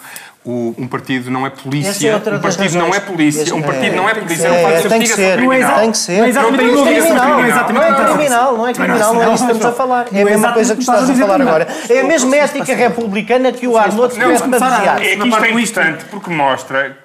o, 0.49 0.75
um 0.79 0.89
partido 0.89 1.31
não 1.31 1.47
é 1.47 1.51
polícia. 1.51 2.09
É 2.09 2.17
um 2.17 2.41
partido 2.41 2.79
não 2.79 2.95
é 2.95 3.01
polícia. 3.01 3.55
Um 3.55 3.61
partido 3.61 3.97
não 3.97 4.09
é 4.09 4.15
polícia. 4.15 4.49
Não 4.49 4.63
faz 4.63 4.83
tem 4.87 5.01
que 5.01 5.07
ser. 5.09 5.39
Tem 5.39 5.91
que 5.91 5.99
ser. 5.99 6.33
Não 6.33 6.49
é 6.49 6.57
criminal. 6.57 7.39
Não 7.39 7.83
é 7.83 8.15
criminal. 8.15 8.57
Não 8.57 8.67
é 8.67 8.73
criminal. 8.73 9.15
Não 9.15 9.23
é 9.23 9.35
isso 9.35 9.45
que 9.45 9.53
estamos 9.53 9.67
a 9.67 9.73
falar. 9.73 10.07
É 10.11 10.23
a 10.23 10.25
mesma 10.25 10.53
coisa 10.55 10.75
que 10.75 10.81
estás 10.81 11.11
a 11.11 11.15
falar 11.15 11.43
agora. 11.43 11.69
É 11.91 12.01
a 12.01 12.05
mesma 12.05 12.35
ética 12.37 12.75
republicana 12.75 13.53
que 13.53 13.69
o 13.69 13.77
Arnold 13.77 14.15
basear. 14.49 15.03
É 15.03 15.17
que 15.17 15.61
isto 15.61 15.81
é 15.81 15.91
importante 15.91 16.05
porque 16.07 16.31
mostra 16.31 16.97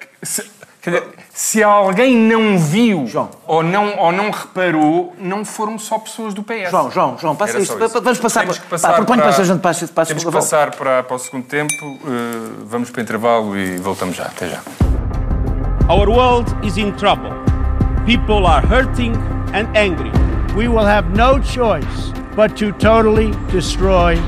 se 1.32 1.62
alguém 1.62 2.16
não 2.16 2.58
viu 2.58 3.06
João. 3.06 3.30
Ou, 3.46 3.62
não, 3.62 3.98
ou 3.98 4.12
não 4.12 4.30
reparou, 4.30 5.14
não 5.18 5.44
foram 5.44 5.78
só 5.78 5.98
pessoas 5.98 6.34
do 6.34 6.42
PS. 6.42 6.70
João, 6.70 6.90
João, 6.90 7.18
João, 7.18 7.36
passa 7.36 7.58
isto. 7.58 7.76
Vamos 7.76 8.18
passar, 8.18 8.46
para, 8.46 8.54
passar 8.54 8.88
pá, 8.88 8.94
proponho 8.94 9.22
para, 9.22 9.32
para 9.32 9.42
a 9.42 9.44
gente 9.44 9.60
para, 9.60 9.74
para 9.88 10.06
Temos 10.06 10.24
que 10.24 10.30
passar 10.30 10.70
para, 10.76 11.02
para 11.02 11.16
o 11.16 11.18
segundo 11.18 11.44
tempo. 11.44 11.72
Uh, 11.82 12.64
vamos 12.66 12.90
para 12.90 13.00
o 13.00 13.02
intervalo 13.02 13.56
e 13.56 13.76
voltamos 13.78 14.16
já. 14.16 14.24
Até 14.24 14.48
já. 14.48 14.60
Our 15.88 16.08
world 16.08 16.54
is 16.66 16.76
in 16.76 16.92
trouble. 16.92 17.32
People 18.06 18.46
are 18.46 18.64
hurting 18.66 19.14
and 19.54 19.66
angry. 19.76 20.12
We 20.56 20.68
will 20.68 20.86
have 20.86 21.10
no 21.16 21.40
choice 21.40 22.12
but 22.36 22.56
to 22.58 22.72
totally 22.72 23.32
destroy 23.50 24.18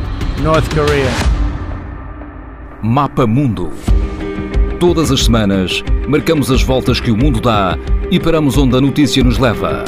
North 0.42 0.68
Korea. 0.74 1.10
Mapa 2.82 3.26
Mundo. 3.26 3.72
Todas 4.79 5.11
as 5.11 5.23
semanas, 5.23 5.83
marcamos 6.07 6.49
as 6.49 6.63
voltas 6.63 6.99
que 6.99 7.11
o 7.11 7.17
mundo 7.17 7.39
dá 7.39 7.77
e 8.09 8.19
paramos 8.19 8.57
onde 8.57 8.75
a 8.75 8.81
notícia 8.81 9.23
nos 9.23 9.37
leva. 9.37 9.83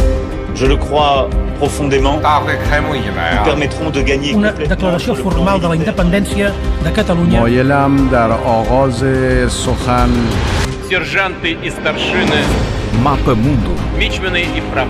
Je 0.55 0.67
le 0.67 0.77
crois 0.77 1.27
profondément. 1.57 2.21
Nous 2.21 3.43
permettront 3.43 3.89
de 3.89 4.03
gagner 4.03 4.35
Una 4.35 4.51
declaració 4.51 5.15
formal 5.15 5.59
de 5.59 5.67
la 5.67 5.75
independència 5.75 6.53
de 6.83 6.91
Catalunya. 6.91 7.39
Moyelam 7.39 8.09
dar 8.09 8.31
Oroze 8.45 9.49
Sohan. 9.49 10.11
Сержанты 10.89 11.57
и 11.63 11.69
старшины. 11.71 12.76
Mapa 13.02 13.34
Mundo. 13.34 13.74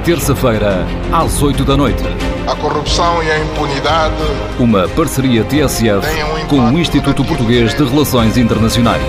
Terça-feira, 0.04 0.86
às 1.12 1.42
8 1.42 1.64
da 1.64 1.76
noite. 1.76 2.02
A 2.46 2.56
corrupção 2.56 3.22
e 3.22 3.30
a 3.30 3.38
impunidade. 3.38 4.14
Uma 4.58 4.88
parceria 4.88 5.44
TSF 5.44 6.06
com 6.48 6.58
o 6.58 6.78
Instituto 6.78 7.22
Português 7.24 7.74
de 7.74 7.84
Relações 7.84 8.38
Internacionais. 8.38 9.02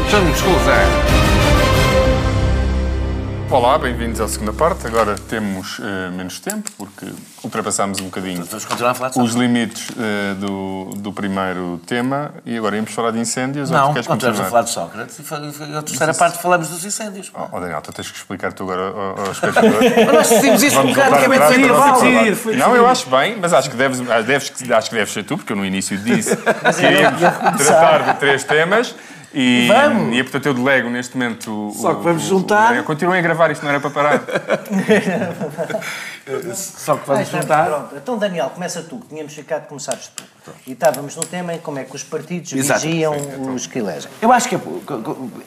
Olá, 3.52 3.80
bem-vindos 3.80 4.22
à 4.22 4.28
segunda 4.28 4.54
parte. 4.54 4.86
Agora 4.86 5.16
temos 5.28 5.80
uh, 5.80 6.12
menos 6.16 6.40
tempo, 6.40 6.70
porque 6.78 7.08
ultrapassámos 7.44 8.00
um 8.00 8.04
bocadinho 8.06 8.46
Vamos 8.46 8.64
continuar 8.64 8.92
a 8.92 8.94
falar 8.94 9.10
de 9.10 9.20
os 9.20 9.34
limites 9.34 9.90
uh, 9.90 10.36
do, 10.36 10.92
do 10.98 11.12
primeiro 11.12 11.82
tema 11.88 12.32
e 12.46 12.56
agora 12.56 12.76
íamos 12.76 12.92
falar 12.92 13.10
de 13.10 13.18
incêndios. 13.18 13.72
ou 13.72 13.76
Não, 13.78 13.94
queres 13.94 14.08
continuamos 14.08 14.40
a 14.40 14.46
falar 14.46 14.62
de 14.62 14.70
Sócrates 14.70 15.18
e 15.18 15.24
e 15.72 15.76
a 15.76 15.82
terceira 15.82 16.14
parte 16.14 16.38
falamos 16.38 16.68
dos 16.68 16.86
incêndios. 16.86 17.32
Oh, 17.34 17.48
oh, 17.54 17.60
Daniel, 17.60 17.82
tu 17.82 17.92
tens 17.92 18.12
que 18.12 18.18
explicar 18.18 18.54
tu 18.54 18.64
agora 18.64 18.82
ao- 18.82 19.20
ao 19.26 19.32
espectador. 19.32 19.80
Mas 20.06 20.14
nós 20.14 20.30
decidimos 20.30 20.62
isto 20.64 20.80
um 20.82 20.88
bocado, 20.88 21.18
que 21.18 21.26
é 21.26 22.36
foi 22.36 22.56
Não, 22.56 22.76
eu 22.76 22.86
acho 22.88 23.10
bem, 23.10 23.36
mas 23.42 23.52
acho 23.52 23.72
que 23.72 23.76
deves, 23.76 24.00
deves, 24.28 24.72
acho 24.72 24.90
que 24.90 24.96
deves 24.96 25.12
ser 25.12 25.24
tu, 25.24 25.38
porque 25.38 25.54
eu 25.54 25.58
no 25.58 25.66
início 25.66 25.98
disse 25.98 26.36
que 26.38 26.44
começar. 26.44 27.56
tratar 27.58 28.14
de 28.14 28.20
três 28.20 28.44
temas. 28.44 28.94
E, 29.34 29.68
Vamos. 29.68 30.18
e 30.18 30.24
portanto 30.24 30.46
eu 30.48 30.54
delego 30.56 30.90
neste 30.90 31.16
momento. 31.16 31.70
o- 31.70 31.74
Só 31.74 31.94
que 31.94 32.04
vamos 32.04 32.26
o- 32.26 32.28
juntar. 32.28 32.80
o- 32.80 32.84
Continuem 32.84 33.20
a 33.20 33.22
gravar, 33.22 33.52
isto 33.52 33.62
não 33.64 33.70
era 33.70 33.80
para 33.80 33.90
parar. 33.92 34.24
Só 36.56 36.96
que 36.96 37.02
Ah, 37.02 37.04
vamos 37.14 37.28
então, 37.28 37.42
juntar. 37.42 37.66
pronto. 37.66 37.96
Então, 37.96 38.18
Daniel, 38.18 38.50
começa 38.52 38.82
tu, 38.84 38.98
que 39.00 39.08
tínhamos 39.08 39.34
ficado, 39.34 39.68
começares 39.68 40.10
tu. 40.16 40.24
E 40.66 40.72
estávamos 40.74 41.16
no 41.16 41.24
tema 41.26 41.54
em 41.54 41.60
como 41.60 41.80
é 41.80 41.84
que 41.84 41.96
os 41.96 42.04
partidos 42.04 42.54
Exato. 42.54 42.82
vigiam 42.82 43.16
os 43.54 43.68
que 43.68 43.80
elegem. 43.80 44.10
Eu 44.22 44.32
acho 44.32 44.48
que 44.50 44.56
é- 44.56 44.60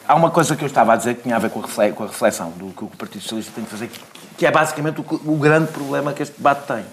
há 0.07 0.15
uma 0.15 0.31
coisa 0.31 0.55
que 0.57 0.63
eu 0.63 0.67
estava 0.69 0.93
a 0.93 0.97
dizer 0.97 1.15
que 1.17 1.23
tinha 1.23 1.37
a 1.37 1.39
ver 1.39 1.51
com 1.51 1.61
a 1.61 1.63
refle- 1.63 1.93
com 1.93 2.05
a 2.05 2.07
reflexão 2.07 2.51
do 2.53 2.67
que 2.73 2.85
o 2.85 2.89
Partido 2.89 3.23
Socialista 3.23 3.53
tem 3.55 3.65
que 3.65 3.71
fazer, 3.71 3.91
que- 4.37 4.47
é 4.47 4.51
basicamente 4.51 5.01
o, 5.01 5.05
o 5.33 5.37
grande 5.37 5.71
problema 5.73 6.13
que 6.13 6.23
este 6.23 6.37
debate 6.37 6.67
tem. 6.67 6.85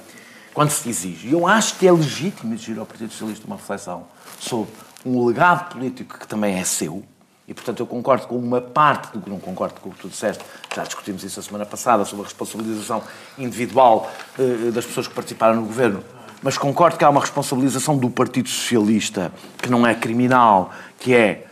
Quando 0.53 0.71
se 0.71 0.89
exige. 0.89 1.27
E 1.27 1.31
eu 1.33 1.47
acho 1.47 1.75
que 1.75 1.87
é 1.87 1.91
legítimo 1.91 2.53
exigir 2.53 2.77
ao 2.79 2.85
Partido 2.85 3.11
Socialista 3.11 3.45
uma 3.47 3.55
reflexão 3.55 4.03
sobre 4.39 4.71
um 5.05 5.25
legado 5.25 5.69
político 5.69 6.17
que 6.17 6.27
também 6.27 6.59
é 6.59 6.63
seu. 6.63 7.03
E, 7.47 7.53
portanto, 7.53 7.79
eu 7.79 7.87
concordo 7.87 8.27
com 8.27 8.37
uma 8.37 8.61
parte 8.61 9.13
do 9.13 9.21
que 9.21 9.29
não 9.29 9.39
concordo 9.39 9.79
com 9.81 9.89
o 9.89 9.91
que 9.91 10.01
tu 10.01 10.07
disseste. 10.07 10.43
Já 10.75 10.83
discutimos 10.83 11.23
isso 11.23 11.39
a 11.39 11.43
semana 11.43 11.65
passada, 11.65 12.05
sobre 12.05 12.21
a 12.21 12.27
responsabilização 12.27 13.01
individual 13.39 14.11
eh, 14.37 14.69
das 14.71 14.85
pessoas 14.85 15.07
que 15.07 15.15
participaram 15.15 15.55
no 15.55 15.65
governo. 15.65 16.03
Mas 16.43 16.59
concordo 16.59 16.95
que 16.95 17.03
há 17.03 17.09
uma 17.09 17.19
responsabilização 17.19 17.97
do 17.97 18.09
Partido 18.09 18.47
Socialista 18.47 19.31
que 19.57 19.69
não 19.69 19.85
é 19.85 19.95
criminal, 19.95 20.71
que 20.99 21.15
é 21.15 21.47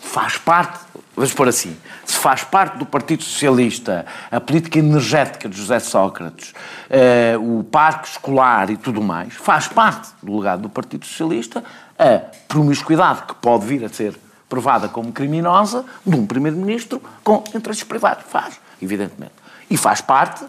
faz 0.00 0.36
parte, 0.38 0.78
vamos 1.16 1.32
pôr 1.34 1.48
assim, 1.48 1.76
se 2.04 2.16
faz 2.16 2.44
parte 2.44 2.78
do 2.78 2.86
Partido 2.86 3.22
Socialista 3.22 4.06
a 4.30 4.40
política 4.40 4.78
energética 4.78 5.48
de 5.48 5.56
José 5.56 5.80
Sócrates, 5.80 6.52
eh, 6.88 7.36
o 7.40 7.64
parque 7.64 8.08
escolar 8.08 8.70
e 8.70 8.76
tudo 8.76 9.02
mais, 9.02 9.34
faz 9.34 9.66
parte 9.66 10.10
do 10.22 10.36
legado 10.36 10.62
do 10.62 10.68
Partido 10.68 11.04
Socialista 11.04 11.64
a 11.98 12.20
promiscuidade 12.48 13.22
que 13.22 13.34
pode 13.34 13.66
vir 13.66 13.84
a 13.84 13.88
ser 13.88 14.18
provada 14.48 14.88
como 14.88 15.12
criminosa 15.12 15.84
de 16.04 16.16
um 16.16 16.26
Primeiro-Ministro 16.26 17.02
com 17.22 17.42
interesses 17.54 17.84
privados. 17.84 18.24
Faz, 18.28 18.60
evidentemente. 18.80 19.32
E 19.70 19.76
faz 19.76 20.00
parte 20.00 20.44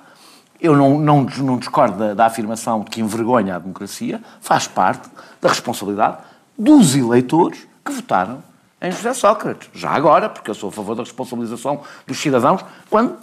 eu 0.59 0.75
não, 0.75 0.99
não, 0.99 1.21
não 1.23 1.57
discordo 1.57 1.97
da, 1.97 2.13
da 2.13 2.25
afirmação 2.25 2.81
de 2.81 2.89
que 2.89 3.01
envergonha 3.01 3.55
a 3.55 3.59
democracia, 3.59 4.21
faz 4.41 4.67
parte 4.67 5.07
da 5.41 5.49
responsabilidade 5.49 6.17
dos 6.57 6.95
eleitores 6.95 7.67
que 7.83 7.91
votaram 7.91 8.43
em 8.81 8.91
José 8.91 9.13
Sócrates. 9.13 9.69
Já 9.73 9.91
agora, 9.91 10.29
porque 10.29 10.49
eu 10.49 10.55
sou 10.55 10.69
a 10.69 10.71
favor 10.71 10.95
da 10.95 11.03
responsabilização 11.03 11.81
dos 12.07 12.19
cidadãos 12.19 12.63
quando, 12.89 13.17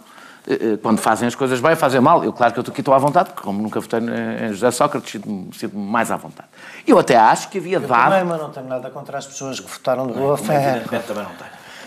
quando 0.81 0.99
fazem 0.99 1.27
as 1.27 1.35
coisas 1.35 1.59
bem, 1.59 1.75
fazem 1.75 2.01
mal. 2.01 2.23
Eu, 2.23 2.33
claro 2.33 2.53
que 2.53 2.59
eu 2.59 2.65
aqui 2.67 2.81
estou 2.81 2.93
à 2.93 2.97
vontade, 2.97 3.29
porque 3.29 3.43
como 3.43 3.61
nunca 3.61 3.79
votei 3.79 3.99
em 3.99 4.49
José 4.53 4.71
Sócrates, 4.71 5.11
sinto-me 5.11 5.49
sinto 5.53 5.77
mais 5.77 6.11
à 6.11 6.17
vontade. 6.17 6.49
Eu 6.85 6.99
até 6.99 7.15
acho 7.15 7.49
que 7.49 7.57
havia 7.57 7.77
Eu 7.77 7.81
dado... 7.81 8.11
também, 8.11 8.23
mas 8.25 8.39
não 8.41 8.49
tenho 8.49 8.67
nada 8.67 8.89
contra 8.89 9.17
as 9.17 9.25
pessoas 9.25 9.59
que 9.59 9.69
votaram 9.69 10.07
de 10.07 10.13
boa 10.13 10.37
fé. 10.37 10.81
também 11.07 11.23
não. 11.23 11.31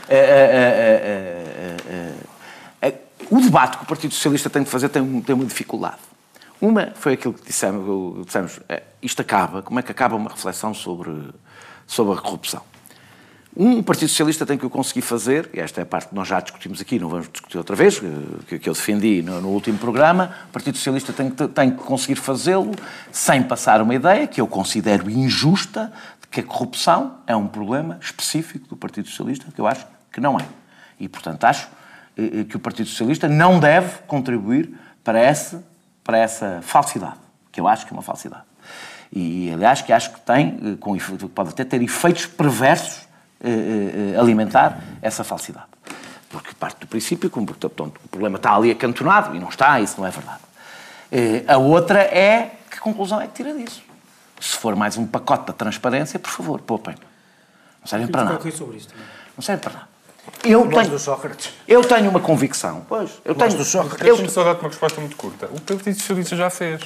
Eh, 0.09 0.17
eh, 0.17 0.17
eh, 0.19 1.77
eh, 1.89 2.15
eh, 2.83 2.89
eh, 2.89 2.95
O 3.31 3.41
debate 3.41 3.77
que 3.79 3.83
o 3.85 3.87
Partido 3.87 4.15
Socialista 4.15 4.49
tem 4.49 4.63
de 4.63 4.71
fazer 4.71 4.89
tem, 4.89 5.03
um- 5.03 5.21
tem 5.21 5.35
uma 5.35 5.45
dificuldade. 5.45 5.97
Uma 6.61 6.93
foi 6.95 7.15
aquilo 7.15 7.35
que 7.35 7.45
dissemos, 7.45 8.25
dissemos 8.25 8.61
eh, 8.69 8.83
isto 9.03 9.21
acaba, 9.21 9.63
como 9.63 9.79
é 9.79 9.83
que 9.83 9.91
acaba 9.91 10.15
uma 10.17 10.31
reflexão 10.31 10.73
sobre, 10.73 11.13
sobre 11.87 12.15
a 12.17 12.23
corrupção? 12.23 12.63
Um 13.59 13.83
Partido 13.83 14.11
Socialista 14.11 14.45
tem 14.45 14.59
que 14.59 14.67
o 14.67 14.71
conseguir 14.71 15.01
fazer, 15.01 15.49
e 15.55 15.61
esta 15.61 15.81
é 15.81 15.83
a 15.83 15.87
parte 15.87 16.09
que 16.09 16.15
nós 16.15 16.29
já 16.29 16.41
discutimos 16.41 16.79
aqui, 16.79 16.99
não 16.99 17.09
vamos 17.09 17.27
discutir 17.33 17.57
outra 17.57 17.75
vez, 17.75 18.03
eh, 18.05 18.43
que, 18.47 18.59
que 18.59 18.69
eu 18.69 18.75
defendi 18.75 19.23
no, 19.23 19.41
no 19.41 19.49
último 19.49 19.79
programa. 19.79 20.31
O 20.51 20.53
Partido 20.53 20.77
Socialista 20.77 21.11
tem 21.11 21.31
que, 21.31 21.49
tem 21.49 21.71
que 21.71 21.79
conseguir 21.79 22.17
fazê-lo 22.17 22.73
sem 23.11 23.43
passar 23.43 23.81
uma 23.81 23.95
ideia 23.95 24.27
que 24.27 24.43
eu 24.43 24.47
considero 24.47 25.09
injusta 25.09 25.91
de 26.21 26.29
que 26.29 26.41
a 26.41 26.43
corrupção 26.43 27.15
é 27.27 27.35
um 27.35 27.49
problema 27.49 27.99
específico 27.99 28.69
do 28.69 28.77
Partido 28.77 29.09
Socialista, 29.09 29.47
que 29.51 29.59
eu 29.59 29.67
acho 29.67 29.87
que 30.13 30.21
não 30.21 30.39
é. 30.39 30.45
E, 31.01 31.09
portanto, 31.09 31.45
acho 31.45 31.67
eh, 32.15 32.41
eh, 32.41 32.45
que 32.45 32.59
o 32.59 32.61
Partido 32.61 32.91
Socialista 32.91 33.27
não 33.27 33.59
deve 33.59 34.01
contribuir 34.07 34.71
para 35.03 35.19
essa, 35.19 35.65
para 36.05 36.19
essa 36.19 36.61
falsidade, 36.61 37.17
que 37.51 37.59
eu 37.59 37.67
acho 37.67 37.87
que 37.87 37.95
é 37.95 37.97
uma 37.97 38.03
falsidade. 38.03 38.45
E, 39.11 39.51
aliás, 39.51 39.81
que 39.81 39.95
acho 39.95 40.13
que 40.13 40.21
tem, 40.21 40.77
com, 40.77 40.95
pode 41.35 41.51
até 41.51 41.65
ter 41.65 41.81
efeitos 41.81 42.27
perversos 42.27 43.06
alimentar 44.19 44.81
essa 45.03 45.23
falsidade. 45.25 45.67
Porque 46.29 46.55
parte 46.55 46.81
do 46.81 46.87
princípio 46.87 47.31
que 47.31 47.41
portanto, 47.45 48.01
o 48.05 48.09
problema 48.09 48.37
está 48.37 48.55
ali 48.55 48.71
acantonado, 48.71 49.35
e 49.37 49.41
não 49.41 49.49
está, 49.49 49.81
isso 49.81 49.95
não 49.99 50.07
é 50.07 50.11
verdade. 50.11 50.41
Eh, 51.13 51.45
A 51.47 51.57
outra 51.57 52.01
é, 52.01 52.57
que 52.71 52.79
conclusão 52.81 53.21
é 53.21 53.27
que 53.27 53.35
tira 53.35 53.53
disso? 53.55 53.83
Se 54.41 54.57
for 54.57 54.75
mais 54.77 54.97
um 54.99 55.07
pacote 55.07 55.47
da 55.47 55.53
transparência, 55.53 56.19
por 56.19 56.31
favor, 56.31 56.61
poupem. 56.61 56.95
Não 57.81 57.87
servem 57.87 58.09
para 58.09 58.25
nada. 58.25 58.51
sobre 58.51 58.77
isto. 58.77 58.93
Não 59.37 59.43
serve 59.43 59.63
para 59.63 59.73
nada. 59.75 59.89
Eu 60.43 60.69
tenho, 60.69 60.91
do 60.91 60.99
Sócrates. 60.99 61.53
eu 61.69 61.85
tenho 61.85 62.11
uma 62.11 62.21
convicção. 62.21 62.85
Pois, 62.89 63.11
eu 63.25 63.35
tenho. 63.35 63.57
do 63.57 63.65
Sócrates. 63.65 64.01
Eu, 64.01 64.17
Deixa-me 64.17 64.29
só 64.29 64.43
dar-te 64.43 64.61
uma 64.61 64.69
resposta 64.69 65.01
muito 65.01 65.17
curta. 65.17 65.47
O 65.47 65.61
Partido 65.61 65.95
Socialista 65.95 66.37
já 66.37 66.51
fez. 66.51 66.83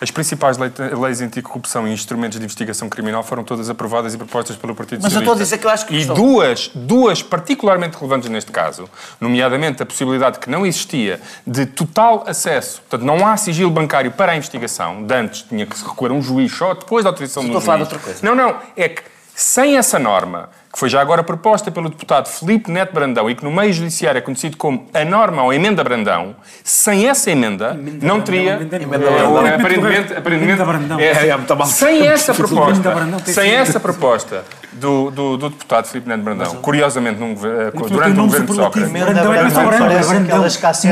As 0.00 0.10
principais 0.10 0.56
lei- 0.56 0.70
leis 0.98 1.20
anticorrupção 1.20 1.86
e 1.86 1.92
instrumentos 1.92 2.38
de 2.38 2.44
investigação 2.44 2.88
criminal 2.88 3.22
foram 3.22 3.44
todas 3.44 3.68
aprovadas 3.68 4.14
e 4.14 4.16
propostas 4.16 4.56
pelo 4.56 4.74
Partido 4.74 5.02
Mas 5.02 5.12
eu 5.12 5.20
Socialista. 5.20 5.32
estou 5.32 5.34
a 5.34 5.44
dizer 5.44 5.58
que 5.58 5.66
eu 5.66 5.70
acho 5.70 5.86
que 5.86 5.94
E 5.94 6.00
estão. 6.00 6.14
duas, 6.16 6.70
duas 6.74 7.22
particularmente 7.22 7.96
relevantes 7.98 8.30
neste 8.30 8.50
caso, 8.50 8.88
nomeadamente 9.20 9.82
a 9.82 9.86
possibilidade 9.86 10.38
que 10.38 10.48
não 10.48 10.64
existia 10.64 11.20
de 11.46 11.66
total 11.66 12.24
acesso, 12.26 12.80
portanto 12.88 13.06
não 13.06 13.26
há 13.26 13.36
sigilo 13.36 13.70
bancário 13.70 14.10
para 14.12 14.32
a 14.32 14.36
investigação, 14.36 15.04
de 15.04 15.14
antes 15.14 15.42
tinha 15.42 15.66
que 15.66 15.76
se 15.76 15.84
recorrer 15.84 16.12
a 16.12 16.14
um 16.14 16.22
juiz 16.22 16.50
só 16.56 16.72
depois 16.72 17.04
da 17.04 17.10
autorização 17.10 17.42
Estou 17.42 17.58
do 17.60 17.62
a 17.62 17.66
falar 17.66 17.76
de 17.78 17.90
juiz. 17.90 17.92
outra 17.92 18.04
coisa. 18.12 18.26
Não, 18.26 18.34
não, 18.34 18.56
é 18.76 18.88
que 18.88 19.02
sem 19.34 19.76
essa 19.76 19.98
norma, 19.98 20.48
que 20.72 20.78
foi 20.78 20.88
já 20.88 21.00
agora 21.00 21.22
proposta 21.22 21.70
pelo 21.70 21.88
deputado 21.88 22.28
Filipe 22.28 22.70
Neto 22.70 22.94
Brandão 22.94 23.28
e 23.28 23.34
que 23.34 23.42
no 23.44 23.50
meio 23.50 23.72
judiciário 23.72 24.18
é 24.18 24.20
conhecido 24.20 24.56
como 24.56 24.86
a 24.94 25.04
norma 25.04 25.42
ou 25.42 25.52
emenda 25.52 25.82
Brandão, 25.82 26.36
sem 26.62 27.08
essa 27.08 27.30
emenda, 27.30 27.76
não 28.00 28.20
teria... 28.20 28.54
Emenda 28.54 29.06
É, 29.06 29.54
aparentemente, 29.56 30.12
Emenda 30.12 30.62
é, 31.00 31.28
É, 31.28 31.36
muito 31.36 31.56
mal. 31.56 31.66
sem 31.66 32.06
essa 32.06 32.32
Emenda 32.32 32.48
proposta, 32.48 32.90
Brandão 32.90 33.20
tem 33.20 33.34
sem 33.34 33.50
essa 33.50 33.80
proposta 33.80 34.44
do, 34.72 35.10
do, 35.10 35.36
do 35.36 35.50
deputado 35.50 35.86
Filipe 35.86 36.08
Neto 36.08 36.22
Brandão, 36.22 36.56
curiosamente 36.56 37.18
num 37.18 37.34
tem 37.34 37.88
durante 37.88 38.18
o 38.18 38.22
governo 38.22 38.46
de. 38.46 38.54
Sócrates, 38.54 38.92
Brandão 38.92 39.34
é 39.34 39.44
Brandão, 40.04 40.44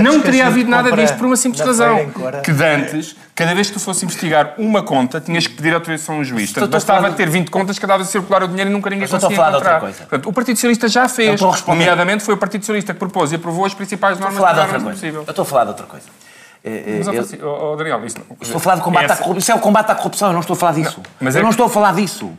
não 0.03 0.21
teria 0.21 0.47
havido 0.47 0.71
nada 0.71 0.91
disto 0.93 1.17
por 1.17 1.27
uma 1.27 1.37
simples 1.37 1.65
razão. 1.65 1.99
Que 2.43 2.53
de 2.53 2.65
antes, 2.65 3.17
cada 3.35 3.55
vez 3.55 3.69
que 3.69 3.75
tu 3.75 3.81
fosse 3.81 4.05
investigar 4.05 4.55
uma 4.59 4.83
conta, 4.83 5.21
tinhas 5.21 5.47
que 5.47 5.55
pedir 5.55 5.75
autorização 5.75 6.17
a 6.17 6.19
um 6.19 6.25
juiz. 6.25 6.53
Portanto, 6.53 6.73
bastava 6.73 7.13
ter 7.13 7.29
20 7.29 7.51
contas 7.51 7.79
que 7.79 7.87
dava 7.87 8.03
a 8.03 8.07
circular 8.07 8.43
o 8.43 8.49
dinheiro 8.49 8.71
e 8.71 8.73
nunca 8.73 8.91
ninguém 8.91 9.09
Mas 9.11 9.13
eu 9.13 9.17
estou 9.17 9.29
a 9.29 9.31
conseguia 9.31 9.45
falar 9.45 9.51
de 9.51 9.57
outra 9.57 9.71
encontrar. 9.71 9.81
coisa. 9.81 9.99
Portanto, 10.09 10.29
o 10.29 10.33
Partido 10.33 10.57
Socialista 10.57 10.89
já 10.89 11.09
fez. 11.09 11.41
Nomeadamente 11.67 12.25
foi 12.25 12.35
o 12.35 12.37
Partido 12.39 12.63
Socialista 12.63 12.93
que 12.93 12.99
propôs 12.99 13.33
e 13.33 13.37
aprovou 13.37 13.65
as 13.65 13.75
principais 13.75 14.15
Estou 14.15 14.29
a 14.29 14.31
normas 14.33 14.41
falar 14.41 14.53
de 14.53 14.59
que 14.59 14.61
outra 14.61 14.73
tornam 14.79 14.85
coisa. 14.91 15.01
possível. 15.01 15.25
Eu 15.27 15.31
estou 15.31 15.43
a 15.43 15.47
falar 15.47 15.65
de 15.65 15.71
outra 15.71 15.87
coisa. 15.87 16.07
Eh, 16.65 16.71
eh, 16.71 16.95
Mas, 16.99 17.07
eu- 17.07 17.23
isso 17.23 17.37
não- 17.39 18.37
Estou 18.41 18.57
a 18.57 18.61
falar 18.61 18.77
de 18.77 18.83
combate 18.83 19.05
à 19.13 19.17
corrupção. 19.17 19.37
Isso 19.39 19.53
é 19.53 19.55
o 19.55 19.59
combate 19.61 19.91
à 19.91 19.95
corrupção, 19.95 20.29
eu 20.29 20.33
não 20.33 20.41
estou 20.41 20.55
a 20.55 20.59
falar 20.59 20.73
disso. 20.73 21.01
mas 21.21 21.35
eu 21.35 21.39
é 21.39 21.43
não 21.43 21.51
que- 21.51 21.55
estou 21.55 21.67
a 21.67 21.71
falar 21.71 21.95
disso. 21.95 22.31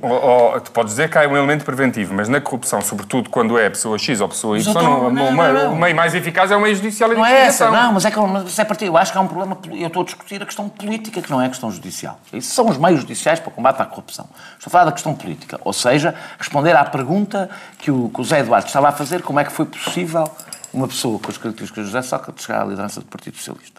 Tu 0.63 0.71
podes 0.71 0.91
dizer 0.93 1.09
que 1.09 1.17
há 1.17 1.21
um 1.27 1.37
elemento 1.37 1.63
preventivo, 1.63 2.13
mas 2.13 2.27
na 2.27 2.41
corrupção, 2.41 2.81
sobretudo 2.81 3.29
quando 3.29 3.57
é 3.57 3.69
pessoa 3.69 3.97
X 3.97 4.19
ou 4.19 4.27
pessoa 4.27 4.57
Y, 4.57 4.65
eu 4.67 4.73
estou- 4.73 4.83
o- 5.07 5.11
não, 5.11 5.29
o- 5.29 5.31
não, 5.31 5.53
não. 5.53 5.73
o 5.73 5.75
meio 5.77 5.95
mais 5.95 6.13
eficaz 6.13 6.51
é 6.51 6.55
o 6.57 6.59
meio 6.61 6.75
judicial 6.75 7.11
e 7.13 7.15
Não 7.15 7.25
é 7.25 7.45
essa, 7.45 7.71
não, 7.71 7.93
mas 7.93 8.05
é 8.05 8.11
que 8.11 8.19
mas 8.19 8.47
isso 8.49 8.61
é 8.61 8.65
partido. 8.65 8.87
Eu 8.89 8.97
acho 8.97 9.11
que 9.11 9.17
há 9.17 9.21
um 9.21 9.27
problema. 9.27 9.57
Eu 9.71 9.87
estou 9.87 10.01
a 10.01 10.05
discutir 10.05 10.41
a 10.41 10.45
questão 10.45 10.67
política, 10.67 11.21
que 11.21 11.31
não 11.31 11.41
é 11.41 11.45
a 11.45 11.49
questão 11.49 11.71
judicial. 11.71 12.19
Isso 12.33 12.53
são 12.53 12.67
os 12.67 12.77
meios 12.77 12.99
judiciais 12.99 13.39
para 13.39 13.49
o 13.49 13.51
combate 13.53 13.81
à 13.81 13.85
corrupção. 13.85 14.25
Estou 14.57 14.67
a 14.67 14.71
falar 14.71 14.85
da 14.85 14.91
questão 14.91 15.13
política. 15.15 15.59
Ou 15.63 15.71
seja, 15.73 16.13
responder 16.37 16.75
à 16.75 16.83
pergunta 16.83 17.49
que 17.77 17.89
o, 17.89 18.09
que 18.13 18.19
o 18.19 18.23
Zé 18.23 18.39
Eduardo 18.39 18.67
estava 18.67 18.89
a 18.89 18.91
fazer: 18.91 19.21
como 19.21 19.39
é 19.39 19.43
que 19.45 19.51
foi 19.51 19.65
possível 19.65 20.29
uma 20.73 20.87
pessoa 20.87 21.17
com 21.19 21.31
as 21.31 21.37
características 21.37 21.85
de 21.85 21.91
José 21.91 22.01
Sócrates 22.07 22.45
chegar 22.45 22.61
à 22.61 22.65
liderança 22.65 22.99
do 22.99 23.05
Partido 23.07 23.37
Socialista? 23.37 23.78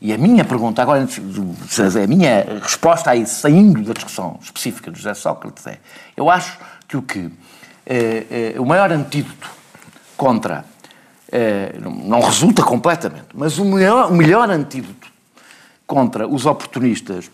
E 0.00 0.12
a 0.12 0.18
minha 0.18 0.44
pergunta, 0.44 0.82
agora, 0.82 1.00
a 1.02 2.06
minha 2.06 2.60
resposta 2.62 3.10
a 3.10 3.16
isso, 3.16 3.40
saindo 3.40 3.82
da 3.82 3.92
discussão 3.92 4.38
específica 4.42 4.90
de 4.90 4.98
José 4.98 5.14
Sócrates, 5.14 5.66
é: 5.66 5.78
eu 6.16 6.28
acho 6.28 6.58
que 6.86 6.96
o 6.96 7.02
que. 7.02 7.30
eh, 7.86 8.54
eh, 8.54 8.60
o 8.60 8.64
maior 8.66 8.92
antídoto 8.92 9.50
contra. 10.16 10.64
eh, 11.32 11.74
não, 11.80 11.90
não 11.92 12.20
resulta 12.20 12.62
completamente, 12.62 13.28
mas 13.34 13.58
o 13.58 13.64
melhor, 13.64 14.10
o 14.10 14.14
melhor 14.14 14.50
antídoto 14.50 15.10
contra 15.86 16.26
os 16.28 16.46
oportunistas, 16.46 17.30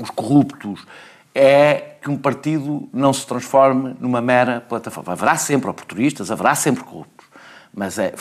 os 0.00 0.10
corruptos, 0.10 0.86
é 1.34 1.96
que 2.02 2.10
um 2.10 2.16
partido 2.16 2.88
não 2.92 3.12
se 3.12 3.26
transforme 3.26 3.96
numa 4.00 4.20
mera 4.20 4.60
plataforma. 4.60 5.12
Haverá 5.12 5.36
sempre 5.36 5.68
oportunistas, 5.68 6.30
haverá 6.30 6.54
sempre 6.54 6.84
corruptos. 6.84 7.17
Mas 7.74 7.98
é, 7.98 8.14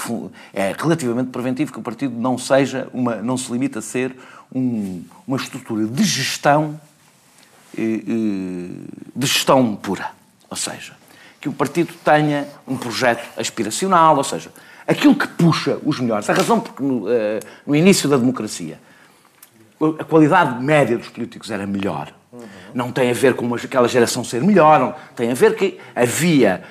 é 0.53 0.75
relativamente 0.77 1.29
preventivo 1.29 1.71
que 1.71 1.79
o 1.79 1.81
partido 1.81 2.15
não 2.19 2.38
seja 2.38 2.88
uma, 2.93 3.15
não 3.17 3.38
se 3.38 3.51
limite 3.51 3.77
a 3.77 3.81
ser 3.81 4.15
um, 4.53 5.03
uma 5.27 5.38
estrutura 5.38 5.86
de 5.86 6.04
gestão 6.04 6.79
de 7.75 9.27
gestão 9.27 9.75
pura. 9.75 10.10
Ou 10.50 10.58
seja, 10.58 10.93
que 11.39 11.48
o 11.48 11.54
partido 11.54 11.93
tenha 12.04 12.48
um 12.67 12.75
projeto 12.75 13.23
aspiracional, 13.39 14.17
ou 14.17 14.23
seja, 14.23 14.52
aquilo 14.87 15.13
que 15.13 15.27
puxa 15.27 15.77
os 15.83 16.00
melhores. 16.00 16.29
A 16.29 16.33
razão 16.33 16.60
porque 16.60 16.81
no, 16.81 17.06
no 17.65 17.75
início 17.75 18.10
da 18.10 18.17
democracia 18.17 18.79
a 20.00 20.04
qualidade 20.04 20.63
média 20.63 20.98
dos 20.98 21.10
políticos 21.10 21.52
era 21.52 21.67
melhor. 21.67 22.12
Não 22.73 22.91
tem 22.91 23.10
a 23.10 23.13
ver 23.13 23.35
com 23.35 23.54
aquela 23.56 23.87
geração 23.87 24.23
ser 24.23 24.41
melhor, 24.41 24.79
não. 24.79 24.95
tem 25.15 25.31
a 25.31 25.33
ver 25.33 25.56
que 25.56 25.79
havia 25.95 26.63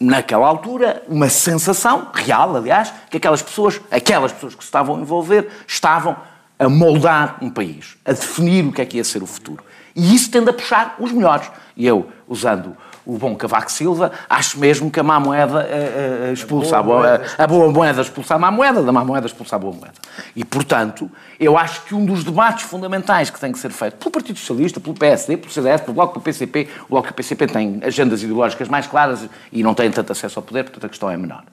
naquela 0.00 0.46
altura, 0.46 1.02
uma 1.08 1.28
sensação, 1.28 2.10
real, 2.14 2.56
aliás, 2.56 2.92
que 3.10 3.16
aquelas 3.16 3.42
pessoas, 3.42 3.80
aquelas 3.90 4.32
pessoas 4.32 4.54
que 4.54 4.62
se 4.62 4.68
estavam 4.68 4.96
a 4.96 5.00
envolver, 5.00 5.48
estavam 5.66 6.16
a 6.58 6.68
moldar 6.68 7.38
um 7.42 7.50
país, 7.50 7.96
a 8.04 8.12
definir 8.12 8.64
o 8.64 8.72
que 8.72 8.82
é 8.82 8.86
que 8.86 8.96
ia 8.96 9.04
ser 9.04 9.22
o 9.22 9.26
futuro. 9.26 9.64
E 9.94 10.14
isso 10.14 10.30
tende 10.30 10.50
a 10.50 10.52
puxar 10.52 10.96
os 10.98 11.10
melhores. 11.10 11.50
E 11.76 11.86
eu, 11.86 12.08
usando 12.28 12.76
o 13.08 13.16
bom 13.16 13.34
Cavaco 13.34 13.72
Silva, 13.72 14.12
acho 14.28 14.60
mesmo 14.60 14.90
que 14.90 15.00
a 15.00 15.02
má 15.02 15.18
moeda 15.18 15.66
uh, 15.66 16.28
uh, 16.28 16.32
expulsa 16.34 16.76
a 16.76 16.82
boa, 16.82 16.98
moeda. 16.98 17.24
A, 17.38 17.44
a 17.44 17.46
boa 17.46 17.72
moeda 17.72 18.02
expulsa 18.02 18.34
a 18.34 18.38
má 18.38 18.50
moeda, 18.50 18.82
da 18.82 18.92
má 18.92 19.02
moeda 19.02 19.26
expulsa 19.26 19.56
a 19.56 19.58
boa 19.58 19.72
moeda. 19.72 19.94
E, 20.36 20.44
portanto, 20.44 21.10
eu 21.40 21.56
acho 21.56 21.84
que 21.84 21.94
um 21.94 22.04
dos 22.04 22.22
debates 22.22 22.64
fundamentais 22.64 23.30
que 23.30 23.40
tem 23.40 23.50
que 23.50 23.58
ser 23.58 23.70
feito 23.70 23.96
pelo 23.96 24.10
Partido 24.10 24.38
Socialista, 24.38 24.78
pelo 24.78 24.94
PSD, 24.94 25.38
pelo 25.38 25.50
CDS, 25.50 25.80
pelo 25.80 25.94
Bloco 25.94 26.18
do 26.18 26.20
PCP, 26.20 26.68
o 26.84 26.90
Bloco 26.90 27.08
do 27.08 27.14
PCP 27.14 27.46
tem 27.46 27.80
agendas 27.82 28.22
ideológicas 28.22 28.68
mais 28.68 28.86
claras 28.86 29.26
e 29.50 29.62
não 29.62 29.72
tem 29.72 29.90
tanto 29.90 30.12
acesso 30.12 30.38
ao 30.38 30.42
poder, 30.42 30.64
portanto 30.64 30.84
a 30.84 30.88
questão 30.90 31.10
é 31.10 31.16
menor. 31.16 31.44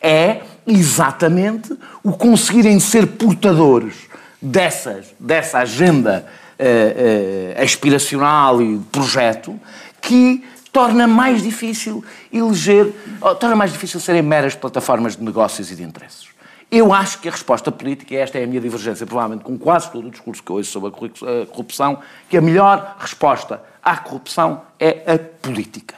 É 0.00 0.42
exatamente 0.64 1.76
o 2.04 2.12
conseguirem 2.12 2.78
ser 2.78 3.08
portadores 3.08 3.94
dessas, 4.40 5.06
dessa 5.18 5.58
agenda 5.58 6.24
uh, 6.60 7.60
aspiracional 7.60 8.62
e 8.62 8.78
projeto 8.92 9.58
que 10.00 10.44
torna 10.72 11.06
mais 11.06 11.42
difícil 11.42 12.02
eleger, 12.32 12.92
torna 13.38 13.54
mais 13.54 13.70
difícil 13.70 14.00
serem 14.00 14.22
meras 14.22 14.54
plataformas 14.54 15.16
de 15.16 15.22
negócios 15.22 15.70
e 15.70 15.76
de 15.76 15.82
interesses. 15.82 16.32
Eu 16.70 16.90
acho 16.90 17.20
que 17.20 17.28
a 17.28 17.30
resposta 17.30 17.70
política, 17.70 18.14
e 18.14 18.16
esta 18.16 18.38
é 18.38 18.44
a 18.44 18.46
minha 18.46 18.60
divergência, 18.60 19.06
provavelmente 19.06 19.44
com 19.44 19.58
quase 19.58 19.90
todo 19.90 20.08
o 20.08 20.10
discurso 20.10 20.42
que 20.42 20.50
eu 20.50 20.56
ouço 20.56 20.70
sobre 20.70 20.88
a 20.88 21.46
corrupção, 21.46 21.98
que 22.30 22.36
a 22.38 22.40
melhor 22.40 22.96
resposta 22.98 23.62
à 23.82 23.94
corrupção 23.98 24.62
é 24.80 25.02
a 25.12 25.18
política. 25.18 25.96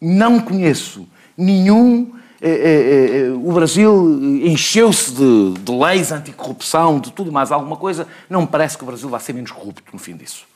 Não 0.00 0.40
conheço 0.40 1.06
nenhum. 1.36 2.10
Eh, 2.40 2.48
eh, 2.48 3.16
eh, 3.18 3.30
o 3.32 3.52
Brasil 3.52 4.18
encheu-se 4.42 5.12
de, 5.12 5.52
de 5.60 5.72
leis 5.72 6.10
anticorrupção, 6.10 6.98
de 6.98 7.12
tudo 7.12 7.30
mais 7.30 7.52
alguma 7.52 7.76
coisa. 7.76 8.08
Não 8.30 8.40
me 8.40 8.46
parece 8.46 8.78
que 8.78 8.82
o 8.82 8.86
Brasil 8.86 9.10
vá 9.10 9.18
ser 9.18 9.34
menos 9.34 9.50
corrupto 9.50 9.92
no 9.92 9.98
fim 9.98 10.16
disso. 10.16 10.46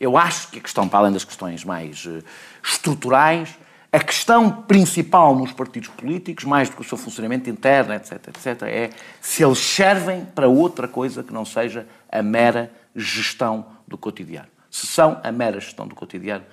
Eu 0.00 0.16
acho 0.16 0.48
que 0.48 0.58
a 0.58 0.62
questão, 0.62 0.88
para 0.88 1.00
além 1.00 1.12
das 1.12 1.24
questões 1.24 1.62
mais 1.62 2.06
uh, 2.06 2.24
estruturais, 2.64 3.54
a 3.92 3.98
questão 3.98 4.50
principal 4.50 5.36
nos 5.36 5.52
partidos 5.52 5.88
políticos, 5.90 6.44
mais 6.44 6.70
do 6.70 6.76
que 6.76 6.82
o 6.82 6.84
seu 6.84 6.96
funcionamento 6.96 7.50
interno, 7.50 7.92
etc., 7.92 8.28
etc., 8.28 8.62
é 8.62 8.90
se 9.20 9.44
eles 9.44 9.58
servem 9.58 10.24
para 10.24 10.48
outra 10.48 10.86
coisa 10.86 11.22
que 11.22 11.32
não 11.32 11.44
seja 11.44 11.86
a 12.10 12.22
mera 12.22 12.72
gestão 12.94 13.66
do 13.86 13.98
cotidiano. 13.98 14.48
Se 14.70 14.86
são 14.86 15.20
a 15.24 15.32
mera 15.32 15.58
gestão 15.58 15.88
do 15.88 15.94
cotidiano, 15.96 16.44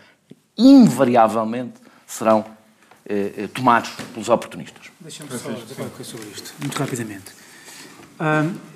invariavelmente 0.58 1.80
serão 2.08 2.44
eh, 3.08 3.34
eh 3.38 3.48
tomados 3.54 3.92
pelos 4.12 4.30
oportunistas. 4.30 4.92
Deixa-me 5.00 5.30
só 5.30 5.52
dizer 5.52 5.80
uma 5.80 5.90
coisa 5.92 6.10
sobre 6.10 6.28
isto, 6.30 6.56
muito 6.60 6.76
rapidamente. 6.76 7.32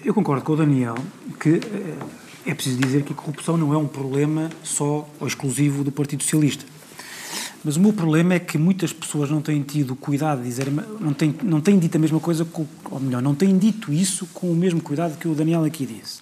eu 0.05 0.13
concordo 0.13 0.43
com 0.43 0.53
o 0.53 0.55
Daniel 0.55 0.95
que 1.39 1.55
eh, 1.55 2.20
é 2.45 2.53
preciso 2.53 2.77
dizer 2.77 3.03
que 3.03 3.13
a 3.13 3.15
corrupção 3.15 3.57
não 3.57 3.73
é 3.73 3.77
um 3.77 3.87
problema 3.87 4.49
só 4.63 5.07
ou 5.19 5.27
exclusivo 5.27 5.83
do 5.83 5.91
Partido 5.91 6.23
Socialista. 6.23 6.65
Mas 7.63 7.75
o 7.75 7.79
meu 7.79 7.93
problema 7.93 8.33
é 8.33 8.39
que 8.39 8.57
muitas 8.57 8.91
pessoas 8.91 9.29
não 9.29 9.39
têm 9.39 9.61
tido 9.61 9.95
cuidado 9.95 10.41
de 10.41 10.47
dizer, 10.47 10.67
não 10.99 11.13
têm, 11.13 11.35
não 11.43 11.61
têm 11.61 11.77
dito 11.77 11.95
a 11.95 11.99
mesma 11.99 12.19
coisa, 12.19 12.43
com, 12.43 12.65
ou 12.89 12.99
melhor, 12.99 13.21
não 13.21 13.35
têm 13.35 13.55
dito 13.57 13.93
isso 13.93 14.27
com 14.33 14.51
o 14.51 14.55
mesmo 14.55 14.81
cuidado 14.81 15.17
que 15.17 15.27
o 15.27 15.35
Daniel 15.35 15.63
aqui 15.63 15.85
disse. 15.85 16.21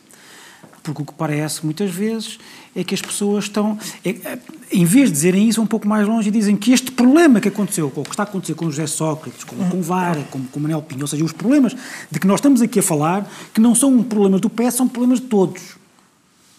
Porque 0.84 1.02
o 1.02 1.06
que 1.06 1.14
parece 1.14 1.64
muitas 1.64 1.92
vezes 1.92 2.40
é 2.76 2.84
que 2.84 2.94
as 2.94 3.02
pessoas 3.02 3.46
estão, 3.46 3.78
é, 4.04 4.10
é, 4.10 4.40
em 4.72 4.84
vez 4.84 5.08
de 5.08 5.14
dizerem 5.14 5.48
isso, 5.48 5.62
um 5.62 5.66
pouco 5.66 5.88
mais 5.88 6.06
longe 6.06 6.28
e 6.28 6.32
dizem 6.32 6.58
que 6.58 6.74
este 6.74 6.92
problema 6.92 7.40
que 7.40 7.48
aconteceu, 7.48 7.92
ou 7.96 8.04
que 8.04 8.12
está 8.12 8.24
a 8.24 8.26
acontecer 8.26 8.56
com 8.56 8.66
José 8.66 8.88
Sócrates, 8.88 9.46
com, 9.46 9.56
com 9.70 9.82
Vara, 9.82 10.22
com, 10.30 10.44
com 10.46 10.60
Manuel 10.60 10.82
Pinho, 10.82 11.02
ou 11.02 11.08
seja, 11.08 11.24
os 11.24 11.32
problemas 11.32 11.74
de 12.12 12.20
que 12.20 12.28
nós 12.28 12.40
estamos 12.40 12.62
aqui 12.62 12.80
a 12.80 12.84
falar, 12.84 13.30
que 13.54 13.62
não 13.62 13.74
são 13.74 14.04
problemas 14.04 14.42
do 14.42 14.50
PS, 14.50 14.74
são 14.74 14.88
problemas 14.90 15.22
de 15.22 15.28
todos 15.28 15.79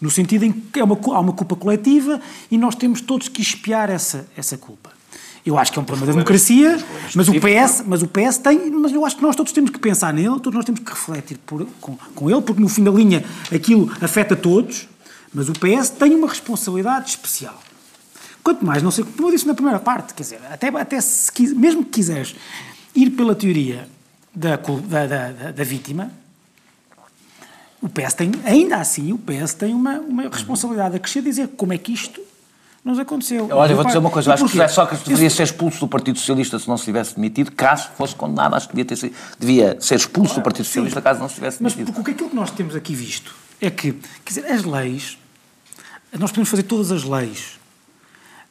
no 0.01 0.09
sentido 0.09 0.43
em 0.43 0.51
que 0.51 0.79
é 0.79 0.83
uma, 0.83 0.95
há 0.95 1.19
uma 1.19 1.31
culpa 1.31 1.55
coletiva 1.55 2.19
e 2.49 2.57
nós 2.57 2.73
temos 2.73 2.99
todos 2.99 3.29
que 3.29 3.41
espiar 3.41 3.89
essa, 3.89 4.27
essa 4.35 4.57
culpa. 4.57 4.91
Eu 5.45 5.57
acho 5.57 5.71
que 5.71 5.79
é 5.79 5.81
um 5.81 5.85
problema 5.85 6.07
da 6.07 6.13
democracia, 6.13 6.77
mas 7.15 7.27
o 7.27 7.33
PS, 7.33 7.83
mas 7.85 8.01
o 8.03 8.07
PS 8.07 8.37
tem, 8.37 8.69
mas 8.71 8.91
eu 8.91 9.03
acho 9.05 9.15
que 9.15 9.23
nós 9.23 9.35
todos 9.35 9.51
temos 9.51 9.71
que 9.71 9.79
pensar 9.79 10.13
nele, 10.13 10.39
todos 10.39 10.53
nós 10.53 10.65
temos 10.65 10.81
que 10.81 10.89
refletir 10.89 11.37
por, 11.45 11.65
com, 11.79 11.97
com 12.13 12.29
ele, 12.29 12.41
porque 12.41 12.61
no 12.61 12.69
fim 12.69 12.83
da 12.83 12.91
linha 12.91 13.23
aquilo 13.51 13.91
afeta 14.01 14.35
todos, 14.35 14.87
mas 15.33 15.49
o 15.49 15.53
PS 15.53 15.89
tem 15.89 16.13
uma 16.13 16.27
responsabilidade 16.27 17.09
especial. 17.09 17.59
Quanto 18.43 18.65
mais, 18.65 18.83
não 18.83 18.91
sei, 18.91 19.03
como 19.03 19.29
eu 19.29 19.31
disse 19.31 19.47
na 19.47 19.53
primeira 19.53 19.79
parte, 19.79 20.13
quer 20.13 20.23
dizer, 20.23 20.39
até, 20.51 20.67
até 20.67 21.01
se, 21.01 21.31
mesmo 21.55 21.83
que 21.83 21.91
quiseres 21.91 22.35
ir 22.93 23.11
pela 23.11 23.33
teoria 23.33 23.87
da, 24.33 24.57
da, 24.57 25.07
da, 25.07 25.51
da 25.51 25.63
vítima, 25.63 26.11
o 27.81 27.89
PS 27.89 28.13
tem, 28.13 28.31
ainda 28.45 28.77
assim, 28.77 29.11
o 29.11 29.17
PS 29.17 29.55
tem 29.55 29.73
uma, 29.73 29.99
uma 29.99 30.23
responsabilidade 30.29 30.95
a 30.95 30.99
crescer, 30.99 31.21
dizer 31.21 31.47
como 31.57 31.73
é 31.73 31.77
que 31.77 31.91
isto 31.91 32.21
nos 32.85 32.99
aconteceu. 32.99 33.47
Olha, 33.51 33.75
vou 33.75 33.85
dizer 33.85 33.97
uma 33.97 34.09
coisa, 34.09 34.29
eu 34.29 34.33
acho 34.33 34.45
que 34.45 34.51
José 34.51 34.67
Sócrates 34.67 35.07
deveria 35.07 35.29
ser 35.29 35.43
expulso 35.43 35.79
do 35.79 35.87
Partido 35.87 36.17
Socialista 36.17 36.59
se 36.59 36.67
não 36.67 36.77
se 36.77 36.85
tivesse 36.85 37.15
demitido, 37.15 37.51
caso 37.51 37.89
fosse 37.97 38.15
condenado, 38.15 38.55
acho 38.55 38.69
que 38.69 38.75
devia, 38.75 38.85
ter 38.85 39.13
devia 39.39 39.77
ser 39.81 39.95
expulso 39.95 40.35
do 40.35 40.41
Partido 40.41 40.65
Socialista 40.65 40.99
Sim, 40.99 41.03
caso 41.03 41.19
não 41.19 41.29
se 41.29 41.35
tivesse 41.35 41.57
demitido. 41.59 41.87
Mas 41.87 41.95
porque 41.95 42.11
aquilo 42.11 42.29
que 42.29 42.35
nós 42.35 42.51
temos 42.51 42.75
aqui 42.75 42.93
visto 42.93 43.33
é 43.59 43.69
que, 43.69 43.93
quer 44.25 44.41
dizer, 44.41 44.45
as 44.45 44.63
leis, 44.63 45.17
nós 46.17 46.31
podemos 46.31 46.49
fazer 46.49 46.63
todas 46.63 46.91
as 46.91 47.03
leis, 47.03 47.59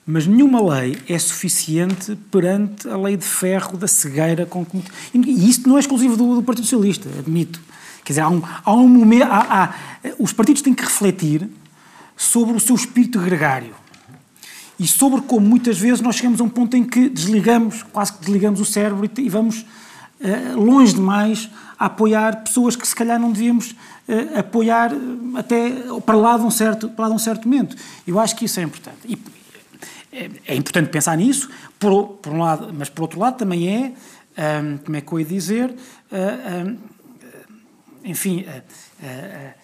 mas 0.06 0.26
nenhuma 0.26 0.74
lei 0.74 0.98
é 1.08 1.18
suficiente 1.18 2.16
perante 2.32 2.88
a 2.88 2.96
lei 2.96 3.16
de 3.16 3.24
ferro 3.24 3.76
da 3.76 3.86
cegueira 3.86 4.44
com 4.44 4.64
que... 4.64 4.82
E 5.14 5.48
isto 5.48 5.68
não 5.68 5.76
é 5.76 5.80
exclusivo 5.80 6.16
do, 6.16 6.36
do 6.36 6.42
Partido 6.42 6.64
Socialista, 6.64 7.08
admito. 7.18 7.60
Quer 8.10 8.14
dizer, 8.14 8.20
há 8.22 8.28
um, 8.28 8.42
há 8.64 8.72
um 8.72 8.88
momento. 8.88 9.28
Há, 9.30 9.38
há, 9.62 9.74
os 10.18 10.32
partidos 10.32 10.62
têm 10.62 10.74
que 10.74 10.82
refletir 10.82 11.48
sobre 12.16 12.56
o 12.56 12.58
seu 12.58 12.74
espírito 12.74 13.20
gregário 13.20 13.72
e 14.80 14.86
sobre 14.88 15.20
como 15.20 15.46
muitas 15.46 15.78
vezes 15.78 16.00
nós 16.00 16.16
chegamos 16.16 16.40
a 16.40 16.44
um 16.44 16.48
ponto 16.48 16.76
em 16.76 16.82
que 16.82 17.08
desligamos, 17.08 17.84
quase 17.84 18.12
que 18.14 18.18
desligamos 18.18 18.60
o 18.60 18.64
cérebro 18.64 19.08
e, 19.16 19.28
vamos 19.28 19.60
uh, 19.60 20.60
longe 20.60 20.92
demais 20.94 21.48
a 21.78 21.86
apoiar 21.86 22.42
pessoas 22.42 22.74
que 22.74 22.86
se 22.86 22.96
calhar 22.96 23.16
não 23.16 23.30
devíamos 23.30 23.70
uh, 23.70 24.38
apoiar 24.40 24.92
uh, 24.92 25.36
até 25.36 25.70
para 26.04 26.16
lá, 26.16 26.36
de 26.36 26.42
um 26.42 26.50
certo, 26.50 26.88
para 26.88 27.04
lá 27.04 27.10
de 27.10 27.14
um 27.14 27.18
certo 27.18 27.48
momento. 27.48 27.76
Eu 28.04 28.18
acho 28.18 28.34
que 28.34 28.44
isso 28.44 28.58
é 28.58 28.64
importante. 28.64 28.98
E, 29.06 29.16
é, 30.48 30.56
importante 30.56 30.90
pensar 30.90 31.16
nisso, 31.16 31.48
por, 31.78 32.08
por, 32.14 32.32
um 32.32 32.40
lado, 32.40 32.74
mas 32.76 32.88
por 32.88 33.02
outro 33.02 33.20
lado 33.20 33.36
também 33.36 33.68
é, 34.36 34.62
um, 34.62 34.78
como 34.78 34.96
é 34.96 35.00
que 35.00 35.12
eu 35.12 35.20
ia 35.20 35.26
dizer, 35.26 35.72
um, 36.10 36.89
enfim, 38.04 38.42
uh, 38.42 38.62
uh, 39.02 39.54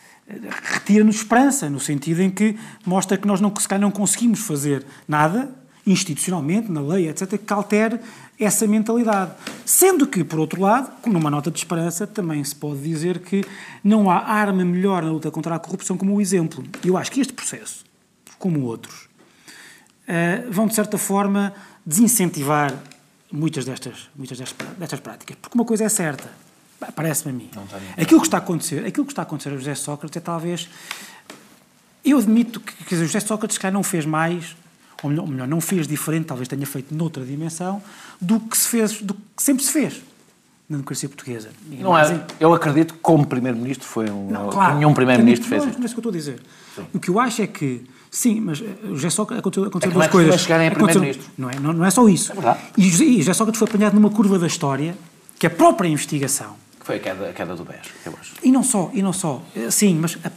retira-nos 0.75 1.17
esperança, 1.17 1.71
no 1.71 1.81
sentido 1.81 2.23
em 2.23 2.31
que 2.31 2.59
mostra 2.85 3.17
que 3.17 3.27
nós 3.27 3.41
não, 3.41 3.55
se 3.57 3.69
calhar 3.69 3.81
não 3.81 3.91
conseguimos 3.91 4.41
fazer 4.41 4.85
nada, 5.07 5.51
institucionalmente, 5.87 6.71
na 6.71 6.81
lei, 6.81 7.09
etc., 7.09 7.39
que 7.39 7.53
altere 7.53 8.01
essa 8.39 8.67
mentalidade. 8.67 9.33
Sendo 9.65 10.07
que, 10.07 10.25
por 10.25 10.41
outro 10.41 10.61
lado, 10.61 10.91
numa 11.07 11.31
nota 11.31 11.51
de 11.51 11.59
esperança, 11.59 12.07
também 12.07 12.43
se 12.43 12.55
pode 12.55 12.81
dizer 12.81 13.21
que 13.21 13.45
não 13.85 14.11
há 14.11 14.19
arma 14.19 14.65
melhor 14.65 15.05
na 15.05 15.13
luta 15.13 15.31
contra 15.31 15.55
a 15.55 15.59
corrupção 15.59 15.97
como 15.97 16.17
o 16.17 16.21
exemplo. 16.21 16.65
Eu 16.85 16.97
acho 16.97 17.13
que 17.13 17.21
este 17.21 17.33
processo, 17.33 17.85
como 18.37 18.63
outros, 18.63 19.09
vão, 20.51 20.67
de 20.67 20.75
certa 20.75 20.99
forma, 20.99 21.55
desincentivar 21.85 22.75
muitas 23.31 23.65
destas, 23.65 24.09
muitas 24.17 24.39
destas 24.39 25.01
práticas. 25.01 25.37
Porque 25.41 25.57
uma 25.57 25.65
coisa 25.65 25.85
é 25.85 25.89
certa, 25.89 26.31
Parece-me 26.95 27.31
a 27.31 27.35
mim. 27.35 27.51
Aquilo 27.97 28.21
que 28.21 28.27
está 28.27 28.37
a 28.37 28.41
acontecer, 28.41 28.85
aquilo 28.85 29.07
que 29.07 29.13
está 29.13 29.23
a 29.23 29.25
acontecer 29.25 29.51
a 29.51 29.57
José 29.57 29.75
Sócrates 29.75 30.17
é 30.17 30.21
talvez. 30.21 30.69
Eu 32.05 32.19
admito 32.19 32.61
que, 32.61 32.85
que 32.85 32.97
José 32.97 33.21
Sócrates 33.21 33.59
cá 33.59 33.71
não 33.71 33.83
fez 33.83 34.07
mais, 34.07 34.57
ou 35.03 35.11
melhor, 35.11 35.49
não 35.49 35.61
fez 35.61 35.89
diferente, 35.89 36.27
talvez 36.27 36.49
tenha 36.49 36.67
feito 36.67 36.95
noutra 36.95 37.25
dimensão, 37.25 37.83
do 38.21 38.39
que 38.39 38.57
se 38.57 38.69
fez, 38.69 39.01
do 39.01 39.15
que 39.15 39.43
sempre 39.43 39.65
se 39.65 39.73
fez 39.73 40.03
na 40.69 40.77
democracia 40.77 41.09
portuguesa. 41.09 41.51
não 41.71 41.97
é, 41.97 42.25
eu 42.41 42.53
acredito 42.53 42.95
que 42.95 43.01
como 43.01 43.27
primeiro-ministro 43.27 43.87
foi 43.87 44.11
um. 44.11 44.31
Não, 44.31 44.51
claro, 44.51 44.77
nenhum 44.77 44.93
primeiro-ministro 44.93 45.49
fez 45.49 45.65
isso. 45.65 45.77
Não 45.77 45.83
é 45.83 45.87
isso 45.87 45.95
que 45.95 45.99
eu 45.99 46.11
estou 46.11 46.11
a 46.11 46.17
dizer. 46.17 46.43
Sim. 46.75 46.87
O 46.93 47.01
que 47.01 47.09
eu 47.09 47.21
acho 47.21 47.43
é 47.43 47.47
que 47.47 47.85
Sim, 48.11 48.41
mas 48.41 48.63
eh, 48.63 48.65
o 48.85 48.95
José 48.95 49.11
Sócrates 49.11 49.41
aconteceu, 49.41 49.65
aconteceu 49.65 49.91
é 49.91 49.95
duas 49.95 50.07
coisas. 50.09 50.41
chegarem 50.41 50.69
a 50.69 50.71
primeiro-ministro. 50.71 51.27
Não 51.37 51.51
é, 51.51 51.59
não, 51.61 51.73
não 51.75 51.85
é 51.85 51.91
só 51.91 52.09
isso. 52.09 52.33
É. 52.33 52.57
E, 52.79 52.87
e 52.87 53.19
José 53.19 53.35
Sócrates 53.35 53.59
foi 53.59 53.69
apanhado 53.69 53.95
numa 53.95 54.09
curva 54.09 54.39
da 54.39 54.47
história 54.47 54.97
que 55.39 55.47
a 55.47 55.51
própria 55.51 55.89
investigação. 55.89 56.57
Foi 56.87 56.97
a 56.97 57.01
queda, 57.01 57.31
a 57.31 57.33
queda 57.33 57.57
do 57.57 57.65
BES, 57.65 57.79
eu 58.07 58.15
acho. 58.21 58.35
E 58.45 58.53
não 58.53 58.63
só, 58.63 58.91
e 58.95 59.03
não 59.03 59.13
só. 59.13 59.43
Eh, 59.57 59.73
Sim, 59.73 59.97
mas 60.01 60.17
a, 60.25 60.31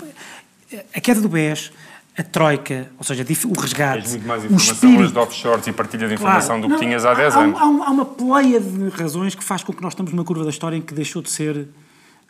a 0.97 0.99
queda 0.99 1.21
do 1.21 1.29
BES, 1.29 1.71
a 2.17 2.23
troika, 2.23 2.89
ou 2.97 3.03
seja, 3.03 3.23
o 3.23 3.53
resgate. 3.61 4.01
Tens 4.01 4.11
muito 4.13 4.27
mais 4.27 4.43
informação 4.45 4.73
espírito, 4.73 5.01
hoje 5.03 5.13
de 5.13 5.19
offshores 5.19 5.67
e 5.67 5.71
partilha 5.71 6.07
de 6.07 6.15
informação 6.15 6.59
Claro, 6.59 6.61
do 6.61 6.65
que 6.65 6.71
não, 6.73 6.79
tinhas 6.79 7.05
há 7.05 7.13
10 7.13 7.35
há, 7.35 7.39
anos. 7.39 7.61
Há, 7.61 7.65
um- 7.67 7.83
há 7.83 7.89
uma 7.91 8.03
pleia 8.05 8.59
de 8.59 8.89
razões 8.89 9.35
que 9.35 9.43
faz 9.43 9.61
com 9.63 9.71
que 9.71 9.81
nós 9.83 9.93
estamos 9.93 10.11
numa 10.11 10.25
curva 10.25 10.43
da 10.43 10.49
história 10.49 10.75
em 10.75 10.81
que 10.81 10.91
deixou 10.91 11.21
de 11.21 11.29
ser 11.29 11.67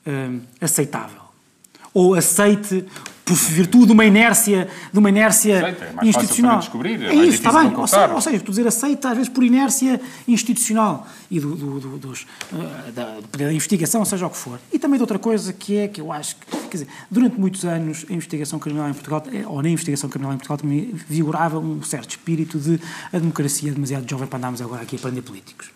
hum, 0.05 0.41
aceitável. 0.59 1.21
Ou 1.93 2.13
aceite 2.13 2.85
por 3.29 3.35
virtude 3.53 3.85
de 3.87 3.91
uma 3.91 4.05
inércia, 4.05 4.67
de 4.91 4.97
uma 4.99 5.09
inércia 5.09 5.59
Aceita, 5.59 5.85
é 5.85 5.93
mais 5.93 6.07
institucional. 6.09 6.59
descobrir, 6.59 7.01
é 7.03 7.09
é 7.09 7.13
isso, 7.15 7.29
está 7.45 7.51
bem. 7.51 7.75
Ou 7.75 7.85
seja, 7.87 8.13
ou 8.13 8.21
seja, 8.21 8.35
estou 8.37 8.51
a 8.51 8.55
dizer 8.55 8.67
aceita 8.67 9.09
às 9.09 9.15
vezes 9.15 9.29
por 9.29 9.43
inércia 9.43 10.01
institucional 10.27 11.07
e 11.29 11.39
do, 11.39 11.55
do, 11.55 11.79
do- 11.79 11.97
dos, 11.99 12.25
eh, 12.51 12.91
da, 12.91 13.17
da 13.37 13.53
investigação, 13.53 14.03
seja 14.03 14.25
o 14.25 14.29
que 14.31 14.37
for. 14.37 14.59
E 14.73 14.79
também 14.79 14.97
de 14.97 15.03
outra 15.03 15.19
coisa 15.19 15.53
que 15.53 15.77
é 15.77 15.87
que 15.87 16.01
eu 16.01 16.11
acho 16.11 16.35
que, 16.37 16.57
quer 16.57 16.77
dizer, 16.77 16.87
durante 17.11 17.39
muitos 17.39 17.63
anos 17.65 18.05
a 18.09 18.13
investigação 18.13 18.57
criminal 18.57 18.89
em 18.89 18.93
Portugal, 18.93 19.23
eh, 19.31 19.43
ou 19.45 19.61
na 19.61 19.69
investigação 19.69 20.09
criminal 20.09 20.33
em 20.33 20.37
Portugal, 20.37 20.57
também 20.57 20.91
vigorava 21.07 21.59
um 21.59 21.83
certo 21.83 22.09
espírito 22.11 22.57
de 22.57 22.79
a 23.13 23.19
democracia 23.19 23.69
é 23.69 23.73
demasiado 23.73 24.09
jovem 24.09 24.27
para 24.27 24.37
andarmos 24.37 24.61
agora 24.61 24.81
aqui 24.81 24.95
a 24.95 24.99
prender 24.99 25.21
políticos. 25.23 25.69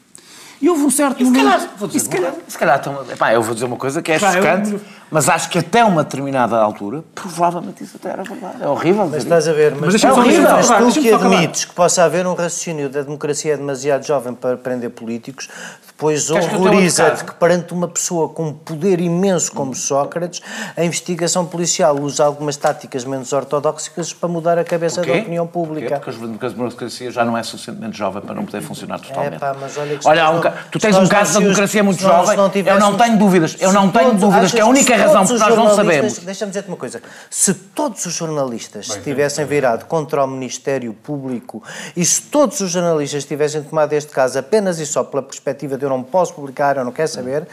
E 0.61 0.69
houve 0.69 0.83
um 0.83 0.89
certo 0.89 1.15
E 1.21 1.25
se 1.25 1.31
momento. 1.31 1.43
calhar, 1.51 1.69
vou 1.77 1.87
dizer, 1.87 1.99
se 1.99 2.09
calhar- 2.09 2.33
se 2.47 2.57
calhar 2.57 2.77
estão- 2.77 3.05
epá, 3.11 3.33
eu 3.33 3.41
vou 3.41 3.53
dizer 3.53 3.65
uma 3.65 3.75
coisa 3.77 4.01
que 4.01 4.11
é 4.11 4.19
Pá, 4.19 4.27
eu- 4.27 4.33
chocante, 4.43 4.79
mas 5.11 5.27
acho 5.27 5.49
que 5.49 5.59
até 5.59 5.83
uma 5.83 6.03
determinada 6.03 6.55
altura, 6.57 7.03
provavelmente 7.13 7.83
isso 7.83 7.97
até 7.97 8.09
era 8.11 8.23
verdade. 8.23 8.63
É 8.63 8.67
horrível. 8.67 9.07
Mas 9.11 9.23
estás 9.23 9.47
a 9.47 9.53
ver, 9.53 9.75
mas, 9.75 9.89
deixa-me 9.89 10.13
é 10.13 10.17
horrível. 10.17 10.49
Mas 10.51 10.93
tu 10.93 11.01
que 11.01 11.11
admites 11.11 11.65
que 11.65 11.73
possa 11.73 12.03
haver 12.03 12.25
um 12.25 12.33
raciocínio 12.33 12.89
da 12.89 13.01
democracia 13.01 13.53
é 13.55 13.57
demasiado 13.57 14.05
jovem 14.05 14.33
para 14.33 14.55
prender 14.55 14.89
políticos, 14.91 15.49
depois 15.85 16.29
horroriza-te 16.31 17.25
que 17.25 17.33
perante 17.33 17.73
uma 17.73 17.87
pessoa 17.87 18.29
com 18.29 18.47
um 18.47 18.53
poder 18.53 18.99
imenso 19.01 19.51
como 19.51 19.75
Sócrates, 19.75 20.41
a 20.77 20.83
investigação 20.83 21.45
policial 21.45 21.99
usa 21.99 22.23
algumas 22.23 22.55
táticas 22.55 23.03
menos 23.05 23.33
ortodoxas 23.33 24.13
para 24.13 24.29
mudar 24.29 24.57
a 24.57 24.63
cabeça 24.63 25.01
da 25.01 25.11
opinião 25.13 25.45
Porquê? 25.45 25.67
pública. 25.67 25.99
Porque 25.99 26.45
a 26.45 26.49
democracia 26.49 27.11
já 27.11 27.25
não 27.25 27.37
é 27.37 27.43
suficientemente 27.43 27.97
jovem 27.97 28.21
para 28.21 28.33
não 28.35 28.45
poder 28.45 28.61
funcionar 28.61 28.99
totalmente. 28.99 29.35
É 29.35 29.39
pá, 29.39 29.55
mas 29.59 29.77
olha 29.77 29.97
que 29.97 30.07
Olha, 30.07 30.23
há 30.25 30.29
um 30.31 30.41
tu 30.51 30.79
tens 30.79 30.95
um 30.97 31.07
caso 31.07 31.33
da 31.33 31.39
democracia 31.39 31.83
muito 31.83 32.01
jovem, 32.01 32.37
não 32.37 32.51
eu 32.53 32.79
não 32.79 32.97
tenho 32.97 33.17
dúvidas, 33.17 33.55
eu 33.59 33.71
não 33.73 33.89
tenho 33.89 34.05
todos- 34.05 34.21
dúvidas, 34.21 34.51
que 34.51 34.59
a 34.59 34.65
única 34.65 34.95
razão 34.95 35.21
porque 35.25 35.33
os 35.33 35.39
nós 35.39 35.55
não 35.55 35.75
sabemos. 35.75 36.17
Deixa-me 36.19 36.51
dizer-te 36.51 36.67
uma 36.67 36.77
coisa. 36.77 37.01
Se 37.29 37.53
todos 37.53 38.05
os 38.05 38.13
jornalistas 38.13 38.87
se 38.87 38.99
tivessem 39.01 39.45
virado 39.45 39.85
contra 39.85 40.23
o 40.23 40.27
Ministério 40.27 40.93
Público 40.93 41.63
e 41.95 42.03
se 42.05 42.21
todos 42.23 42.59
os 42.59 42.71
jornalistas 42.71 43.25
tivessem 43.25 43.63
tomado 43.63 43.93
este 43.93 44.11
caso 44.11 44.37
apenas 44.39 44.79
e 44.79 44.85
só 44.85 45.03
pela 45.03 45.21
perspectiva 45.23 45.77
de 45.77 45.83
eu 45.83 45.89
não 45.89 46.03
posso 46.03 46.33
publicar, 46.33 46.77
eu 46.77 46.85
não 46.85 46.91
quero 46.91 47.07
saber, 47.07 47.47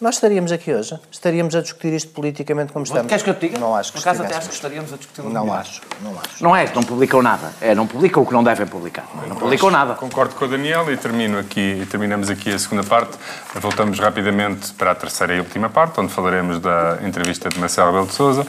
nós 0.00 0.16
estaríamos 0.16 0.52
aqui 0.52 0.72
hoje. 0.72 0.98
Estaríamos 1.10 1.54
a 1.54 1.60
discutir 1.60 1.92
isto 1.94 2.10
politicamente 2.10 2.72
como 2.72 2.84
estamos. 2.84 3.06
Queres 3.06 3.22
que 3.22 3.30
eu 3.30 3.34
te 3.34 3.48
diga? 3.48 3.58
Não 3.58 3.74
acho 3.74 3.92
que 3.92 4.00
Por 4.00 4.08
acaso 4.08 4.22
até 4.22 4.36
acho 4.36 4.48
que 4.48 4.54
estaríamos 4.54 4.92
a 4.92 4.96
discutir 4.96 5.22
Não 5.22 5.52
acho, 5.52 5.80
não 6.02 6.18
acho. 6.18 6.42
Não 6.42 6.56
é 6.56 6.66
que 6.66 6.74
não 6.74 6.82
publicam 6.82 7.22
nada, 7.22 7.52
é 7.60 7.74
não 7.74 7.86
publicam 7.86 8.22
o 8.22 8.26
que 8.26 8.32
não 8.32 8.42
devem 8.42 8.66
publicar. 8.66 9.06
Não 9.28 9.36
publicam 9.36 9.70
nada. 9.70 9.94
Concordo 9.94 10.34
com 10.34 10.44
o 10.44 10.48
Daniel 10.48 10.90
e 10.92 10.96
termino 10.96 11.38
aqui 11.38 11.80
e 11.82 11.86
terminamos 11.86 12.28
aqui 12.30 12.52
a 12.52 12.58
segunda 12.58 12.82
parte. 12.82 13.16
Voltamos 13.54 13.98
rapidamente 13.98 14.72
para 14.72 14.90
a 14.90 14.94
terceira 14.94 15.34
e 15.34 15.38
última 15.38 15.70
parte, 15.70 16.00
onde 16.00 16.12
falaremos 16.12 16.58
da 16.58 16.98
entrevista 17.02 17.48
de 17.48 17.58
Marcelo 17.58 17.88
Rebelo 17.88 18.06
de 18.06 18.14
Sousa. 18.14 18.46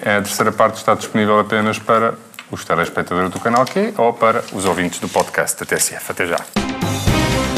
A 0.00 0.22
terceira 0.22 0.52
parte 0.52 0.76
está 0.76 0.94
disponível 0.94 1.38
apenas 1.38 1.78
para 1.78 2.14
os 2.50 2.64
telespectadores 2.64 3.30
do 3.30 3.40
canal 3.40 3.64
Q 3.64 3.94
ou 3.98 4.12
para 4.12 4.44
os 4.52 4.64
ouvintes 4.64 5.00
do 5.00 5.08
podcast 5.08 5.58
da 5.58 5.66
TSF. 5.66 6.12
Até 6.12 6.26
já. 6.26 6.75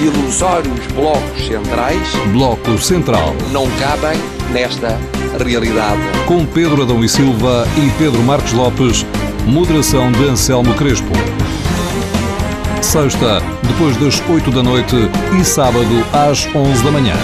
Ilusórios 0.00 0.86
blocos 0.92 1.46
centrais 1.46 2.08
Bloco 2.32 2.76
Central. 2.78 3.34
não 3.52 3.66
cabem 3.78 4.18
nesta 4.52 4.98
realidade. 5.42 6.00
Com 6.26 6.44
Pedro 6.44 6.82
Adão 6.82 7.02
e 7.04 7.08
Silva 7.08 7.66
e 7.76 7.90
Pedro 7.98 8.22
Marcos 8.22 8.52
Lopes, 8.52 9.06
moderação 9.46 10.10
de 10.12 10.24
Anselmo 10.24 10.74
Crespo. 10.74 11.12
Sexta, 12.82 13.40
depois 13.62 13.96
das 13.96 14.22
8 14.28 14.50
da 14.50 14.62
noite 14.62 14.96
e 15.40 15.44
sábado 15.44 16.04
às 16.12 16.46
11 16.54 16.84
da 16.84 16.90
manhã. 16.90 17.14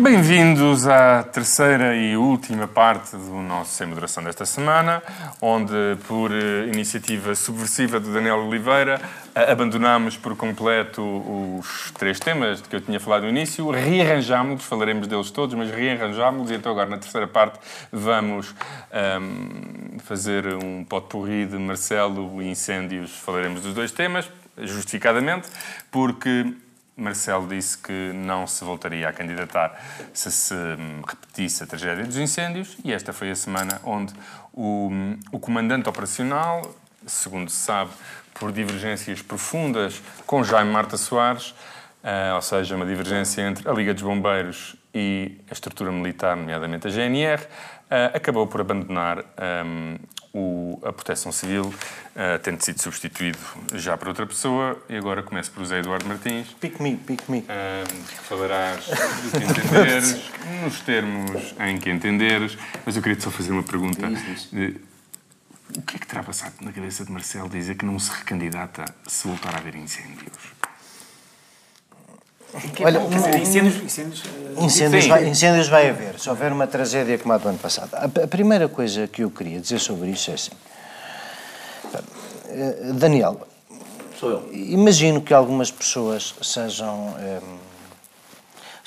Bem-vindos 0.00 0.86
à 0.86 1.24
terceira 1.24 1.96
e 1.96 2.16
última 2.16 2.68
parte 2.68 3.16
do 3.16 3.42
nosso 3.42 3.72
Sem 3.72 3.84
Moderação 3.84 4.22
desta 4.22 4.46
semana, 4.46 5.02
onde, 5.40 5.74
por 6.06 6.30
eh, 6.30 6.68
iniciativa 6.72 7.34
subversiva 7.34 7.98
do 7.98 8.12
Daniel 8.12 8.46
Oliveira, 8.46 9.00
abandonámos 9.34 10.16
por 10.16 10.36
completo 10.36 11.02
os 11.02 11.90
três 11.98 12.20
temas 12.20 12.62
de 12.62 12.68
que 12.68 12.76
eu 12.76 12.80
tinha 12.80 13.00
falado 13.00 13.22
no 13.22 13.28
início, 13.28 13.68
rearranjámos-los, 13.72 14.64
falaremos 14.64 15.08
deles 15.08 15.32
todos, 15.32 15.56
mas 15.56 15.68
rearranjámos-los, 15.68 16.52
e 16.52 16.54
então 16.54 16.70
agora 16.70 16.88
na 16.88 16.98
terceira 16.98 17.26
parte 17.26 17.58
vamos 17.90 18.54
ahm, 18.92 19.98
fazer 20.04 20.46
um 20.62 20.84
pot-pourri 20.84 21.44
de 21.44 21.58
Marcelo 21.58 22.40
e 22.40 22.48
incêndios, 22.48 23.10
falaremos 23.18 23.62
dos 23.62 23.74
dois 23.74 23.90
temas, 23.90 24.30
justificadamente, 24.56 25.48
porque 25.90 26.54
Marcelo 26.98 27.46
disse 27.46 27.78
que 27.78 28.12
não 28.12 28.46
se 28.46 28.64
voltaria 28.64 29.08
a 29.08 29.12
candidatar 29.12 29.80
se 30.12 30.30
se 30.32 30.54
hum, 30.54 31.02
repetisse 31.06 31.62
a 31.62 31.66
tragédia 31.66 32.04
dos 32.04 32.16
incêndios 32.16 32.76
e 32.84 32.92
esta 32.92 33.12
foi 33.12 33.30
a 33.30 33.34
semana 33.36 33.80
onde 33.84 34.12
o, 34.52 34.88
hum, 34.90 35.18
o 35.30 35.38
comandante 35.38 35.88
operacional, 35.88 36.62
segundo 37.06 37.48
se 37.50 37.56
sabe, 37.56 37.92
por 38.34 38.52
divergências 38.52 39.22
profundas 39.22 40.02
com 40.26 40.42
Jaime 40.42 40.72
Marta 40.72 40.96
Soares, 40.96 41.54
ah, 42.02 42.34
ou 42.34 42.42
seja, 42.42 42.76
uma 42.76 42.86
divergência 42.86 43.42
entre 43.42 43.68
a 43.68 43.72
Liga 43.72 43.94
dos 43.94 44.02
Bombeiros 44.02 44.76
e 44.94 45.40
a 45.48 45.52
estrutura 45.52 45.92
militar, 45.92 46.36
nomeadamente 46.36 46.86
a 46.86 46.90
GNR, 46.90 47.42
ah, 47.90 48.10
acabou 48.14 48.46
por 48.46 48.60
abandonar 48.60 49.24
hum, 49.64 49.96
o- 50.38 50.86
a 50.86 50.92
proteção 50.92 51.32
civil, 51.32 51.74
ah, 52.16 52.38
tendo 52.42 52.62
sido 52.62 52.80
substituído 52.80 53.38
já 53.74 53.96
por 53.96 54.08
outra 54.08 54.26
pessoa. 54.26 54.80
E 54.88 54.96
agora 54.96 55.22
começo 55.22 55.50
por 55.50 55.60
José 55.60 55.80
Eduardo 55.80 56.06
Martins. 56.06 56.48
Pick 56.60 56.80
me, 56.80 56.96
pick 56.96 57.28
me. 57.28 57.42
Que 57.42 58.14
falarás 58.28 58.86
do 58.86 59.30
que 59.38 59.44
entenderes, 59.44 60.16
nos 60.62 60.80
termos 60.80 61.54
em 61.60 61.78
que 61.78 61.90
entenderes. 61.90 62.56
Mas 62.86 62.96
eu 62.96 63.02
queria 63.02 63.20
só 63.20 63.30
fazer 63.30 63.52
uma 63.52 63.62
pergunta. 63.62 64.06
O 65.76 65.82
que 65.82 65.96
é 65.96 65.98
que 65.98 66.06
terá 66.06 66.22
passado 66.22 66.54
na 66.62 66.72
cabeça 66.72 67.04
de 67.04 67.12
Marcelo 67.12 67.48
dizer 67.48 67.74
que 67.74 67.84
não 67.84 67.98
se 67.98 68.10
recandidata 68.10 68.84
se 69.06 69.28
voltar 69.28 69.54
a 69.54 69.58
haver 69.58 69.74
incêndios? 69.74 70.32
Olha, 72.84 73.00
Quer 73.00 73.16
dizer, 73.16 73.38
incêndios, 73.40 73.76
incêndios, 73.82 74.22
eh, 74.24 74.64
Incêndios 74.64 75.06
vai, 75.06 75.28
incêndios 75.28 75.68
vai 75.68 75.88
haver, 75.90 76.18
se 76.18 76.28
houver 76.30 76.50
uma 76.52 76.66
tragédia 76.66 77.18
como 77.18 77.32
a 77.34 77.38
do 77.38 77.48
ano 77.48 77.58
passado. 77.58 77.90
A, 77.94 78.04
a 78.04 78.26
primeira 78.26 78.68
coisa 78.68 79.06
que 79.06 79.22
eu 79.22 79.30
queria 79.30 79.60
dizer 79.60 79.78
sobre 79.78 80.08
isto 80.10 80.30
é 80.30 80.34
assim. 80.34 80.50
Eh, 82.48 82.92
Daniel, 82.94 83.46
Sou 84.18 84.30
eu. 84.30 84.48
imagino 84.52 85.20
que 85.20 85.32
algumas 85.34 85.70
pessoas 85.70 86.34
sejam 86.42 87.14
eh, 87.20 87.40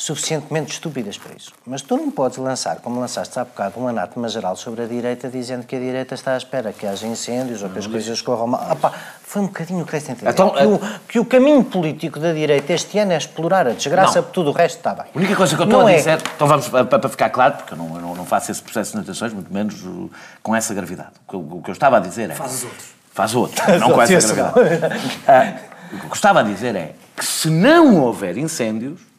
suficientemente 0.01 0.73
estúpidas 0.73 1.15
para 1.15 1.35
isso. 1.35 1.51
Mas 1.63 1.83
tu 1.83 1.95
não 1.95 2.09
podes 2.09 2.39
lançar, 2.39 2.77
como 2.77 2.99
lançaste 2.99 3.37
há 3.39 3.45
bocado, 3.45 3.79
um 3.79 3.87
anátema 3.87 4.27
geral 4.27 4.55
sobre 4.55 4.81
a 4.81 4.87
direita, 4.87 5.29
dizendo 5.29 5.63
que 5.63 5.75
a 5.75 5.79
direita 5.79 6.15
está 6.15 6.33
à 6.33 6.37
espera 6.37 6.73
que 6.73 6.87
haja 6.87 7.05
incêndios 7.05 7.61
ou 7.61 7.69
que 7.69 7.77
as 7.77 7.85
coisas 7.85 8.19
corram 8.19 8.47
mal. 8.47 8.65
Ah, 8.67 8.75
pá, 8.75 8.91
foi 9.21 9.43
um 9.43 9.45
bocadinho 9.45 9.83
o 9.83 9.85
que 9.85 9.91
deste 9.91 10.09
a 10.09 10.13
entender. 10.13 10.31
Então, 10.31 10.49
que, 10.49 10.63
o, 10.65 10.79
que 11.07 11.19
o 11.19 11.25
caminho 11.25 11.63
político 11.63 12.19
da 12.19 12.33
direita 12.33 12.73
este 12.73 12.97
ano 12.97 13.11
é 13.11 13.17
explorar 13.17 13.67
a 13.67 13.73
desgraça, 13.73 14.15
Não. 14.15 14.23
porque 14.23 14.33
tudo 14.33 14.49
o 14.49 14.53
resto 14.53 14.77
está 14.77 14.95
bem. 14.95 15.05
A 15.13 15.17
única 15.17 15.35
coisa 15.35 15.55
que 15.55 15.61
eu 15.61 15.65
estou 15.65 15.81
Não 15.81 15.87
a 15.87 15.91
é- 15.91 15.97
dizer, 15.97 16.19
então 16.35 16.47
vamos, 16.47 16.67
para, 16.67 16.83
para 16.83 17.09
ficar 17.09 17.29
claro, 17.29 17.53
porque 17.57 17.75
eu 17.75 17.77
não, 17.77 17.95
eu 17.95 18.15
não, 18.15 18.25
faço 18.25 18.51
esse 18.51 18.61
processo 18.61 18.93
de 18.93 18.97
notações, 18.97 19.31
muito 19.33 19.53
menos 19.53 19.83
uh, 19.83 20.09
com 20.41 20.55
essa 20.55 20.73
gravidade. 20.73 21.11
O 21.27 21.29
que, 21.29 21.35
eu, 21.35 21.57
o 21.59 21.61
que 21.61 21.69
eu 21.69 21.73
estava 21.73 21.97
a 21.97 21.99
dizer 21.99 22.27
é... 22.31 22.33
Faz 22.33 22.55
os 22.55 22.63
outros. 22.63 22.85
Faz 23.13 23.35
outro, 23.35 23.63
Faz 23.63 23.77
não 23.79 23.87
com 23.91 23.99
outros, 23.99 24.11
essa 24.11 24.33
gravidade. 24.33 24.95
Ah, 25.27 25.57
o 25.93 25.99
que 25.99 26.05
eu 26.07 26.13
estava 26.13 26.39
a 26.39 26.43
dizer 26.43 26.75
é 26.75 26.95
que 27.15 27.23
se 27.23 27.51
não 27.51 28.01
houver 28.01 28.35
incêndios, 28.35 29.10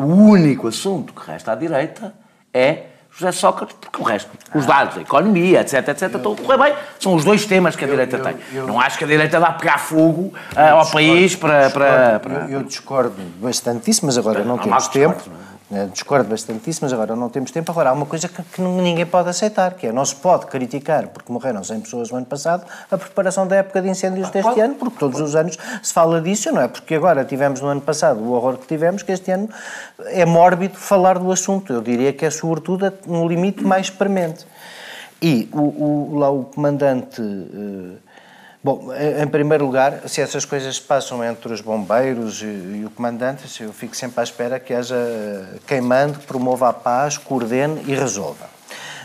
o 0.00 0.14
único 0.30 0.68
assunto 0.68 1.12
que 1.12 1.30
resta 1.30 1.52
à 1.52 1.54
direita 1.54 2.14
é 2.52 2.86
José 3.12 3.32
Sócrates, 3.32 3.76
porque 3.80 4.00
o 4.00 4.04
resto, 4.04 4.30
os 4.54 4.64
dados, 4.66 4.96
a 4.96 5.00
economia, 5.00 5.60
etc, 5.62 5.88
etc, 5.88 6.14
estão 6.14 6.32
a 6.32 6.36
correr 6.36 6.58
bem. 6.58 6.74
São 6.98 7.14
os 7.14 7.24
dois 7.24 7.44
temas 7.44 7.74
que 7.74 7.84
a 7.84 7.88
direita 7.88 8.18
tem. 8.18 8.36
Não 8.66 8.80
acho 8.80 8.96
que 8.98 9.04
a 9.04 9.06
direita 9.06 9.40
vá 9.40 9.52
pegar 9.52 9.78
fogo 9.78 10.32
ah, 10.54 10.70
ao 10.70 10.86
país 10.90 11.34
para... 11.34 11.70
para, 11.70 12.20
para... 12.20 12.34
Eu, 12.44 12.60
eu 12.60 12.62
discordo 12.62 13.14
bastante 13.40 13.86
disso, 13.86 14.06
mas 14.06 14.16
agora 14.16 14.40
não, 14.44 14.56
Não, 14.56 14.62
temos 14.62 14.84
não 14.84 14.92
tempo. 14.92 15.14
discórdia, 15.16 15.40
Eh, 15.42 15.59
Discordo 15.92 16.28
bastante 16.28 16.64
disso, 16.64 16.80
mas 16.82 16.92
agora 16.92 17.14
não 17.14 17.28
temos 17.28 17.52
tempo. 17.52 17.70
Agora, 17.70 17.90
há 17.90 17.92
uma 17.92 18.04
coisa 18.04 18.26
que, 18.28 18.42
que 18.42 18.60
ninguém 18.60 19.06
pode 19.06 19.28
aceitar, 19.28 19.74
que 19.74 19.86
é 19.86 19.92
não 19.92 20.04
se 20.04 20.16
pode 20.16 20.46
criticar, 20.46 21.06
porque 21.06 21.32
morreram 21.32 21.62
100 21.62 21.80
pessoas 21.82 22.10
no 22.10 22.16
ano 22.16 22.26
passado, 22.26 22.64
a 22.90 22.98
preparação 22.98 23.46
da 23.46 23.54
época 23.54 23.80
de 23.80 23.88
incêndios 23.88 24.28
deste 24.30 24.60
ano, 24.60 24.74
porque 24.74 24.98
todos 24.98 25.20
os 25.20 25.36
anos 25.36 25.56
se 25.80 25.92
fala 25.92 26.20
disso, 26.20 26.50
não 26.50 26.60
é? 26.62 26.66
Porque 26.66 26.96
agora 26.96 27.24
tivemos 27.24 27.60
no 27.60 27.68
ano 27.68 27.80
passado 27.80 28.18
o 28.20 28.32
horror 28.32 28.56
que 28.58 28.66
tivemos, 28.66 29.04
que 29.04 29.12
este 29.12 29.30
ano 29.30 29.48
é 30.06 30.24
mórbido 30.24 30.76
falar 30.76 31.20
do 31.20 31.30
assunto. 31.30 31.72
Eu 31.72 31.80
diria 31.82 32.12
que 32.12 32.26
é, 32.26 32.30
sobretudo, 32.30 32.92
no 33.06 33.28
limite 33.28 33.62
mais 33.62 33.88
premente. 33.88 34.44
E 35.22 35.48
o, 35.52 35.60
o- 36.14 36.18
lá 36.18 36.30
o 36.30 36.44
comandante... 36.46 37.22
eh, 37.22 38.09
Bom, 38.62 38.90
em 38.94 39.26
primeiro 39.26 39.64
lugar, 39.64 40.06
se 40.06 40.20
essas 40.20 40.44
coisas 40.44 40.78
passam 40.78 41.24
entre 41.24 41.50
os 41.50 41.62
bombeiros 41.62 42.42
e, 42.42 42.44
e 42.44 42.84
o 42.84 42.90
comandante, 42.90 43.62
eu 43.62 43.72
fico 43.72 43.96
sempre 43.96 44.20
à 44.20 44.22
espera 44.22 44.60
que 44.60 44.74
haja 44.74 44.96
eh, 44.96 45.58
quem 45.66 45.80
mande, 45.80 46.18
promova 46.18 46.68
a 46.68 46.72
paz, 46.72 47.16
coordene 47.16 47.82
e 47.86 47.94
resolva. 47.94 48.49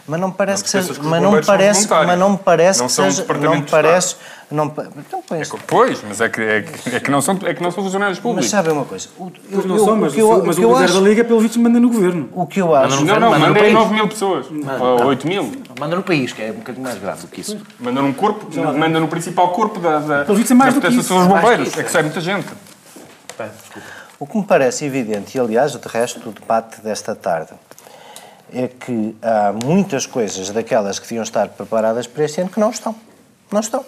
Mas 0.07 0.19
não 0.19 0.27
me 0.27 0.33
parece 0.35 0.61
Não 0.61 0.65
que 0.65 0.69
seja, 0.69 0.85
que 0.93 0.99
os 0.99 1.05
mas 1.07 1.21
não 1.21 1.31
são 1.31 1.41
parece, 1.43 1.87
mas 1.89 2.19
não 2.19 2.29
me 2.31 2.37
parece 2.37 2.79
Não 2.79 2.85
que 2.87 2.93
são 2.93 3.07
um 3.07 3.11
seja, 3.11 3.33
não 3.39 3.61
parece, 3.63 4.15
não, 4.51 4.65
então, 4.99 5.23
pois, 5.27 5.51
Pois, 5.65 6.03
mas 6.07 6.21
é 6.21 6.29
que, 6.29 6.39
é 6.39 6.61
que, 6.61 6.95
é 6.95 6.99
que 6.99 7.09
não, 7.09 7.19
são, 7.19 7.39
é 7.43 7.53
que 7.55 7.63
não 7.63 7.71
são 7.71 7.83
funcionários 7.83 8.19
públicos. 8.19 8.45
mas 8.45 8.51
sabe 8.51 8.69
uma 8.69 8.85
coisa? 8.85 9.07
O, 9.17 9.31
Pois 9.31 9.65
não 9.65 9.79
são, 9.79 9.93
o 9.93 9.97
mas, 9.97 10.13
que 10.13 10.19
eu- 10.21 10.29
o, 10.29 10.45
mas 10.45 10.57
o 10.57 10.59
que 10.59 10.65
o 10.65 10.69
eu 10.69 10.73
líder 10.73 10.85
acho- 10.85 10.93
da 10.93 10.99
Liga, 11.09 11.23
pelo 11.23 11.39
visto, 11.39 11.59
manda 11.59 11.79
no 11.79 11.89
governo. 11.89 12.29
O 12.31 12.45
que 12.45 12.61
eu 12.61 12.75
acho... 12.75 13.03
Não, 13.03 13.19
não, 13.19 13.31
manda 13.31 13.59
país. 13.59 13.73
9 13.73 13.93
mil 13.95 14.07
pessoas. 14.07 14.45
Ou 14.79 15.05
8 15.07 15.27
mil. 15.27 15.51
Manda 15.79 15.95
no 15.95 16.03
país, 16.03 16.31
que 16.31 16.43
é 16.43 16.51
um 16.51 16.55
bocadinho 16.55 16.83
mais 16.83 16.99
grave 16.99 17.21
do 17.21 17.27
que 17.27 17.41
isso. 17.41 17.57
Manda 17.79 17.99
num 18.03 18.13
corpo, 18.13 18.47
manda 18.77 18.99
no 18.99 19.07
principal 19.07 19.49
corpo 19.49 19.79
da, 19.79 19.97
da, 19.97 20.25
Pelo 20.25 20.37
visto 20.37 20.51
é 20.51 20.53
mais 20.53 20.75
do 20.75 20.79
que 20.81 20.87
proteção 20.87 21.17
isso. 21.17 21.27
do 21.27 21.33
que 21.33 21.41
bombeiros. 21.41 21.67
É 21.69 21.81
que 21.81 21.89
é. 21.89 21.91
sai 21.91 22.03
muita 22.03 22.21
gente. 22.21 22.47
O 24.19 24.25
que 24.25 24.37
me 24.37 24.43
parece 24.45 24.85
evidente, 24.85 25.37
e 25.37 25.41
aliás, 25.41 25.73
de 25.73 25.87
resto, 25.87 26.29
o 26.29 26.31
debate 26.31 26.79
desta 26.81 27.13
tarde, 27.15 27.49
é 28.53 28.67
que 28.67 29.15
há 29.21 29.51
muitas 29.51 30.05
coisas 30.05 30.49
daquelas 30.49 30.99
que 30.99 31.05
deviam 31.07 31.23
estar 31.23 31.49
preparadas 31.49 32.07
para 32.07 32.23
este 32.23 32.41
ano 32.41 32.49
que 32.49 32.59
não 32.59 32.69
estão. 32.69 32.95
Não 33.51 33.59
estão. 33.59 33.85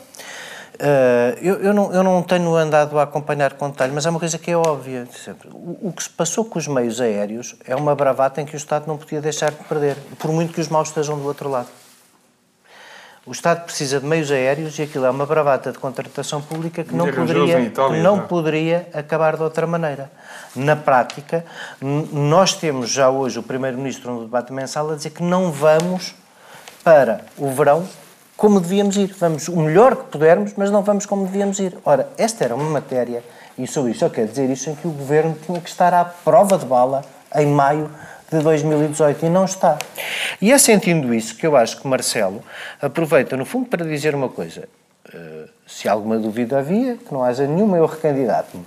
Eh, 0.79 1.37
eu, 1.41 1.55
eu 1.55 1.73
não, 1.73 1.91
eu 1.91 2.03
não 2.03 2.21
tenho 2.21 2.55
andado 2.55 2.99
a 2.99 3.03
acompanhar 3.03 3.53
com 3.53 3.69
detalhe, 3.69 3.91
mas 3.93 4.05
há 4.05 4.09
uma 4.09 4.19
coisa 4.19 4.37
que 4.37 4.51
é 4.51 4.57
óbvia. 4.57 5.07
O, 5.51 5.89
o 5.89 5.93
que 5.93 6.03
se 6.03 6.09
passou 6.09 6.45
com 6.45 6.59
os 6.59 6.67
meios 6.67 7.01
aéreos 7.01 7.55
é 7.65 7.75
uma 7.75 7.95
bravata 7.95 8.41
em 8.41 8.45
que 8.45 8.55
o 8.55 8.57
Estado 8.57 8.85
não 8.87 8.97
podia 8.97 9.19
deixar 9.19 9.51
de 9.51 9.63
perder, 9.63 9.97
por 10.19 10.31
muito 10.31 10.53
que 10.53 10.61
os 10.61 10.67
maus 10.67 10.89
estejam 10.89 11.17
do 11.17 11.25
outro 11.25 11.49
lado. 11.49 11.69
O 13.25 13.31
Estado 13.31 13.65
precisa 13.65 13.99
de 13.99 14.05
meios 14.05 14.31
aéreos 14.31 14.79
e 14.79 14.83
aquilo 14.83 15.05
é 15.05 15.09
uma 15.09 15.25
bravata 15.25 15.71
de 15.71 15.79
contratação 15.79 16.41
pública 16.41 16.83
que 16.83 16.95
não 16.95 17.11
poderia, 17.11 17.59
Itália, 17.59 17.97
que 17.97 18.03
não 18.03 18.15
já. 18.17 18.21
poderia 18.23 18.89
acabar 18.93 19.35
de 19.35 19.43
outra 19.43 19.67
maneira. 19.67 20.09
Na 20.57 20.75
prática, 20.75 21.45
nós 21.79 22.55
temos 22.55 22.89
já 22.89 23.11
hoje 23.11 23.37
o 23.37 23.43
Primeiro-Ministro 23.43 24.11
no 24.11 24.21
debate 24.21 24.51
mensal 24.51 24.91
a 24.91 24.95
dizer 24.95 25.11
que 25.11 25.21
não 25.21 25.51
vamos 25.51 26.15
para 26.83 27.21
o 27.37 27.51
verão 27.51 27.87
como 28.35 28.59
devíamos 28.59 28.97
ir. 28.97 29.13
Vamos 29.19 29.47
o 29.47 29.55
melhor 29.55 29.95
que 29.95 30.03
pudermos, 30.05 30.53
mas 30.57 30.71
não 30.71 30.81
vamos 30.81 31.05
como 31.05 31.25
devíamos 31.25 31.59
ir. 31.59 31.77
Ora, 31.85 32.09
esta 32.17 32.43
era 32.43 32.55
uma 32.55 32.69
matéria, 32.69 33.23
e 33.55 33.67
sobre 33.67 33.91
isso 33.91 34.03
eu 34.03 34.09
quero 34.09 34.27
dizer 34.27 34.49
isso, 34.49 34.69
em 34.69 34.75
que 34.75 34.87
o 34.87 34.91
Governo 34.91 35.37
tinha 35.45 35.61
que 35.61 35.69
estar 35.69 35.93
à 35.93 36.03
prova 36.03 36.57
de 36.57 36.65
bala 36.65 37.03
em 37.35 37.45
maio 37.45 37.91
de 38.31 38.39
2018 38.39 39.27
e 39.27 39.29
não 39.29 39.45
está. 39.45 39.77
E 40.41 40.51
é 40.51 40.57
sentindo 40.57 41.13
isso 41.13 41.35
que 41.35 41.45
eu 41.45 41.55
acho 41.55 41.79
que 41.79 41.87
Marcelo 41.87 42.43
aproveita, 42.81 43.37
no 43.37 43.45
fundo, 43.45 43.67
para 43.67 43.85
dizer 43.85 44.15
uma 44.15 44.29
coisa. 44.29 44.67
Eh, 45.13 45.49
se 45.67 45.87
alguma 45.87 46.17
dúvida 46.17 46.59
havia, 46.59 46.97
que 46.97 47.13
não 47.13 47.23
haja 47.23 47.45
nenhuma, 47.45 47.77
eu 47.77 47.85
recandidato-me. 47.85 48.65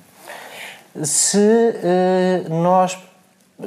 Se 1.03 1.38
eh, 1.38 2.44
nós, 2.48 2.98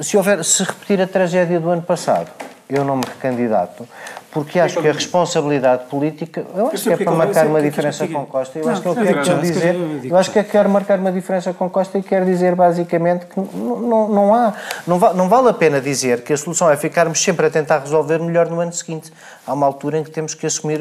se 0.00 0.16
houver, 0.16 0.44
se 0.44 0.62
repetir 0.62 1.00
a 1.00 1.06
tragédia 1.06 1.58
do 1.58 1.70
ano 1.70 1.82
passado, 1.82 2.30
eu 2.68 2.84
não 2.84 2.96
me 2.96 3.04
recandidato, 3.06 3.88
porque 4.34 4.58
acho 4.60 4.80
que 4.80 4.88
a 4.88 4.92
responsabilidade 4.92 5.84
política, 5.84 6.44
eu 6.54 6.66
acho 6.66 6.82
que 6.82 6.92
é 6.92 6.96
para 7.04 7.12
marcar 7.14 7.46
uma 7.46 7.62
diferença 7.62 8.06
com 8.08 8.26
Costa. 8.26 8.58
Eu 8.58 8.68
acho 8.68 8.82
que 8.82 8.88
ele 8.88 8.94
não, 8.96 9.22
quer 9.24 9.40
dizer, 9.40 9.74
eu 10.10 10.16
acho 10.16 10.30
que 10.32 10.42
quer 10.44 10.68
marcar 10.68 10.98
uma 10.98 11.12
diferença 11.12 11.52
com 11.54 11.70
Costa 11.70 11.98
e 11.98 12.02
quer 12.02 12.24
dizer 12.24 12.54
basicamente 12.56 13.26
que 13.26 13.38
não, 13.38 13.78
não, 13.80 14.08
não 14.08 14.34
há, 14.34 14.52
não, 14.86 14.98
va- 14.98 15.14
não 15.14 15.28
vale 15.28 15.48
a 15.48 15.54
pena 15.54 15.80
dizer 15.80 16.22
que 16.22 16.32
a 16.32 16.36
solução 16.36 16.68
é 16.68 16.76
ficarmos 16.76 17.22
sempre 17.22 17.46
a 17.46 17.50
tentar 17.50 17.78
resolver 17.78 18.18
melhor 18.18 18.50
no 18.50 18.60
ano 18.60 18.72
seguinte. 18.72 19.12
Há 19.46 19.52
uma 19.54 19.66
altura 19.66 19.98
em 19.98 20.04
que 20.04 20.10
temos 20.10 20.34
que 20.34 20.44
assumir 20.46 20.80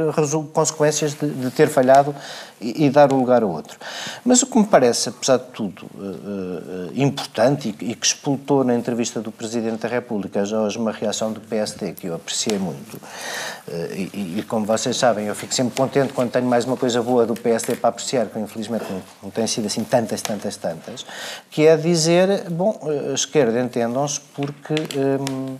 consequências 0.51 1.13
de, 1.13 1.29
de 1.29 1.51
ter 1.51 1.67
falhado 1.69 2.15
e, 2.59 2.85
e 2.85 2.89
dar 2.89 3.11
o 3.13 3.15
lugar 3.17 3.43
a 3.43 3.45
outro. 3.45 3.77
Mas 4.25 4.41
o 4.41 4.47
que 4.47 4.57
me 4.57 4.65
parece, 4.65 5.09
apesar 5.09 5.37
de 5.37 5.45
tudo, 5.53 5.85
eh, 5.99 6.89
eh, 6.97 7.01
importante 7.03 7.69
e, 7.69 7.73
que- 7.73 7.85
e 7.85 7.93
que 7.95 8.05
explotou 8.05 8.63
na 8.63 8.73
entrevista 8.73 9.19
do 9.21 9.31
Presidente 9.31 9.81
da 9.81 9.87
República 9.89 10.43
já 10.45 10.59
hoje 10.59 10.77
uma 10.77 10.91
reação 10.91 11.31
do 11.31 11.39
PSD 11.41 11.91
que 11.93 12.07
eu 12.07 12.15
apreciei 12.15 12.57
muito, 12.57 12.99
e, 13.95 14.39
e 14.39 14.45
como 14.47 14.65
vocês 14.65 14.97
sabem, 14.97 15.27
eu 15.27 15.35
fico 15.35 15.53
sempre 15.53 15.75
contente 15.75 16.13
quando 16.13 16.31
tenho 16.31 16.45
mais 16.45 16.65
uma 16.65 16.77
coisa 16.77 17.01
boa 17.01 17.25
do 17.25 17.33
PSD 17.33 17.75
para 17.75 17.89
apreciar, 17.89 18.27
que 18.27 18.39
infelizmente 18.39 18.85
não, 18.89 19.01
não 19.23 19.29
tem 19.29 19.47
sido 19.47 19.67
assim 19.67 19.83
tantas, 19.83 20.21
tantas, 20.21 20.55
tantas, 20.57 21.05
que 21.49 21.65
é 21.65 21.77
dizer, 21.77 22.49
bom, 22.49 22.79
eh, 22.83 23.13
esquerda 23.13 23.59
entendam-se 23.59 24.19
porque... 24.35 24.73
hum, 25.29 25.57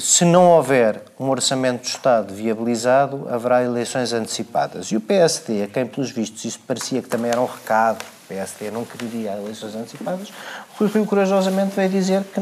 se 0.00 0.24
não 0.24 0.48
houver 0.52 1.02
um 1.20 1.28
orçamento 1.28 1.82
do 1.82 1.88
Estado 1.88 2.34
viabilizado, 2.34 3.26
haverá 3.28 3.62
eleições 3.62 4.12
antecipadas. 4.12 4.86
E 4.86 4.96
o 4.96 5.00
PSD, 5.00 5.64
a 5.64 5.66
quem, 5.66 5.86
pelos 5.86 6.10
vistos, 6.10 6.44
isso 6.44 6.60
parecia 6.66 7.02
que 7.02 7.08
também 7.08 7.30
era 7.30 7.40
um 7.40 7.46
recado, 7.46 8.02
o 8.02 8.28
PSD 8.28 8.70
não 8.70 8.84
queria 8.84 9.32
eleições 9.32 9.74
antecipadas, 9.74 10.32
Rui 10.78 10.90
Rio 10.92 11.06
corajosamente 11.06 11.74
veio 11.74 11.88
dizer 11.88 12.22
que 12.34 12.40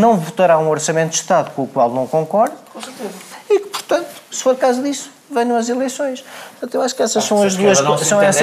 não, 0.00 0.16
votará 0.16 0.58
um 0.58 0.68
orçamento 0.68 1.10
de 1.10 1.16
Estado 1.16 1.50
com 1.52 1.62
o 1.62 1.66
qual 1.66 1.90
não 1.90 2.06
concorda, 2.06 2.54
e 3.50 3.60
que, 3.60 3.66
portanto, 3.68 4.08
se 4.30 4.42
for 4.42 4.56
caso 4.56 4.82
disso, 4.82 5.10
venham 5.30 5.56
as 5.56 5.68
eleições. 5.68 6.24
Portanto, 6.52 6.74
eu 6.74 6.82
acho 6.82 6.94
que 6.94 7.02
essas 7.02 7.24
são 7.24 7.38
se 7.38 7.44
a 7.44 7.46
as 7.46 7.56
duas 7.56 7.80
coisas. 7.80 8.06
São 8.06 8.20
acho 8.20 8.42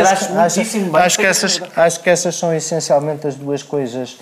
acho, 0.97 1.17
que 1.17 1.25
essas, 1.25 1.61
acho 1.75 1.99
que 2.01 2.09
essas 2.09 2.35
são 2.35 2.53
essencialmente 2.53 3.27
as 3.27 3.35
duas 3.35 3.63
coisas 3.63 4.17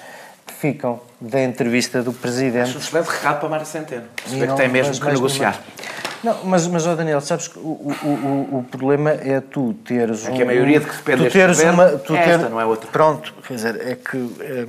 que 0.45 0.53
ficam 0.53 0.99
da 1.19 1.41
entrevista 1.43 2.01
do 2.03 2.13
Presidente. 2.13 2.69
Acho 2.69 2.77
um 2.77 2.81
excelente 2.81 3.07
recado 3.07 3.39
para 3.39 3.49
Mário 3.49 3.65
Centeno. 3.65 4.03
Perceber 4.15 4.45
não- 4.47 4.55
que 4.55 4.61
tem 4.61 4.69
mesmo 4.71 4.89
mas- 4.89 4.99
que 4.99 5.05
mas- 5.05 5.13
negociar. 5.13 5.59
Não, 6.23 6.43
mas, 6.45 6.67
mas 6.67 6.85
ó 6.85 6.95
Daniel, 6.95 7.21
sabes 7.21 7.47
que 7.47 7.57
o, 7.57 7.61
o, 8.03 8.59
o, 8.59 8.65
problema 8.69 9.11
é 9.11 9.39
tu 9.39 9.73
teres 9.85 10.27
É 10.27 10.31
um... 10.31 10.35
que 10.35 10.41
a 10.41 10.45
maioria 10.45 10.79
de 10.79 10.85
que 10.85 10.95
depende 10.95 11.17
tu 11.17 11.23
deste 11.23 11.39
teres 11.39 11.57
governo 11.57 11.83
uma, 11.83 11.97
tu 11.99 12.15
é 12.15 12.23
ter- 12.23 12.29
esta, 12.31 12.49
não 12.49 12.59
é 12.59 12.65
outra. 12.65 12.89
Pronto, 12.91 13.33
quer 13.47 13.53
dizer, 13.53 13.87
é 13.87 13.95
que... 13.95 14.35
É... 14.41 14.67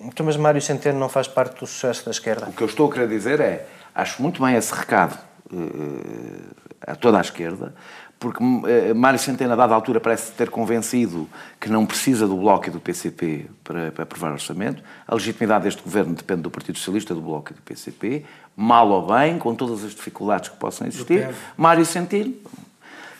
Então, 0.00 0.26
mas 0.26 0.36
Mário 0.36 0.60
Centeno 0.60 0.98
não 0.98 1.08
faz 1.08 1.26
parte 1.26 1.58
do 1.58 1.66
sucesso 1.66 2.04
da 2.04 2.10
esquerda? 2.10 2.46
O 2.48 2.52
que 2.52 2.62
eu 2.62 2.66
estou 2.66 2.88
a 2.88 2.92
querer 2.92 3.08
dizer 3.08 3.40
é, 3.40 3.66
acho 3.94 4.20
muito 4.22 4.42
bem 4.42 4.54
esse 4.54 4.72
recado 4.72 5.18
eh, 5.52 6.86
a 6.86 6.94
toda 6.94 7.18
a 7.18 7.20
esquerda, 7.20 7.74
porque 8.18 8.42
eh, 8.66 8.94
Mário 8.94 9.18
Centeno, 9.18 9.52
a 9.52 9.56
dada 9.56 9.74
altura, 9.74 10.00
parece 10.00 10.32
ter 10.32 10.48
convencido 10.48 11.28
que 11.60 11.68
não 11.68 11.84
precisa 11.84 12.26
do 12.26 12.36
Bloco 12.36 12.68
e 12.68 12.70
do 12.70 12.80
PCP 12.80 13.46
para, 13.62 13.92
para 13.92 14.02
aprovar 14.04 14.30
o 14.30 14.34
orçamento. 14.34 14.82
A 15.06 15.14
legitimidade 15.14 15.64
deste 15.64 15.82
governo 15.82 16.14
depende 16.14 16.42
do 16.42 16.50
Partido 16.50 16.78
Socialista, 16.78 17.14
do 17.14 17.20
Bloco 17.20 17.52
e 17.52 17.54
do 17.54 17.62
PCP. 17.62 18.24
Mal 18.56 18.88
ou 18.88 19.06
bem, 19.06 19.38
com 19.38 19.54
todas 19.54 19.84
as 19.84 19.90
dificuldades 19.94 20.48
que 20.48 20.56
possam 20.56 20.86
existir. 20.86 21.28
Mário 21.56 21.84
Centeno, 21.84 22.34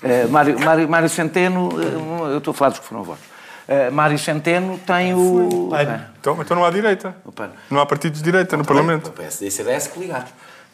eh, 0.03 0.27
Mário, 0.27 0.59
Mário, 0.59 0.89
Mário 0.89 1.09
Centeno, 1.09 1.69
eh, 1.81 2.33
eu 2.33 2.39
estou 2.39 2.53
a 2.53 2.55
falar 2.55 2.71
dos 2.71 2.79
que 2.79 2.87
foram 2.87 3.03
votos. 3.03 3.25
Eh, 3.69 3.91
Mário 3.91 4.19
Centeno 4.19 4.79
tem 4.79 5.13
o... 5.13 5.71
Então, 6.21 6.41
então 6.41 6.57
não 6.57 6.65
há 6.65 6.71
direita. 6.71 7.15
Não 7.71 7.81
há 7.81 7.87
partidos 7.87 8.21
de 8.21 8.25
direita 8.25 8.57
no 8.57 8.65
Parlamento. 8.65 9.09
O 9.09 9.13
PSD 9.13 9.49
e 9.49 9.51
CDS 9.51 9.89
que 9.89 9.99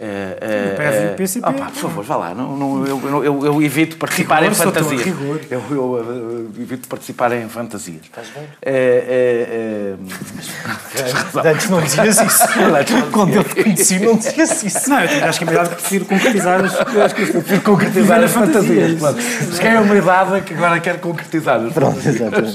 e 0.05 1.13
o 1.13 1.17
PCP. 1.17 1.49
Opa, 1.49 1.67
por 1.67 1.75
favor, 1.75 2.05
vá 2.05 2.17
lá. 2.17 2.35
Não, 2.35 2.57
não, 2.57 2.87
eu, 2.87 3.01
eu, 3.09 3.25
eu, 3.25 3.47
eu 3.47 3.63
evito 3.63 3.97
participar 3.97 4.43
Rigor, 4.43 4.53
em 4.53 4.55
fantasias. 4.55 5.07
Eu, 5.07 5.63
eu, 5.71 5.71
eu 5.71 6.51
evito 6.61 6.89
participar 6.89 7.33
em 7.33 7.49
fantasias. 7.49 8.03
Estás 8.03 8.29
bem? 8.31 8.43
É, 8.63 9.97
é, 9.97 9.97
é... 11.45 11.51
Antes 11.51 11.69
não 11.71 11.81
dizias 11.81 12.21
isso. 12.21 12.43
Quando 13.13 13.35
eu 13.35 13.45
te 13.45 13.63
conheci, 13.63 13.99
não 14.01 14.17
dizias 14.17 14.63
isso. 14.63 14.91
Não, 14.91 15.01
eu 15.01 15.25
acho 15.25 15.39
que 15.39 15.45
é 15.45 15.49
melhor 15.49 15.69
que 15.69 15.75
prefiro 15.77 16.05
concretizar 16.05 16.65
as. 16.65 16.95
Eu 16.95 17.05
acho 17.05 17.15
que 17.15 17.27
Prefiro 17.27 17.61
concretizar 17.63 18.23
as 18.23 18.31
fantasias. 18.31 18.99
claro. 18.99 19.17
Mas 19.17 19.59
que 19.59 19.67
é 19.67 19.81
uma 19.81 19.97
idade 19.97 20.41
que 20.43 20.55
agora 20.55 20.81
quero 20.81 20.99
concretizar. 20.99 21.61
Pronto, 21.73 21.99
exatamente. 22.07 22.53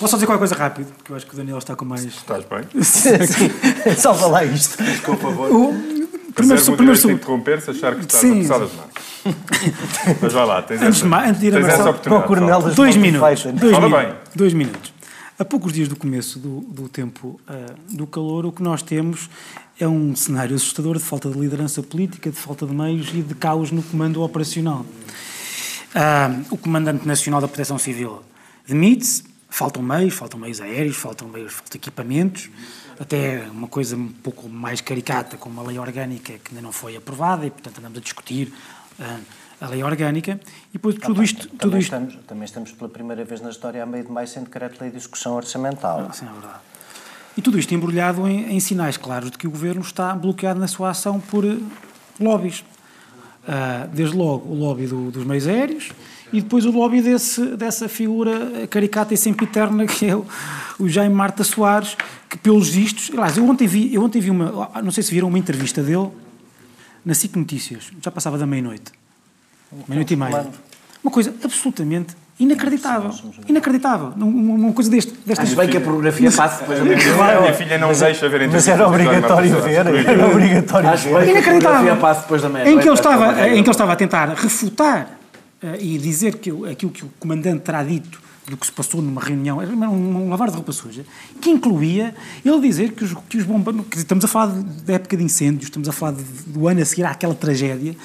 Vou 0.00 0.08
só 0.08 0.16
dizer 0.16 0.26
qualquer 0.26 0.40
coisa 0.40 0.54
rápido, 0.54 0.92
porque 0.96 1.12
eu 1.12 1.16
acho 1.16 1.26
que 1.26 1.34
o 1.34 1.36
Daniel 1.36 1.58
está 1.58 1.76
com 1.76 1.84
mais. 1.84 2.04
Estás 2.04 2.44
bem? 2.44 2.64
Sim, 2.82 3.10
salva 3.96 4.26
lá 4.28 4.44
isto. 4.44 4.76
Por 5.02 5.16
favor. 5.16 5.50
O, 5.50 6.03
Primeiro, 6.34 6.62
primeiro, 6.62 6.64
vou 6.64 6.76
primeiro, 6.76 7.00
que 7.00 7.12
interromper 7.12 7.60
se 7.60 7.70
achar 7.70 7.94
que 7.94 8.02
estás 8.02 8.20
Sim, 8.20 8.30
a 8.30 8.34
começar 8.34 8.62
as 8.62 8.72
mãos. 8.74 8.88
Mas 10.20 10.32
vai 10.32 10.46
lá, 10.46 10.62
tens 10.62 10.82
Antes 10.82 10.96
essa, 10.96 11.02
de 11.04 11.08
mais- 11.08 11.28
antes 11.30 11.40
de 11.40 11.46
ir 11.46 11.56
a 11.56 11.60
Marcelo. 11.60 11.94
Para 11.94 12.18
o 12.18 12.22
Coronel 12.24 12.62
das 12.62 12.74
Dois 12.74 12.96
minutos. 12.96 13.42
Dois, 13.54 13.74
Fala 13.74 13.88
minutos 13.88 14.06
bem. 14.06 14.16
dois 14.34 14.52
minutos. 14.52 14.92
A 15.38 15.44
poucos 15.44 15.72
dias 15.72 15.88
do 15.88 15.96
começo 15.96 16.38
do, 16.38 16.60
do 16.60 16.88
tempo 16.88 17.40
uh, 17.48 17.96
do 17.96 18.06
calor, 18.06 18.46
o 18.46 18.52
que 18.52 18.62
nós 18.62 18.82
temos 18.82 19.28
é 19.80 19.88
um 19.88 20.14
cenário 20.14 20.54
assustador 20.54 20.96
de 20.96 21.02
falta 21.02 21.28
de 21.28 21.38
liderança 21.38 21.82
política, 21.82 22.30
de 22.30 22.36
falta 22.36 22.64
de 22.66 22.72
meios 22.74 23.08
e 23.12 23.20
de 23.22 23.34
caos 23.34 23.70
no 23.72 23.82
comando 23.82 24.22
operacional. 24.22 24.86
Uh, 25.94 26.44
o 26.50 26.56
Comandante 26.56 27.06
Nacional 27.06 27.40
da 27.40 27.48
Proteção 27.48 27.78
Civil 27.78 28.22
demite-se, 28.66 29.24
faltam 29.48 29.82
meios, 29.82 30.14
faltam 30.14 30.38
meios 30.38 30.60
aéreos, 30.60 30.96
faltam 30.96 31.28
meios, 31.28 31.52
faltam 31.52 31.76
equipamentos, 31.76 32.48
até 32.98 33.46
uma 33.50 33.68
coisa 33.68 33.96
um 33.96 34.08
pouco 34.08 34.48
mais 34.48 34.80
caricata, 34.80 35.36
como 35.36 35.60
uma 35.60 35.68
lei 35.68 35.78
orgânica 35.78 36.34
que 36.34 36.50
ainda 36.50 36.62
não 36.62 36.72
foi 36.72 36.96
aprovada 36.96 37.46
e, 37.46 37.50
portanto, 37.50 37.78
andamos 37.78 37.98
a 37.98 38.00
discutir 38.00 38.52
uh, 38.98 39.20
a 39.60 39.68
lei 39.68 39.82
orgânica, 39.82 40.40
e 40.70 40.72
depois 40.74 40.96
tudo 40.96 41.20
ah, 41.20 41.24
isto... 41.24 41.48
Também, 41.48 41.58
tudo 41.58 41.78
isto... 41.78 41.94
Estamos, 41.94 42.18
também 42.26 42.44
estamos 42.44 42.72
pela 42.72 42.90
primeira 42.90 43.24
vez 43.24 43.40
na 43.40 43.50
história 43.50 43.82
a 43.82 43.86
meio 43.86 44.04
de 44.04 44.10
mais 44.10 44.30
sem 44.30 44.42
decreto-lei 44.42 44.90
de 44.90 44.96
discussão 44.96 45.34
orçamental. 45.34 46.06
Ah, 46.08 46.12
sim, 46.12 46.26
é 46.26 46.32
verdade. 46.32 46.58
E 47.36 47.42
tudo 47.42 47.58
isto 47.58 47.74
embrulhado 47.74 48.28
em, 48.28 48.54
em, 48.54 48.60
sinais 48.60 48.96
claros 48.96 49.30
de 49.30 49.38
que 49.38 49.46
o 49.46 49.50
Governo 49.50 49.80
está 49.80 50.14
bloqueado 50.14 50.60
na 50.60 50.68
sua 50.68 50.90
ação 50.90 51.18
por 51.18 51.44
uh, 51.44 51.62
lobbies. 52.20 52.60
Uh, 53.42 53.86
desde 53.92 54.16
logo 54.16 54.48
o 54.48 54.54
lobby 54.54 54.86
do, 54.86 55.10
dos 55.10 55.24
meios 55.24 55.46
aéreos 55.46 55.92
e 56.32 56.40
depois 56.40 56.64
o 56.64 56.70
lobby 56.70 57.00
desse, 57.00 57.40
dessa 57.56 57.88
figura 57.88 58.66
caricata 58.68 59.14
e 59.14 59.16
sempiterna 59.16 59.86
que 59.88 60.06
é 60.06 60.16
o, 60.16 60.26
o 60.78 60.88
Jaime 60.88 61.14
Marta 61.14 61.44
Soares, 61.44 61.96
que 62.28 62.36
pelos 62.38 62.68
vistos... 62.68 63.10
Aliás, 63.12 63.36
eu 63.36 63.48
ontem 63.48 63.66
vi, 63.66 63.94
eu 63.94 64.02
ontem 64.02 64.20
vi 64.20 64.30
uma... 64.30 64.70
Não 64.82 64.90
sei 64.90 65.02
se 65.02 65.10
viram 65.12 65.28
uma 65.28 65.38
entrevista 65.38 65.82
dele 65.82 66.08
na 67.04 67.14
SIC 67.14 67.36
Notícias, 67.36 67.90
já 68.00 68.10
passava 68.10 68.38
da 68.38 68.46
meia-noite 68.46 68.92
meia-noite 69.88 70.14
e 70.14 70.16
meia. 70.16 70.46
Uma 71.02 71.10
coisa 71.10 71.34
absolutamente 71.44 72.14
inacreditável. 72.38 73.10
Inacreditável. 73.46 74.12
Uma, 74.16 74.54
uma 74.54 74.72
coisa 74.72 74.90
deste. 74.90 75.12
Desta 75.26 75.42
Acho 75.42 75.56
bem 75.56 75.68
que 75.68 75.76
a 75.76 75.80
pornografia 75.80 76.30
passe 76.30 76.60
depois 76.60 76.78
da 76.78 76.84
meia-noite. 76.84 77.20
A 77.20 77.40
minha 77.40 77.54
filha 77.54 77.78
não 77.78 77.92
deixa 77.92 78.28
ver 78.28 78.48
Mas 78.48 78.68
era 78.68 78.88
obrigatório 78.88 79.62
ver. 79.62 79.86
Era 79.86 80.26
obrigatório 80.26 80.88
Acho 80.88 81.08
bem 81.12 81.30
Inacreditável. 81.30 81.96
passe 81.96 82.22
depois 82.22 82.42
da 82.42 82.48
meia-noite. 82.48 82.78
Em 82.78 82.80
que 82.80 82.88
ele 82.88 82.94
estava, 82.94 83.48
em 83.48 83.52
que 83.54 83.60
ele 83.60 83.70
estava 83.70 83.92
a 83.92 83.96
tentar 83.96 84.28
refutar 84.34 85.18
e 85.80 85.98
dizer 85.98 86.36
que 86.36 86.50
aquilo 86.70 86.92
que 86.92 87.04
o 87.04 87.10
comandante 87.18 87.62
terá 87.62 87.82
dito 87.82 88.22
do 88.46 88.56
que 88.56 88.66
se 88.66 88.72
passou 88.72 89.00
numa 89.00 89.22
reunião, 89.22 89.60
era 89.60 89.70
um, 89.70 90.26
um 90.26 90.28
lavar 90.28 90.50
de 90.50 90.56
roupa 90.56 90.72
suja, 90.72 91.04
que 91.40 91.48
incluía 91.48 92.14
ele 92.44 92.60
dizer 92.60 92.92
que 92.92 93.02
os, 93.02 93.14
que 93.28 93.38
os 93.38 93.44
bombeiros, 93.44 93.86
estamos 93.96 94.24
a 94.24 94.28
falar 94.28 94.48
da 94.84 94.94
época 94.94 95.16
de 95.16 95.24
incêndios, 95.24 95.64
estamos 95.64 95.88
a 95.88 95.92
falar 95.92 96.12
de, 96.12 96.22
do 96.46 96.68
ano 96.68 96.82
a 96.82 96.84
seguir 96.84 97.04
àquela 97.04 97.34
tragédia, 97.34 97.96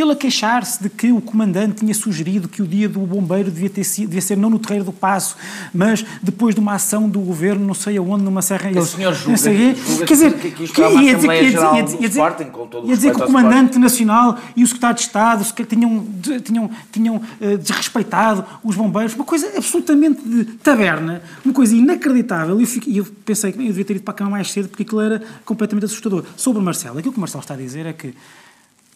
ele 0.00 0.12
a 0.12 0.16
queixar-se 0.16 0.82
de 0.82 0.88
que 0.88 1.10
o 1.12 1.20
comandante 1.20 1.76
tinha 1.76 1.94
sugerido 1.94 2.48
que 2.48 2.62
o 2.62 2.66
dia 2.66 2.88
do 2.88 3.00
bombeiro 3.00 3.50
devia, 3.50 3.68
ter 3.68 3.82
devia 3.82 4.20
ser 4.20 4.36
não 4.36 4.50
no 4.50 4.58
Terreiro 4.58 4.84
do 4.84 4.92
Passo, 4.92 5.36
mas 5.72 6.04
depois 6.22 6.54
de 6.54 6.60
uma 6.60 6.74
ação 6.74 7.08
do 7.08 7.20
governo, 7.20 7.66
não 7.66 7.74
sei 7.74 7.96
aonde, 7.96 8.24
numa 8.24 8.42
serra... 8.42 8.70
O 8.70 8.86
senhor 8.86 9.14
julga, 9.14 9.36
julga 9.36 10.06
quer 10.06 10.14
dizer, 10.14 10.34
que, 10.34 10.50
que 10.50 10.64
isto 10.64 10.82
é 10.82 10.88
uma 10.88 11.02
ia 11.02 11.14
dizer, 11.14 11.28
ia 11.28 11.42
dizer, 11.42 11.74
ia 11.74 11.82
dizer, 11.82 11.98
dizer, 11.98 12.08
Sporting, 12.20 12.44
com 12.44 12.66
todo 12.66 12.88
ia 12.88 12.96
dizer 12.96 13.14
que 13.14 13.22
o 13.22 13.26
comandante 13.26 13.72
Sporting. 13.72 13.78
nacional 13.80 14.38
e 14.56 14.62
o 14.62 14.66
secretário 14.66 14.96
de 14.96 15.02
Estado 15.02 15.44
tinham, 15.68 16.06
tinham, 16.44 16.70
tinham 16.92 17.16
uh, 17.16 17.58
desrespeitado 17.58 18.44
os 18.62 18.76
bombeiros, 18.76 19.14
uma 19.14 19.24
coisa 19.24 19.50
absolutamente 19.56 20.22
de 20.22 20.44
taberna, 20.44 21.22
uma 21.44 21.54
coisa 21.54 21.74
inacreditável, 21.74 22.60
e 22.60 22.64
eu, 22.64 22.96
eu 22.96 23.06
pensei 23.24 23.52
que 23.52 23.58
eu 23.58 23.66
devia 23.66 23.84
ter 23.84 23.96
ido 23.96 24.02
para 24.02 24.14
a 24.14 24.16
cama 24.16 24.30
mais 24.30 24.50
cedo 24.50 24.68
porque 24.68 24.82
aquilo 24.82 25.00
era 25.00 25.22
completamente 25.44 25.84
assustador. 25.84 26.24
Sobre 26.36 26.60
o 26.60 26.64
Marcelo, 26.64 26.98
aquilo 26.98 27.12
que 27.12 27.18
o 27.18 27.20
Marcelo 27.20 27.42
está 27.42 27.54
a 27.54 27.56
dizer 27.56 27.86
é 27.86 27.92
que 27.92 28.14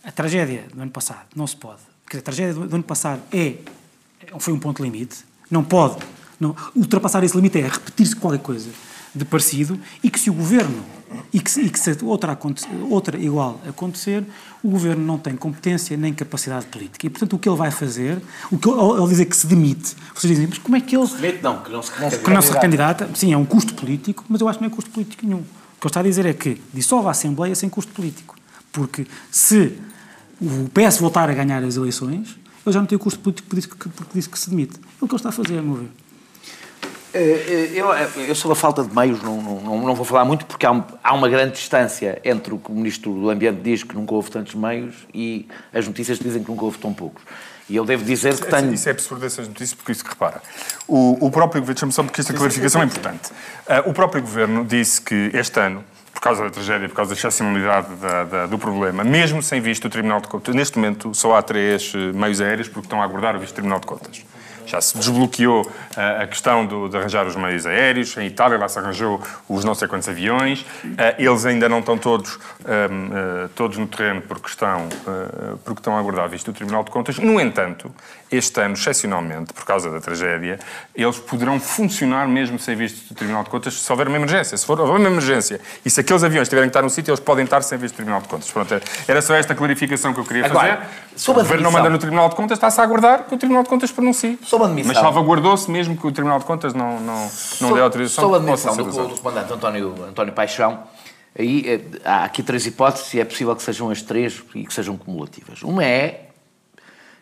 a 0.04 0.10
tragédia 0.12 0.64
do 0.74 0.80
ano 0.82 0.90
passado 0.90 1.26
não 1.34 1.46
se 1.46 1.56
pode. 1.56 1.80
Dizer, 2.08 2.18
a 2.20 2.22
tragédia 2.22 2.54
do, 2.54 2.66
do 2.66 2.74
ano 2.74 2.84
passado 2.84 3.22
é, 3.32 3.56
foi 4.38 4.52
um 4.52 4.58
ponto 4.58 4.82
limite, 4.82 5.18
não 5.50 5.62
pode. 5.64 5.96
Não, 6.40 6.56
ultrapassar 6.74 7.22
esse 7.22 7.36
limite 7.36 7.58
é 7.60 7.68
repetir-se 7.68 8.16
qualquer 8.16 8.40
coisa 8.40 8.68
de 9.14 9.24
parecido 9.24 9.78
e 10.02 10.10
que 10.10 10.18
se 10.18 10.30
o 10.30 10.32
governo 10.32 10.82
e 11.32 11.38
que, 11.38 11.50
se- 11.50 11.60
e 11.60 11.68
que 11.70 11.78
se 11.78 11.96
outra, 12.02 12.36
outra 12.88 13.18
igual 13.18 13.60
acontecer, 13.68 14.24
o 14.62 14.70
governo 14.70 15.04
não 15.04 15.18
tem 15.18 15.36
competência 15.36 15.94
nem 15.96 16.12
capacidade 16.14 16.64
política. 16.66 17.06
E, 17.06 17.10
portanto, 17.10 17.34
o 17.34 17.38
que 17.38 17.46
ele 17.48 17.56
vai 17.56 17.70
fazer, 17.70 18.20
o 18.50 18.56
que 18.58 18.68
ele, 18.68 18.80
ele 18.98 19.08
dizer 19.08 19.26
que 19.26 19.36
se 19.36 19.46
demite, 19.46 19.94
vocês 20.14 20.30
dizem, 20.32 20.46
mas 20.48 20.56
como 20.58 20.74
é 20.76 20.80
que 20.80 20.96
ele 20.96 21.06
Demite, 21.06 21.42
não, 21.42 21.62
que 21.62 21.70
não 21.70 21.82
se 21.82 21.92
que 21.92 22.30
não 22.30 22.40
se 22.42 22.52
recandidata, 22.52 23.08
sim, 23.14 23.32
é 23.32 23.36
um 23.36 23.44
custo 23.44 23.74
político, 23.74 24.24
mas 24.28 24.40
eu 24.40 24.48
acho 24.48 24.58
que 24.58 24.64
não 24.64 24.72
é 24.72 24.74
custo 24.74 24.90
político 24.90 25.24
nenhum. 25.26 25.40
O 25.40 25.44
que 25.80 25.86
ele 25.86 25.90
está 25.90 26.00
a 26.00 26.02
dizer 26.02 26.24
é 26.26 26.32
que 26.32 26.60
dissolve 26.72 27.06
a 27.08 27.10
Assembleia 27.10 27.54
sem 27.54 27.68
custo 27.68 27.92
político. 27.92 28.34
Porque 28.72 29.06
se 29.30 29.78
o 30.42 30.68
PS 30.70 30.98
voltar 30.98 31.30
a 31.30 31.32
ganhar 31.34 31.62
as 31.62 31.76
eleições, 31.76 32.36
ele 32.66 32.72
já 32.72 32.80
não 32.80 32.86
tem 32.86 32.96
o 32.96 32.98
custo 32.98 33.18
político 33.20 33.46
porque 33.48 33.56
disse 33.60 33.68
que, 33.68 33.88
porque 33.88 34.10
disse 34.14 34.28
que 34.28 34.38
se 34.38 34.50
demite. 34.50 34.76
É 35.00 35.04
o 35.04 35.08
que 35.08 35.14
ele 35.14 35.16
está 35.16 35.28
a 35.28 35.32
fazer, 35.32 35.58
a 35.58 35.62
meu 35.62 35.74
ver. 35.76 35.88
Eh, 37.14 37.72
Eu, 37.74 37.88
eu 38.26 38.34
sobre 38.34 38.52
a 38.52 38.60
falta 38.60 38.82
de 38.82 38.94
meios 38.94 39.20
não, 39.22 39.40
não, 39.42 39.80
não- 39.82 39.94
vou 39.94 40.04
falar 40.04 40.24
muito 40.24 40.46
porque 40.46 40.64
há, 40.64 40.72
um- 40.72 40.84
há 41.02 41.12
uma 41.14 41.28
grande 41.28 41.52
distância 41.54 42.20
entre 42.24 42.54
o 42.54 42.58
que 42.58 42.70
o 42.70 42.74
Ministro 42.74 43.12
do 43.12 43.28
Ambiente 43.30 43.60
diz 43.62 43.82
que 43.82 43.94
nunca 43.94 44.14
houve 44.14 44.30
tantos 44.30 44.54
meios 44.54 44.94
e 45.14 45.46
as 45.74 45.86
notícias 45.86 46.18
que 46.18 46.24
dizem 46.24 46.42
que 46.42 46.50
nunca 46.50 46.64
houve 46.64 46.78
tão 46.78 46.92
poucos. 46.94 47.22
E 47.68 47.76
eu 47.76 47.84
devo 47.84 48.04
dizer 48.04 48.38
que 48.38 48.50
tenho... 48.50 48.72
Isso 48.72 48.88
é 48.88 48.92
absurdo 48.92 49.24
essas 49.24 49.46
notícias, 49.46 49.74
porque 49.74 49.92
isso 49.92 50.02
que 50.04 50.10
repara. 50.10 50.42
O, 50.88 51.26
o 51.26 51.30
próprio 51.30 51.60
governo, 51.60 51.74
deixa-me 51.74 51.92
só 51.92 52.02
porque 52.02 52.20
esta 52.20 52.32
clarificação 52.34 52.82
é 52.82 52.84
importante. 52.86 53.30
Ah, 53.68 53.82
o 53.86 53.92
próprio 53.92 54.20
governo 54.22 54.64
disse 54.64 55.00
que 55.00 55.30
este 55.34 55.58
ano, 55.60 55.84
por 56.12 56.20
causa 56.20 56.44
da 56.44 56.50
tragédia, 56.50 56.88
por 56.88 56.94
causa 56.96 57.10
da 57.10 57.16
excepcionalidade 57.18 57.94
da- 57.96 58.24
da- 58.24 58.46
do 58.46 58.58
problema, 58.58 59.02
mesmo 59.02 59.42
sem 59.42 59.60
visto 59.60 59.86
o 59.86 59.90
Tribunal 59.90 60.20
de 60.20 60.28
Contas, 60.28 60.54
neste 60.54 60.78
momento 60.78 61.14
só 61.14 61.36
há 61.36 61.42
três 61.42 61.92
eh, 61.94 62.12
meios 62.12 62.40
aéreos 62.40 62.68
porque 62.68 62.86
estão 62.86 63.00
a 63.00 63.04
aguardar 63.04 63.34
o 63.36 63.38
visto 63.40 63.52
do 63.52 63.56
Tribunal 63.56 63.80
de 63.80 63.86
Contas. 63.86 64.24
Já 64.64 64.80
se 64.80 64.96
desbloqueou 64.96 65.68
ah, 65.96 66.22
a 66.22 66.26
questão 66.28 66.64
do- 66.64 66.88
de 66.88 66.96
arranjar 66.96 67.26
os 67.26 67.34
meios 67.34 67.66
aéreos. 67.66 68.16
Em 68.16 68.26
Itália, 68.26 68.56
lá 68.56 68.68
se 68.68 68.78
arranjou 68.78 69.20
os 69.48 69.64
não 69.64 69.74
sei 69.74 69.88
quantos 69.88 70.08
aviões. 70.08 70.64
Ah, 70.96 71.14
eles 71.18 71.44
ainda 71.44 71.68
não 71.68 71.80
estão 71.80 71.98
todos, 71.98 72.38
ah, 72.64 73.48
todos 73.56 73.76
no 73.76 73.88
terreno 73.88 74.22
porque 74.22 74.48
estão, 74.48 74.88
porque 75.64 75.80
estão 75.80 75.96
a 75.96 75.98
aguardar 75.98 76.28
visto 76.28 76.52
do 76.52 76.54
Tribunal 76.56 76.84
de 76.84 76.92
Contas. 76.92 77.18
No 77.18 77.40
entanto, 77.40 77.92
este 78.32 78.60
ano, 78.60 78.74
excepcionalmente, 78.74 79.52
por 79.52 79.64
causa 79.64 79.90
da 79.90 80.00
tragédia, 80.00 80.58
eles 80.94 81.18
poderão 81.18 81.60
funcionar 81.60 82.26
mesmo 82.26 82.58
sem 82.58 82.74
visto 82.74 83.08
do 83.08 83.14
Tribunal 83.14 83.44
de 83.44 83.50
Contas 83.50 83.74
se 83.74 83.92
houver 83.92 84.08
uma 84.08 84.16
emergência. 84.16 84.56
Se 84.56 84.64
for 84.64 84.80
houver 84.80 84.96
uma 84.96 85.08
emergência 85.08 85.60
e 85.84 85.90
se 85.90 86.00
aqueles 86.00 86.24
aviões 86.24 86.48
tiverem 86.48 86.68
que 86.68 86.70
estar 86.70 86.82
no 86.82 86.90
sítio, 86.90 87.10
eles 87.10 87.20
podem 87.20 87.44
estar 87.44 87.62
sem 87.62 87.76
visto 87.76 87.94
do 87.94 87.96
Tribunal 87.96 88.22
de 88.22 88.28
Contas. 88.28 88.50
Pronto, 88.50 88.80
era 89.06 89.22
só 89.22 89.34
esta 89.34 89.54
clarificação 89.54 90.14
que 90.14 90.20
eu 90.20 90.24
queria 90.24 90.46
Agora, 90.46 90.76
fazer. 90.76 90.88
sobre 91.16 91.42
o 91.42 91.44
Governo 91.44 91.62
não 91.64 91.72
manda 91.72 91.90
no 91.90 91.98
Tribunal 91.98 92.28
de 92.28 92.36
Contas, 92.36 92.56
está-se 92.56 92.80
a 92.80 92.84
aguardar 92.84 93.24
que 93.24 93.34
o 93.34 93.38
Tribunal 93.38 93.62
de 93.62 93.68
Contas 93.68 93.92
pronuncie. 93.92 94.38
Sobre 94.42 94.66
a 94.66 94.68
demissão. 94.70 94.94
Mas 94.94 95.02
salvaguardou-se 95.02 95.70
mesmo 95.70 95.96
que 95.96 96.06
o 96.06 96.12
Tribunal 96.12 96.38
de 96.38 96.44
Contas 96.44 96.72
não, 96.72 97.00
não, 97.00 97.30
não 97.60 97.72
dê 97.74 97.80
autorização 97.80 98.30
possa 98.30 98.70
admissão 98.70 98.76
do, 98.76 98.88
usado. 98.88 99.08
do 99.08 99.20
comandante 99.20 99.52
António, 99.52 99.94
António 100.08 100.32
Paixão, 100.32 100.84
aí 101.38 101.64
eh, 101.66 101.98
há 102.04 102.24
aqui 102.24 102.42
três 102.42 102.66
hipóteses 102.66 103.12
e 103.14 103.20
é 103.20 103.24
possível 103.24 103.54
que 103.54 103.62
sejam 103.62 103.90
as 103.90 104.02
três 104.02 104.42
e 104.54 104.64
que 104.64 104.72
sejam 104.72 104.96
cumulativas. 104.96 105.62
Uma 105.62 105.84
é 105.84 106.28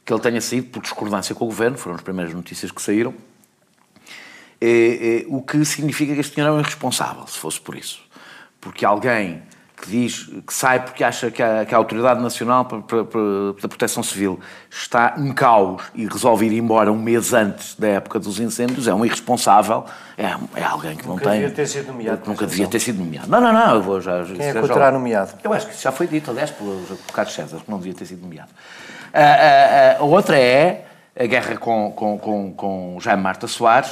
que 0.05 0.13
ele 0.13 0.21
tenha 0.21 0.41
saído 0.41 0.69
por 0.69 0.83
discordância 0.83 1.35
com 1.35 1.45
o 1.45 1.49
governo, 1.49 1.77
foram 1.79 1.97
as 1.97 2.03
primeiras 2.03 2.35
notícias 2.35 2.71
que 2.71 2.81
saíram, 2.83 3.15
eh, 4.61 5.23
eh, 5.23 5.27
o 5.29 5.41
que 5.43 5.65
significa 5.65 6.15
que 6.15 6.21
este 6.21 6.35
senhor 6.35 6.49
é 6.49 6.53
um 6.53 6.61
irresponsável, 6.61 7.27
se 7.27 7.39
fosse 7.39 7.61
por 7.61 7.75
isso. 7.77 8.01
Porque 8.61 8.85
alguém 8.85 9.43
que 9.81 9.89
diz 9.89 10.25
que 10.47 10.53
sai 10.53 10.85
porque 10.85 11.03
acha 11.03 11.31
que 11.31 11.43
a, 11.43 11.65
que 11.65 11.75
a 11.75 11.79
Autoridade 11.79 12.21
Nacional 12.21 12.65
da 12.65 13.69
Proteção 13.69 14.03
Civil 14.03 14.39
está 14.71 15.15
em 15.17 15.33
caos 15.33 15.83
e 15.95 16.07
resolve 16.07 16.45
ir 16.45 16.53
embora 16.53 16.93
um 16.93 17.01
mês 17.01 17.33
antes 17.33 17.77
da 17.77 17.89
época 17.89 18.19
dos 18.19 18.39
incêndios 18.39 18.87
é 18.87 18.93
um 18.93 19.07
irresponsável, 19.07 19.87
é, 20.19 20.37
é 20.55 20.63
alguém 20.65 20.97
que 20.97 21.07
não 21.07 21.15
Nunca 21.15 21.31
tem. 21.31 21.41
devia 21.41 21.55
ter 21.55 21.67
sido 21.67 21.87
nomeado, 21.87 22.21
Nunca 22.29 22.47
devia 22.47 22.69
ter 22.69 22.79
sido 22.81 22.99
nomeado. 22.99 23.29
Não, 23.31 23.41
não, 23.41 23.55
não, 23.55 23.75
eu 23.77 23.83
vou 23.83 24.01
já. 24.03 24.23
Quem 24.23 24.49
é 24.49 24.53
que 24.53 24.67
já- 24.67 24.91
nomeado? 24.91 25.33
Eu 25.43 25.53
acho 25.55 25.67
que 25.67 25.73
isso 25.73 25.83
já 25.83 25.93
foi 25.93 26.07
dito, 26.07 26.31
aliás, 26.31 26.51
pelo, 26.51 26.79
pelo 26.83 26.99
Carlos 27.15 27.35
César, 27.35 27.61
que 27.65 27.71
não 27.71 27.79
devia 27.79 27.95
ter 27.95 28.05
sido 28.05 28.21
nomeado. 28.21 28.51
Ah, 29.13 29.21
ah, 29.21 29.97
ah, 29.99 30.01
a 30.01 30.05
outra 30.05 30.39
é 30.39 30.85
a 31.19 31.27
guerra 31.27 31.57
com, 31.57 31.93
com, 31.93 32.19
com, 32.19 32.53
com 32.55 32.99
Jaime 33.01 33.23
Marta 33.23 33.47
Soares. 33.47 33.91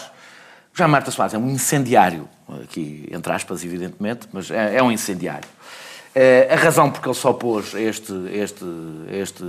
Jaime 0.75 0.93
Marta 0.93 1.11
Soares 1.11 1.35
é 1.35 1.39
um 1.39 1.49
incendiário, 1.51 2.29
aqui 2.63 3.09
entre 3.13 3.33
aspas, 3.33 3.65
evidentemente, 3.65 4.29
mas 4.33 4.51
é, 4.51 4.77
é 4.77 4.83
um 4.83 4.91
incendiário. 4.93 5.49
A 6.51 6.57
razão 6.57 6.91
porque 6.91 7.09
ele 7.09 7.15
só 7.15 7.33
pôs 7.33 7.75
este, 7.75 8.13
este, 8.33 8.65
este, 9.11 9.45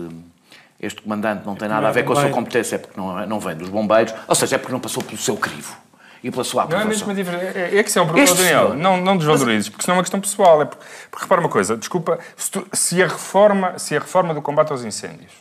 este 0.79 1.01
comandante 1.01 1.45
não 1.45 1.55
tem 1.55 1.67
nada 1.67 1.87
a 1.87 1.91
ver 1.91 2.03
com 2.03 2.13
a 2.13 2.15
sua 2.15 2.29
competência, 2.29 2.75
é 2.75 2.79
porque 2.79 2.99
não, 2.99 3.25
não 3.27 3.39
vem 3.39 3.55
dos 3.55 3.69
bombeiros, 3.69 4.13
ou 4.27 4.35
seja, 4.35 4.55
é 4.55 4.59
porque 4.59 4.71
não 4.73 4.79
passou 4.79 5.01
pelo 5.03 5.17
seu 5.17 5.35
crivo 5.37 5.75
e 6.23 6.29
pela 6.29 6.43
sua 6.43 6.65
Não 6.65 6.79
é 6.81 6.85
mesmo 6.85 7.09
a 7.09 7.13
diferença. 7.13 7.57
É, 7.57 7.77
é 7.77 7.83
que 7.83 7.89
isso 7.89 7.97
é 7.97 8.01
um 8.01 8.05
problema, 8.05 8.29
Este 8.29 8.37
Daniel. 8.43 8.61
senhor- 8.67 8.77
Não, 8.77 8.97
não 8.97 9.17
desvalorizes, 9.17 9.69
porque 9.69 9.83
senão 9.85 9.95
é 9.95 9.97
uma 9.97 10.03
questão 10.03 10.19
pessoal. 10.19 10.61
É 10.61 10.65
porque, 10.65 10.83
porque 11.09 11.23
repara 11.25 11.41
uma 11.41 11.49
coisa, 11.49 11.77
desculpa, 11.77 12.19
se, 12.35 12.51
tu- 12.51 12.67
se 12.73 13.01
a 13.01 13.07
reforma, 13.07 13.79
se 13.79 13.95
a 13.95 13.99
reforma 13.99 14.33
do 14.33 14.41
combate 14.41 14.71
aos 14.71 14.83
incêndios 14.83 15.31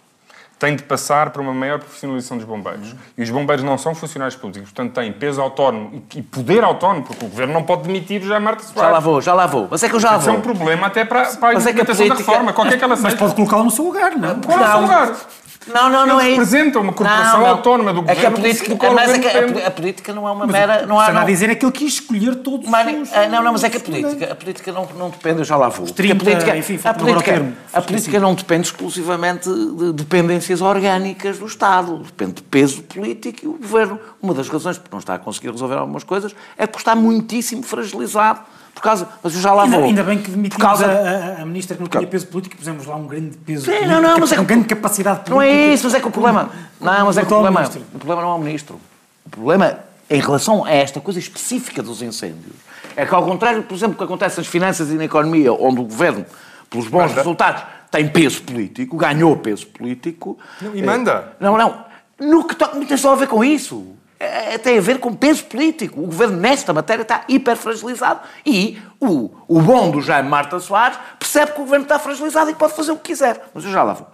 tem 0.59 0.75
de 0.75 0.83
passar 0.83 1.31
por 1.31 1.41
uma 1.41 1.55
maior 1.55 1.79
profissionalização 1.79 2.37
dos 2.37 2.45
bombeiros. 2.47 2.95
E 3.17 3.23
os 3.23 3.31
bombeiros 3.31 3.65
não 3.65 3.79
são 3.79 3.95
funcionários 3.95 4.35
públicos, 4.37 4.71
portanto 4.71 4.93
têm 4.95 5.13
peso 5.13 5.41
autónomo 5.41 6.03
e, 6.15 6.21
poder 6.23 6.65
autónomo, 6.65 7.05
porque 7.07 7.25
o 7.25 7.29
governo 7.29 7.55
não 7.55 7.63
pode 7.63 7.83
demitir 7.83 8.21
o 8.23 8.27
Jair 8.27 8.41
Marta 8.41 8.63
Soares. 8.65 8.83
Já 8.83 8.89
lá 8.91 8.99
vou, 9.01 9.21
já 9.21 9.35
lá 9.35 9.47
vou. 9.47 9.69
Mas 9.71 9.83
é 9.83 9.89
que 9.89 9.95
eu 9.95 10.01
já 10.01 10.11
lá 10.13 10.19
Isso 10.19 10.29
é 10.29 10.33
vou. 10.33 10.41
um 10.41 10.43
problema 10.43 10.87
até 10.89 11.05
para, 11.05 11.25
para 11.37 11.51
a 11.51 11.53
Mas 11.55 11.67
é 11.67 11.71
implementação 11.71 12.07
da 12.09 12.15
política- 12.15 12.31
reforma, 12.33 12.53
qualquer 12.53 12.77
que 12.79 12.85
ela 12.85 12.97
seja. 12.97 13.09
Mas 13.09 13.19
pode 13.19 13.35
colocá-lo 13.35 13.65
no 13.65 13.71
seu 13.71 13.85
lugar, 13.85 14.11
não? 14.17 14.41
Qual 14.41 14.59
é 14.59 14.63
o 14.63 14.71
seu 14.73 14.81
lugar? 14.81 15.17
Não, 15.73 15.91
não, 15.91 16.07
não 16.07 16.21
é 16.21 16.31
isso. 16.31 16.41
representa 16.41 16.79
uma 16.81 16.93
corporação 16.93 17.41
Não, 17.41 17.41
não. 17.41 17.47
autónoma 17.47 17.93
do 17.93 18.01
É 18.01 18.15
que 18.15 18.27
a 18.27 18.31
governo 18.31 18.37
política, 18.39 18.69
do 18.89 18.95
mas 18.95 19.11
é 19.11 19.19
governo 19.19 19.55
que 19.55 19.63
a, 19.63 19.67
a 19.67 19.71
política 19.71 20.13
não 20.13 20.29
é 20.29 20.31
uma 20.31 20.47
Mas 20.47 20.53
mera. 20.53 20.87
Não 20.87 20.99
há, 20.99 21.07
está 21.07 21.17
a 21.17 21.21
não, 21.21 21.27
dizer 21.27 21.51
é 21.51 21.55
que 21.55 21.65
ele 21.65 21.73
quis 21.73 21.95
escolher 21.95 22.37
todos 22.37 22.69
Mano, 22.69 23.03
os... 23.03 23.13
ah, 23.13 23.29
não, 23.29 23.43
não, 23.43 23.53
mas 23.53 23.65
é 23.65 23.71
que 23.71 23.77
a 23.77 23.81
política, 23.81 24.33
a 24.33 24.35
política 24.35 24.73
não, 24.73 24.89
não 24.97 25.11
depende, 25.11 25.41
eu 25.41 25.45
já 25.45 25.57
lá 25.57 25.69
vou. 25.69 25.87
Porque 25.87 26.03
30, 26.03 26.15
a 26.15 26.19
política, 26.19 26.57
enfim, 26.57 26.81
a 26.85 26.95
política, 26.95 27.33
termo. 27.33 27.57
a 27.73 27.83
política 27.83 28.21
não 28.21 28.35
depende 28.35 28.67
exclusivamente 28.67 29.49
de 29.49 29.93
dependências 29.93 30.61
orgânicas 30.61 31.39
do 31.39 31.47
Estado, 31.47 31.99
depende 31.99 32.35
de 32.35 32.43
peso 32.43 32.83
político 32.83 33.45
e 33.45 33.49
o 33.49 33.53
governo. 33.53 33.99
Uma 34.23 34.35
das 34.35 34.49
razões 34.49 34.79
por 34.79 34.91
não 34.91 34.99
estar 34.99 35.15
a 35.15 35.19
conseguir 35.19 35.51
resolver 35.51 35.77
algumas 35.77 36.05
coisas 36.05 36.35
é 36.57 36.67
porque 36.67 36.81
está 36.81 36.95
muitíssimo 36.95 37.63
fragilizado. 37.63 38.41
Por 38.79 38.83
causa, 38.85 39.09
mas 39.25 39.35
eu 39.35 39.41
já 39.41 39.53
lá 39.53 39.65
Ainda, 39.65 39.77
vou. 39.77 39.87
ainda 39.87 40.03
bem 40.05 40.19
que 40.19 40.25
Por 40.27 40.31
demitimos 40.37 40.63
causa- 40.65 40.87
a, 40.87 41.39
a- 41.39 41.43
a 41.43 41.45
ministra 41.45 41.75
que 41.77 41.83
não 41.83 41.89
tinha 41.89 42.07
peso 42.07 42.29
político 42.29 42.55
e 42.55 42.59
pusemos 42.59 42.87
lá 42.87 42.95
um 42.95 43.09
grande 43.09 43.37
peso 43.39 43.65
Sim, 43.65 43.73
político, 43.73 43.91
não, 43.93 44.01
não, 44.01 44.19
mas 44.21 44.31
é 44.31 44.37
com 44.37 44.43
que- 44.43 44.47
grande 44.55 44.69
capacidade 44.69 45.17
política. 45.25 45.35
Não 45.35 45.43
é 45.43 45.75
isso, 45.75 45.85
mas 45.85 45.95
é 45.95 46.01
que 46.01 46.07
o 46.07 46.11
problema. 46.13 46.49
Não, 46.81 47.07
mas 47.07 47.17
é 47.19 47.21
que 47.23 47.27
o 47.27 47.29
problema, 47.29 47.61
ministro. 47.61 47.83
o 47.93 47.99
problema 47.99 48.23
não 48.23 48.31
é 48.31 48.35
o 48.35 48.39
ministro. 48.39 48.81
O 49.27 49.31
problema, 49.31 49.81
em 50.09 50.21
relação 50.21 50.65
a 50.65 50.71
esta 50.71 51.01
coisa 51.01 51.19
específica 51.19 51.83
dos 51.83 52.03
incêndios, 52.03 52.55
é 52.95 53.05
que, 53.05 53.13
ao 53.13 53.25
contrário, 53.25 53.65
por 53.65 53.75
exemplo, 53.75 53.95
do 53.95 53.99
que 53.99 54.05
acontece 54.05 54.39
nas 54.39 54.47
finanças 54.47 54.91
e 54.91 54.95
na 54.95 55.05
economia, 55.07 55.53
onde 55.53 55.81
o 55.81 55.85
governo, 55.85 56.25
pelos 56.71 56.87
bons 56.87 57.09
Manda. 57.09 57.15
resultados, 57.15 57.65
tem 57.91 58.09
peso 58.09 58.43
político, 58.43 58.97
ganhou 58.97 59.37
peso 59.39 59.67
político. 59.67 60.39
Não, 60.63 60.77
e 60.77 60.83
manda. 60.83 61.33
Não, 61.41 61.59
não. 61.59 61.85
No 62.21 62.45
que 62.45 62.55
to- 62.55 62.71
não 62.75 62.87
tem 62.87 62.97
só 62.97 63.13
a 63.13 63.17
ver 63.17 63.27
com 63.27 63.43
isso. 63.43 63.97
É, 64.21 64.55
é- 64.55 64.59
tem 64.59 64.79
a 64.79 64.81
ver 64.81 64.99
com 64.99 65.15
peso 65.15 65.45
político. 65.45 66.01
O 66.01 66.07
governo, 66.07 66.37
nesta 66.37 66.73
matéria, 66.73 67.03
está 67.03 67.25
hiperfragilizado. 67.29 68.21
E 68.45 68.81
o, 69.01 69.31
o 69.47 69.61
bom 69.61 69.91
do 69.91 70.01
Jaime 70.03 70.29
Marta 70.29 70.59
Soares 70.59 70.99
percebe 71.19 71.53
que 71.53 71.61
o 71.61 71.65
governo 71.65 71.85
está 71.85 71.99
fragilizado 71.99 72.51
e 72.51 72.55
pode 72.55 72.75
fazer 72.75 72.93
o 72.93 72.97
que 72.97 73.05
quiser. 73.13 73.49
Mas 73.55 73.65
eu 73.65 73.71
já 73.71 73.83
lá 73.83 73.93
vou. 73.93 74.09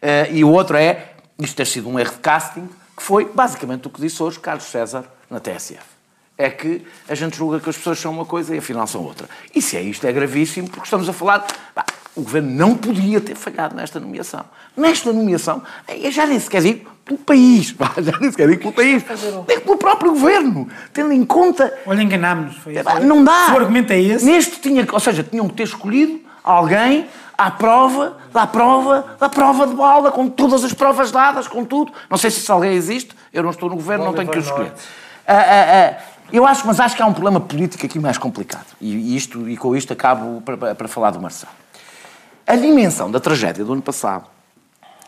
Eh, 0.00 0.28
e 0.32 0.44
o 0.44 0.50
outro 0.50 0.76
é, 0.76 1.12
isto 1.38 1.56
ter 1.56 1.66
sido 1.66 1.88
um 1.88 1.98
erro 1.98 2.12
de 2.12 2.18
casting, 2.18 2.68
que 2.96 3.02
foi 3.02 3.26
basicamente 3.26 3.86
o 3.86 3.90
que 3.90 4.00
disse 4.00 4.22
hoje 4.22 4.38
Carlos 4.38 4.64
César 4.64 5.04
na 5.28 5.40
TSF. 5.40 5.84
É 6.38 6.48
que 6.48 6.86
a 7.06 7.14
gente 7.14 7.36
julga 7.36 7.60
que 7.60 7.68
as 7.68 7.76
pessoas 7.76 7.98
são 7.98 8.12
uma 8.12 8.24
coisa 8.24 8.54
e 8.54 8.58
afinal 8.58 8.86
são 8.86 9.02
outra. 9.02 9.28
E 9.54 9.60
se 9.60 9.76
é 9.76 9.82
isto, 9.82 10.06
é 10.06 10.12
gravíssimo, 10.12 10.68
porque 10.70 10.84
estamos 10.84 11.06
a 11.06 11.12
falar. 11.12 11.46
pá, 11.74 11.84
o 12.16 12.22
governo 12.22 12.50
não 12.50 12.74
podia 12.76 13.20
ter 13.20 13.34
falhado 13.36 13.74
nesta 13.76 14.00
nomeação. 14.00 14.44
Nesta 14.76 15.12
nomeação, 15.12 15.62
eu 15.88 16.10
já 16.10 16.26
nem 16.26 16.38
sequer 16.40 16.62
digo 16.62 16.90
pelo 17.04 17.18
país, 17.18 17.68
já 18.02 18.18
nem 18.20 18.30
sequer 18.30 18.48
digo 18.48 18.60
pelo 18.62 18.72
país, 18.72 19.02
digo 19.48 19.60
pelo 19.62 19.76
próprio 19.78 20.12
governo, 20.12 20.68
tendo 20.92 21.12
em 21.12 21.24
conta 21.24 21.72
Olha, 21.86 22.02
enganámos-nos. 22.02 22.56
foi 22.62 22.76
Epá, 22.76 22.98
isso. 22.98 23.06
não 23.06 23.22
dá. 23.24 23.52
O 23.54 23.58
argumento 23.58 23.92
é 23.92 24.00
esse... 24.00 24.24
Neste 24.24 24.60
tinha, 24.60 24.86
ou 24.90 25.00
seja, 25.00 25.22
tinham 25.22 25.48
que 25.48 25.54
ter 25.54 25.64
escolhido 25.64 26.20
alguém 26.42 27.06
à 27.38 27.50
prova, 27.50 28.18
da 28.32 28.46
prova, 28.46 29.16
da 29.18 29.28
prova 29.28 29.66
de 29.66 29.74
balda, 29.74 30.10
com 30.10 30.28
todas 30.28 30.62
as 30.64 30.72
provas 30.74 31.10
dadas, 31.10 31.48
com 31.48 31.64
tudo. 31.64 31.92
Não 32.10 32.18
sei 32.18 32.30
se 32.30 32.50
alguém 32.50 32.72
existe, 32.74 33.14
eu 33.32 33.42
não 33.42 33.50
estou 33.50 33.68
no 33.70 33.76
governo, 33.76 34.04
não 34.04 34.12
tenho 34.14 34.28
que 34.28 34.36
o 34.38 34.40
escolher. 34.40 34.72
Ah, 35.26 35.34
ah, 35.34 35.94
ah, 35.96 36.02
eu 36.32 36.44
acho, 36.46 36.66
mas 36.66 36.78
acho 36.78 36.94
que 36.94 37.02
há 37.02 37.06
um 37.06 37.12
problema 37.12 37.40
político 37.40 37.84
aqui 37.86 37.98
mais 37.98 38.18
complicado. 38.18 38.66
E, 38.80 39.16
isto, 39.16 39.48
e 39.48 39.56
com 39.56 39.74
isto 39.74 39.92
acabo 39.92 40.40
para, 40.42 40.56
para- 40.56 40.74
para 40.74 40.88
falar 40.88 41.10
do 41.12 41.20
Marcelo. 41.20 41.52
A 42.50 42.56
dimensão 42.56 43.08
da 43.08 43.20
tragédia 43.20 43.64
do 43.64 43.72
ano 43.72 43.80
passado 43.80 44.26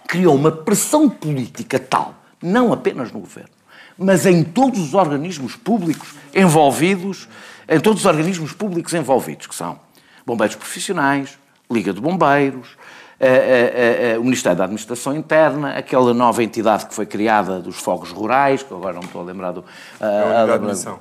criou 0.07 0.32
uma 0.32 0.53
pressão 0.53 1.11
política 1.11 1.76
tal, 1.76 2.14
não 2.40 2.72
apenas 2.72 3.11
no 3.11 3.18
governo, 3.18 3.51
mas 3.99 4.26
em 4.26 4.45
todos 4.45 4.78
os 4.78 4.95
organismos 4.95 5.57
públicos 5.57 6.14
envolvidos, 6.32 7.28
em 7.68 7.80
todos 7.80 8.03
os 8.03 8.07
organismos 8.07 8.53
públicos 8.53 8.95
envolvidos, 8.95 9.49
que 9.49 9.57
são 9.57 9.80
bombeiros 10.24 10.55
profissionais, 10.55 11.36
Liga 11.68 11.93
de 11.93 12.01
Bombeiros, 12.01 12.76
o 14.18 14.25
Ministério 14.25 14.59
da 14.59 14.64
Administração 14.64 15.14
Interna, 15.14 15.77
aquela 15.77 16.12
nova 16.12 16.43
entidade 16.43 16.87
que 16.87 16.95
foi 16.95 17.07
criada 17.07 17.61
dos 17.61 17.77
fogos 17.77 18.11
rurais, 18.11 18.62
que 18.62 18.75
agora 18.75 18.95
não 18.95 19.03
estou 19.03 19.20
a 19.20 19.25
lembrar 19.25 19.53
do... 19.53 19.64
É 20.01 20.05
a 20.05 20.09
unidade 20.09 20.45
de 20.47 20.53
lembrar- 20.53 20.68
missão. 20.68 20.99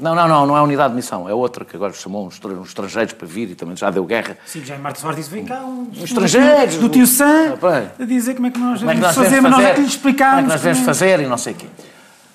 Não, 0.00 0.14
não, 0.14 0.28
não, 0.28 0.46
não 0.46 0.56
é 0.56 0.60
a 0.60 0.62
unidade 0.62 0.90
de 0.90 0.96
missão, 0.96 1.28
é 1.28 1.34
outra 1.34 1.64
que 1.64 1.76
agora 1.76 1.92
chamou 1.92 2.26
uns 2.26 2.40
uns 2.44 2.68
estrangeiros 2.68 3.14
para 3.14 3.26
vir 3.26 3.50
e 3.50 3.54
também 3.54 3.76
já 3.76 3.90
deu 3.90 4.04
guerra. 4.04 4.36
Sim, 4.46 4.64
já 4.64 4.74
em 4.74 4.78
Marta 4.78 5.00
Soares 5.00 5.18
disse, 5.18 5.30
vem 5.30 5.44
cá 5.44 5.60
uns 5.60 6.02
estrangeiros. 6.02 6.76
do 6.76 6.88
tio 6.88 7.06
Sam 7.06 7.54
Ah, 7.62 8.02
a 8.02 8.04
dizer 8.04 8.34
como 8.34 8.46
é 8.46 8.50
que 8.50 8.58
nós 8.58 8.80
Como 8.80 8.90
é 8.90 8.94
que 8.94 9.00
devemos 9.00 9.16
nós 9.16 9.26
fazer, 9.26 9.40
mas 9.40 9.50
nós 9.52 9.64
é 9.64 9.74
que 9.74 9.80
lhe 9.80 9.86
explicámos. 9.86 10.34
Como 10.34 10.40
é 10.40 10.42
que 10.42 10.48
nós 10.48 10.60
devemos 10.60 10.84
fazer 10.84 11.20
e 11.20 11.26
não 11.26 11.38
sei 11.38 11.52
o 11.52 11.56
quê. 11.56 11.66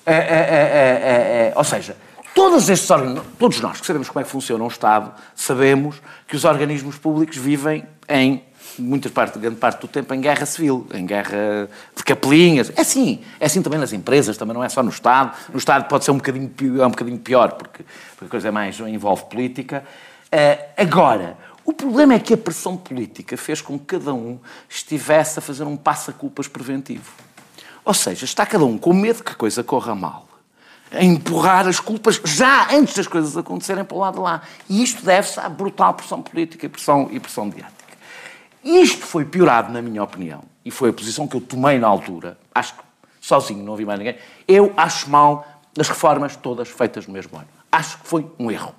É, 0.06 0.14
é, 0.14 0.16
é, 0.16 0.22
é, 0.22 0.26
é, 0.26 1.48
é, 1.48 1.52
ou 1.54 1.62
seja, 1.62 1.94
todos 2.34 2.68
estes 2.68 2.88
todos 3.38 3.60
nós 3.60 3.80
que 3.80 3.86
sabemos 3.86 4.08
como 4.08 4.20
é 4.20 4.24
que 4.24 4.30
funciona 4.30 4.64
um 4.64 4.68
Estado, 4.68 5.12
sabemos 5.34 6.00
que 6.26 6.34
os 6.34 6.44
organismos 6.44 6.96
públicos 6.96 7.36
vivem 7.36 7.84
em 8.08 8.42
muitas 8.80 9.12
parte, 9.12 9.38
grande 9.38 9.56
parte 9.56 9.80
do 9.80 9.88
tempo 9.88 10.12
em 10.14 10.20
guerra 10.20 10.46
civil, 10.46 10.86
em 10.92 11.04
guerra 11.06 11.68
de 11.94 12.02
capelinhas. 12.02 12.72
É 12.76 12.80
assim, 12.80 13.22
é 13.38 13.46
assim 13.46 13.62
também 13.62 13.78
nas 13.78 13.92
empresas, 13.92 14.36
também 14.36 14.54
não 14.54 14.64
é 14.64 14.68
só 14.68 14.82
no 14.82 14.90
Estado. 14.90 15.36
No 15.52 15.58
Estado 15.58 15.86
pode 15.88 16.04
ser 16.04 16.10
um 16.10 16.16
bocadinho, 16.16 16.48
pi- 16.48 16.80
é 16.80 16.86
um 16.86 16.90
bocadinho 16.90 17.18
pior, 17.18 17.52
porque, 17.52 17.84
porque 18.12 18.24
a 18.24 18.28
coisa 18.28 18.48
é 18.48 18.50
mais 18.50 18.78
envolve 18.80 19.24
política. 19.24 19.84
Eh, 20.32 20.68
agora, 20.76 21.36
o 21.64 21.72
problema 21.72 22.14
é 22.14 22.18
que 22.18 22.34
a 22.34 22.36
pressão 22.36 22.76
política 22.76 23.36
fez 23.36 23.60
com 23.60 23.78
que 23.78 23.84
cada 23.84 24.12
um 24.12 24.38
estivesse 24.68 25.38
a 25.38 25.42
fazer 25.42 25.64
um 25.64 25.76
passa-culpas 25.76 26.48
preventivo. 26.48 27.12
Ou 27.84 27.94
seja, 27.94 28.24
está 28.24 28.44
cada 28.44 28.64
um 28.64 28.76
com 28.76 28.92
medo 28.92 29.22
que 29.22 29.32
a 29.32 29.34
coisa 29.34 29.62
corra 29.62 29.94
mal, 29.94 30.26
a 30.92 31.02
empurrar 31.04 31.68
as 31.68 31.78
culpas 31.80 32.20
já 32.24 32.68
antes 32.72 32.94
das 32.94 33.06
coisas 33.06 33.36
acontecerem 33.36 33.84
para 33.84 33.96
o 33.96 34.00
lado 34.00 34.14
de 34.14 34.20
lá. 34.20 34.42
E 34.68 34.82
isto 34.82 35.04
deve-se 35.04 35.38
à 35.38 35.48
brutal 35.48 35.94
pressão 35.94 36.20
política 36.20 36.66
e 36.66 36.68
pressão, 36.68 37.08
e 37.10 37.20
pressão 37.20 37.44
mediática. 37.44 37.79
Isto 38.64 39.06
foi 39.06 39.24
piorado, 39.24 39.72
na 39.72 39.80
minha 39.80 40.02
opinião, 40.02 40.42
e 40.64 40.70
foi 40.70 40.90
a 40.90 40.92
posição 40.92 41.26
que 41.26 41.36
eu 41.36 41.40
tomei 41.40 41.78
na 41.78 41.88
altura, 41.88 42.38
acho 42.54 42.74
que 42.74 42.82
sozinho, 43.20 43.62
não 43.62 43.72
ouvi 43.72 43.84
mais 43.84 43.98
ninguém, 43.98 44.16
eu 44.48 44.72
acho 44.76 45.08
mal 45.10 45.46
as 45.78 45.88
reformas 45.88 46.36
todas 46.36 46.68
feitas 46.68 47.06
no 47.06 47.12
mesmo 47.12 47.36
ano. 47.36 47.46
Acho 47.70 47.98
que 47.98 48.06
foi 48.06 48.26
um 48.38 48.50
erro. 48.50 48.74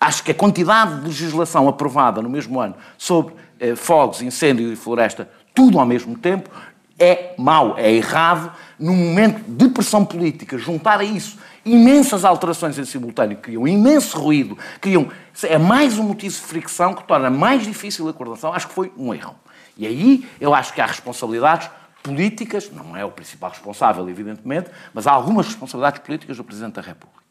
Acho 0.00 0.22
que 0.24 0.32
a 0.32 0.34
quantidade 0.34 1.00
de 1.00 1.06
legislação 1.06 1.68
aprovada 1.68 2.20
no 2.20 2.28
mesmo 2.28 2.60
ano 2.60 2.74
sobre 2.98 3.34
eh, 3.60 3.76
fogos, 3.76 4.20
incêndio 4.20 4.72
e 4.72 4.76
floresta, 4.76 5.30
tudo 5.54 5.78
ao 5.78 5.86
mesmo 5.86 6.18
tempo, 6.18 6.50
é 6.98 7.34
mau, 7.38 7.76
é 7.78 7.92
errado. 7.92 8.52
Num 8.78 8.94
momento 8.94 9.42
de 9.46 9.68
pressão 9.68 10.04
política, 10.04 10.58
juntar 10.58 11.00
a 11.00 11.04
isso 11.04 11.38
imensas 11.64 12.24
alterações 12.24 12.78
em 12.78 12.84
simultâneo, 12.84 13.38
criam 13.38 13.66
imenso 13.66 14.18
ruído, 14.18 14.58
criam. 14.80 15.08
É 15.42 15.58
mais 15.58 15.98
um 15.98 16.04
motivo 16.04 16.34
de 16.34 16.40
fricção 16.40 16.94
que 16.94 17.02
torna 17.04 17.30
mais 17.30 17.64
difícil 17.64 18.08
a 18.08 18.12
coordenação. 18.12 18.52
Acho 18.52 18.68
que 18.68 18.74
foi 18.74 18.92
um 18.96 19.14
erro. 19.14 19.34
E 19.76 19.86
aí 19.86 20.28
eu 20.40 20.54
acho 20.54 20.72
que 20.72 20.80
há 20.80 20.86
responsabilidades 20.86 21.68
políticas, 22.02 22.70
não 22.70 22.96
é 22.96 23.04
o 23.04 23.10
principal 23.10 23.50
responsável, 23.50 24.08
evidentemente, 24.08 24.70
mas 24.92 25.06
há 25.06 25.12
algumas 25.12 25.46
responsabilidades 25.46 26.02
políticas 26.02 26.36
do 26.36 26.44
Presidente 26.44 26.74
da 26.74 26.82
República. 26.82 27.24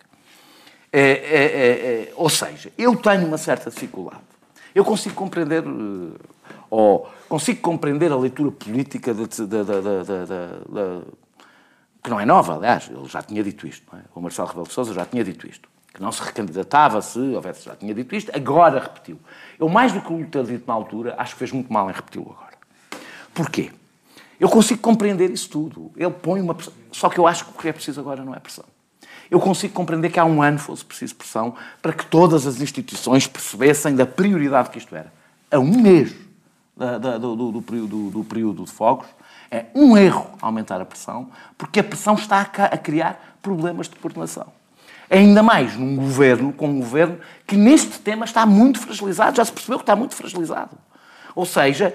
É, 0.91 1.01
é, 1.01 1.05
é, 1.05 2.09
é, 2.09 2.13
ou 2.15 2.29
seja, 2.29 2.71
eu 2.77 2.95
tenho 2.95 3.25
uma 3.27 3.37
certa 3.37 3.69
dificuldade. 3.69 4.32
Eu 4.73 4.83
consigo 4.83 5.15
compreender, 5.15 5.63
eh, 5.63 6.19
ou 6.69 7.09
consigo 7.29 7.61
compreender 7.61 8.11
a 8.11 8.15
leitura 8.15 8.51
política 8.51 9.13
da, 9.13 9.27
que 12.03 12.09
não 12.09 12.19
é 12.19 12.25
nova, 12.25 12.55
aliás, 12.55 12.89
ele 12.89 13.07
já 13.07 13.21
tinha 13.21 13.43
dito 13.43 13.65
isto, 13.65 13.87
é? 13.95 14.01
o 14.13 14.19
Marcelo 14.19 14.47
Rebelo 14.47 14.67
de 14.67 14.73
Sousa 14.73 14.93
já 14.93 15.05
tinha 15.05 15.23
dito 15.23 15.47
isto, 15.47 15.69
que 15.93 16.01
não 16.01 16.11
se 16.11 16.21
recandidatava 16.21 17.01
se 17.01 17.19
houvesse, 17.19 17.65
já 17.65 17.75
tinha 17.75 17.93
dito 17.93 18.13
isto, 18.15 18.31
agora 18.35 18.79
repetiu. 18.79 19.17
Eu, 19.57 19.69
mais 19.69 19.93
do 19.93 20.01
que 20.01 20.11
o 20.11 20.25
ter 20.27 20.43
dito 20.43 20.67
na 20.67 20.73
altura, 20.73 21.15
acho 21.17 21.33
que 21.33 21.39
fez 21.39 21.51
muito 21.51 21.71
mal 21.71 21.89
em 21.89 21.93
repeti-lo 21.93 22.35
agora. 22.37 22.57
Porquê? 23.33 23.71
Eu 24.39 24.49
consigo 24.49 24.81
compreender 24.81 25.29
isso 25.29 25.49
tudo. 25.49 25.91
Ele 25.95 26.11
põe 26.11 26.41
uma 26.41 26.53
pressão. 26.53 26.73
Só 26.91 27.09
que 27.09 27.17
eu 27.17 27.25
acho 27.25 27.45
que 27.45 27.51
o 27.51 27.53
que 27.53 27.69
é 27.69 27.71
preciso 27.71 28.01
agora 28.01 28.25
não 28.25 28.35
é 28.35 28.39
pressão. 28.39 28.65
Eu 29.31 29.39
consigo 29.39 29.73
compreender 29.73 30.09
que 30.11 30.19
há 30.19 30.25
um 30.25 30.41
ano 30.41 30.59
fosse 30.59 30.83
preciso 30.85 31.15
pressão 31.15 31.55
para 31.81 31.93
que 31.93 32.05
todas 32.05 32.45
as 32.45 32.61
instituições 32.61 33.25
percebessem 33.27 33.95
da 33.95 34.05
prioridade 34.05 34.69
que 34.69 34.77
isto 34.77 34.95
era. 34.95 35.11
A 35.51 35.57
um 35.59 35.77
mês 35.81 36.13
do, 36.75 37.35
do- 37.35 37.51
do 37.53 37.61
período, 37.61 38.09
do 38.09 38.23
período 38.23 38.63
de 38.65 38.71
fogos, 38.71 39.07
é 39.51 39.65
um 39.75 39.95
erro 39.97 40.29
aumentar 40.41 40.81
a 40.81 40.85
pressão, 40.85 41.29
porque 41.57 41.79
a 41.79 41.83
pressão 41.83 42.15
está 42.15 42.37
a, 42.37 42.63
a 42.65 42.77
criar 42.77 43.37
problemas 43.41 43.87
de 43.87 43.95
coordenação. 43.95 44.47
Ainda 45.09 45.43
mais 45.43 45.75
num 45.77 45.95
governo, 45.95 46.51
com 46.53 46.67
um 46.69 46.79
governo 46.79 47.19
que 47.45 47.55
neste 47.55 47.99
tema 47.99 48.25
está 48.25 48.45
muito 48.45 48.79
fragilizado, 48.79 49.37
já 49.37 49.45
se 49.45 49.51
percebeu 49.51 49.77
que 49.77 49.83
está 49.83 49.95
muito 49.95 50.15
fragilizado. 50.15 50.71
Ou 51.35 51.45
seja, 51.45 51.93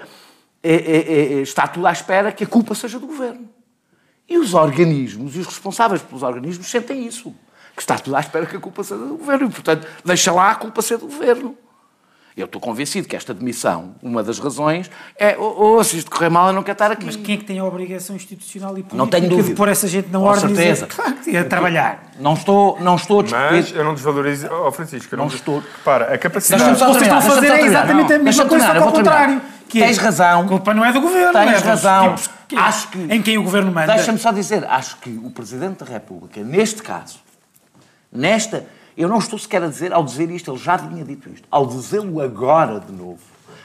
é- 0.63 0.73
é- 0.73 1.13
é- 1.39 1.41
está 1.41 1.67
tudo 1.67 1.85
à 1.87 1.91
espera 1.91 2.31
que 2.31 2.43
a 2.43 2.47
culpa 2.47 2.73
seja 2.75 2.97
do 2.99 3.07
governo. 3.07 3.47
E 4.29 4.37
os 4.37 4.53
organismos 4.53 5.35
e 5.35 5.39
os 5.39 5.47
responsáveis 5.47 6.01
pelos 6.01 6.23
organismos 6.23 6.67
sentem 6.69 7.05
isso. 7.05 7.33
Que 7.75 7.81
está 7.81 7.97
tudo 7.97 8.15
à 8.15 8.19
espera 8.19 8.45
que 8.45 8.55
a 8.55 8.59
culpa 8.59 8.83
seja 8.83 9.03
do 9.03 9.15
governo. 9.17 9.47
E, 9.47 9.49
portanto, 9.51 9.87
deixa 10.05 10.31
lá 10.31 10.51
a 10.51 10.55
culpa 10.55 10.81
ser 10.81 10.97
do 10.97 11.07
governo. 11.07 11.55
Eu 12.37 12.45
estou 12.45 12.61
convencido 12.61 13.05
que 13.05 13.17
esta 13.17 13.33
demissão, 13.33 13.95
uma 14.01 14.23
das 14.23 14.39
razões, 14.39 14.89
é 15.17 15.35
oh, 15.37 15.75
oh, 15.77 15.83
se 15.83 15.97
isto 15.97 16.09
correr 16.09 16.29
mal, 16.29 16.47
eu 16.47 16.53
não 16.53 16.63
quero 16.63 16.73
estar 16.75 16.89
aqui. 16.89 17.05
Mas 17.05 17.17
quem 17.17 17.35
é 17.35 17.37
que 17.37 17.43
tem 17.43 17.59
a 17.59 17.65
obrigação 17.65 18.15
institucional 18.15 18.71
e 18.71 18.75
política 18.75 18.95
Não 18.95 19.07
tenho 19.07 19.27
dúvida. 19.27 19.49
de 19.49 19.55
pôr 19.55 19.67
essa 19.67 19.87
gente 19.89 20.09
na 20.09 20.19
Com 20.19 20.25
ordem 20.25 20.45
e 20.45 20.47
dizer, 20.53 20.75
certeza. 20.77 20.87
claro, 20.87 21.15
que 21.15 21.35
é 21.35 21.43
trabalhar? 21.43 22.11
Não 22.17 22.35
estou, 22.35 22.77
não 22.79 22.95
estou 22.95 23.19
a 23.19 23.23
discutir. 23.23 23.51
Mas 23.51 23.71
eu 23.75 23.83
não 23.83 23.93
desvalorizo. 23.93 24.47
Oh, 24.53 24.71
Francisco, 24.71 25.13
eu 25.13 25.17
não, 25.17 25.25
Não 25.25 25.33
estou. 25.35 25.59
Repara, 25.59 26.13
a 26.13 26.17
capacidade. 26.17 26.63
Deixa-me 26.63 26.79
só 26.79 26.87
Vocês 26.93 27.01
estão 27.03 27.17
a 27.17 27.21
fazer 27.21 27.47
é 27.51 27.61
exatamente 27.61 28.13
a 28.13 28.17
Não, 28.17 28.23
mesma 28.23 28.23
deixa-me 28.23 28.49
coisa, 28.49 28.65
só 28.65 28.71
ao 28.73 28.81
vou 28.83 28.91
terminar. 28.93 29.41
Que 29.69 29.79
Tens 29.79 29.97
razão. 29.97 30.41
A 30.41 30.47
culpa 30.47 30.73
não 30.73 30.83
é 30.83 30.91
do 30.91 30.99
governo. 30.99 31.31
Tens 31.31 31.51
é 31.51 31.57
razão. 31.65 32.15
que- 32.47 32.55
Acho 32.57 32.87
que- 32.89 32.97
Em 33.13 33.21
quem 33.21 33.37
o 33.37 33.43
governo 33.43 33.71
manda. 33.71 33.93
Deixa-me 33.93 34.17
só 34.17 34.31
dizer, 34.31 34.65
acho 34.65 34.97
que 34.97 35.09
o 35.23 35.29
Presidente 35.29 35.83
da 35.83 35.91
República, 35.91 36.41
neste 36.43 36.81
caso, 36.81 37.19
nesta. 38.11 38.65
Eu 38.97 39.07
não 39.07 39.19
estou 39.19 39.39
sequer 39.39 39.63
a 39.63 39.67
dizer, 39.67 39.93
ao 39.93 40.03
dizer 40.03 40.29
isto, 40.29 40.51
ele 40.51 40.57
já 40.59 40.77
tinha 40.77 41.05
dito 41.05 41.29
isto. 41.29 41.47
Ao 41.49 41.65
dizê-lo 41.65 42.19
agora 42.21 42.79
de 42.81 42.91
novo, 42.91 43.19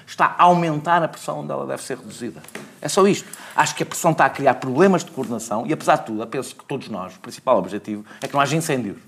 está 0.06 0.34
a 0.38 0.44
aumentar 0.44 1.02
a 1.02 1.08
pressão 1.08 1.40
onde 1.40 1.50
ela 1.50 1.66
deve 1.66 1.82
ser 1.82 1.96
reduzida. 1.98 2.40
É 2.80 2.88
só 2.88 3.04
isto. 3.08 3.26
Acho 3.56 3.74
que 3.74 3.82
a 3.82 3.86
pressão 3.86 4.12
está 4.12 4.26
a 4.26 4.30
criar 4.30 4.54
problemas 4.54 5.02
de 5.02 5.10
coordenação 5.10 5.66
e, 5.66 5.72
apesar 5.72 5.96
de 5.96 6.04
tudo, 6.06 6.24
penso 6.26 6.54
que 6.54 6.64
todos 6.66 6.88
nós, 6.88 7.16
o 7.16 7.20
principal 7.20 7.58
objetivo 7.58 8.04
é 8.22 8.28
que 8.28 8.34
não 8.34 8.40
haja 8.40 8.54
incêndios. 8.54 8.98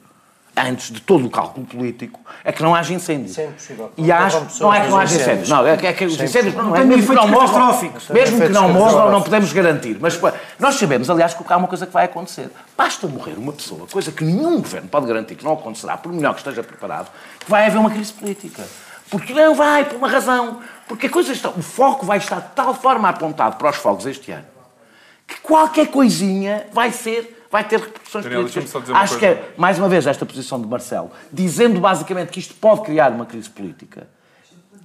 Antes 0.59 0.91
de 0.91 1.03
todo 1.03 1.27
o 1.27 1.31
cálculo 1.31 1.67
político, 1.67 2.19
é 2.43 2.51
que 2.51 2.63
não 2.63 2.75
haja 2.75 2.95
incêndios. 2.95 3.33
Isso 3.33 3.41
é 3.43 3.45
impossível. 3.45 3.93
E 3.97 4.11
acho, 4.11 4.63
não 4.63 4.73
é 4.73 4.81
que 4.81 4.89
não 4.89 4.99
haja 4.99 5.13
nos 5.13 5.23
incêndios. 5.23 5.49
Não, 5.51 5.67
é 5.67 5.77
que, 5.77 5.87
é 5.87 5.93
que 5.93 6.05
os 6.07 6.19
é 6.19 6.25
incêndios 6.25 6.55
não, 6.55 6.73
tem 6.73 6.87
mesmo 6.87 7.09
que 7.09 7.15
não 7.15 7.29
morram, 7.29 7.81
mesmo 8.11 8.41
que 8.41 8.49
não 8.49 8.69
morram, 8.73 9.11
não 9.11 9.21
podemos 9.21 9.53
garantir. 9.53 9.99
Mas 10.01 10.19
nós 10.59 10.77
sabemos, 10.77 11.11
aliás, 11.11 11.35
que 11.35 11.45
há 11.47 11.57
uma 11.59 11.69
coisa 11.69 11.87
que 11.87 11.93
vai 11.93 12.07
acontecer. 12.07 12.51
Basta 12.75 13.07
morrer 13.07 13.35
uma 13.37 13.53
pessoa, 13.53 13.87
coisa 13.87 14.11
que 14.11 14.25
nenhum 14.25 14.57
governo 14.57 14.89
pode 14.89 15.07
garantir 15.07 15.35
que 15.35 15.45
não 15.45 15.53
acontecerá, 15.53 15.99
por 15.99 16.11
melhor 16.11 16.33
que 16.33 16.41
esteja 16.41 16.63
preparado, 16.63 17.11
que 17.39 17.51
vai 17.51 17.67
haver 17.67 17.79
uma 17.79 17.91
crise 17.91 18.15
política. 18.15 18.65
Porque 19.11 19.35
não 19.35 19.55
vai, 19.55 19.85
por 19.85 19.97
uma 19.97 20.09
razão. 20.09 20.61
Porque 20.89 21.07
a 21.07 21.11
coisa 21.11 21.33
está, 21.33 21.51
o 21.51 21.63
foco 21.63 22.07
vai 22.07 22.17
estar 22.17 22.41
de 22.41 22.49
tal 22.55 22.75
forma 22.75 23.09
apontado 23.09 23.57
para 23.57 23.71
os 23.71 23.77
fogos 23.77 24.07
este 24.07 24.33
ano 24.33 24.57
que 25.27 25.41
qualquer 25.41 25.89
coisinha 25.89 26.67
vai 26.73 26.93
ser, 26.93 27.46
vai 27.57 27.65
ter 27.65 27.81
repercussões 27.81 28.25
Daniel, 28.25 28.43
políticas. 28.43 28.75
Acho 28.91 29.19
coisa. 29.19 29.19
que, 29.19 29.25
é, 29.27 29.55
mais 29.57 29.79
uma 29.79 29.89
vez, 29.89 30.07
esta 30.07 30.27
posição 30.27 30.61
de 30.61 30.67
Marcelo, 30.67 31.11
dizendo 31.33 31.81
basicamente 31.81 32.29
que 32.31 32.39
isto 32.39 32.55
pode 32.55 32.83
criar 32.83 33.11
uma 33.13 33.25
crise 33.25 33.49
política, 33.49 34.07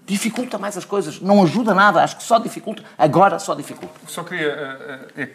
dificulta 0.05 0.57
mais 0.57 0.77
as 0.77 0.85
coisas. 0.85 1.19
Não 1.19 1.43
ajuda 1.43 1.73
nada, 1.73 2.01
acho 2.01 2.15
que 2.15 2.23
só 2.23 2.39
dificulta. 2.39 2.81
Agora 2.97 3.39
só 3.39 3.53
dificulta. 3.55 3.93
Só 4.07 4.23
queria, 4.23 4.47
eh, 4.47 4.99
eh, 5.17 5.29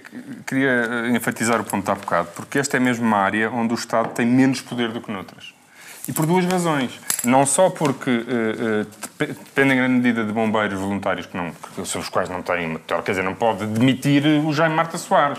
queria 0.47 0.71
eh, 0.71 1.09
enfatizar 1.11 1.61
o 1.61 1.65
ponto 1.65 1.91
há 1.91 1.95
bocado, 1.95 2.29
porque 2.35 2.59
esta 2.59 2.79
é 2.79 2.81
mesmo 2.81 3.05
uma 3.07 3.19
área 3.19 3.51
onde 3.51 3.75
o 3.75 3.77
Estado 3.77 4.09
tem 4.15 4.27
menos 4.27 4.63
poder 4.63 4.91
do 4.93 5.01
que 5.03 5.13
noutras. 5.13 5.53
E 6.09 6.13
por 6.13 6.25
duas 6.25 6.47
razões. 6.47 6.99
Não 7.23 7.45
só 7.45 7.69
porque 7.69 8.11
eh, 8.11 8.87
dep- 9.19 9.35
depende 9.45 9.75
em 9.75 9.77
grande 9.77 9.95
medida 9.95 10.25
de 10.25 10.33
bombeiros 10.33 10.79
voluntários 10.81 11.27
que 11.27 11.37
não, 11.37 11.53
sobre 11.85 12.05
os 12.07 12.09
quais 12.09 12.31
não 12.31 12.41
têm 12.41 12.67
uma 12.67 12.79
tutela, 12.79 13.03
quer 13.03 13.13
dizer, 13.13 13.25
não 13.25 13.35
pode 13.35 13.67
demitir 13.67 14.25
o 14.43 14.53
Jaime 14.55 14.75
Marta 14.75 14.97
Soares. 14.97 15.39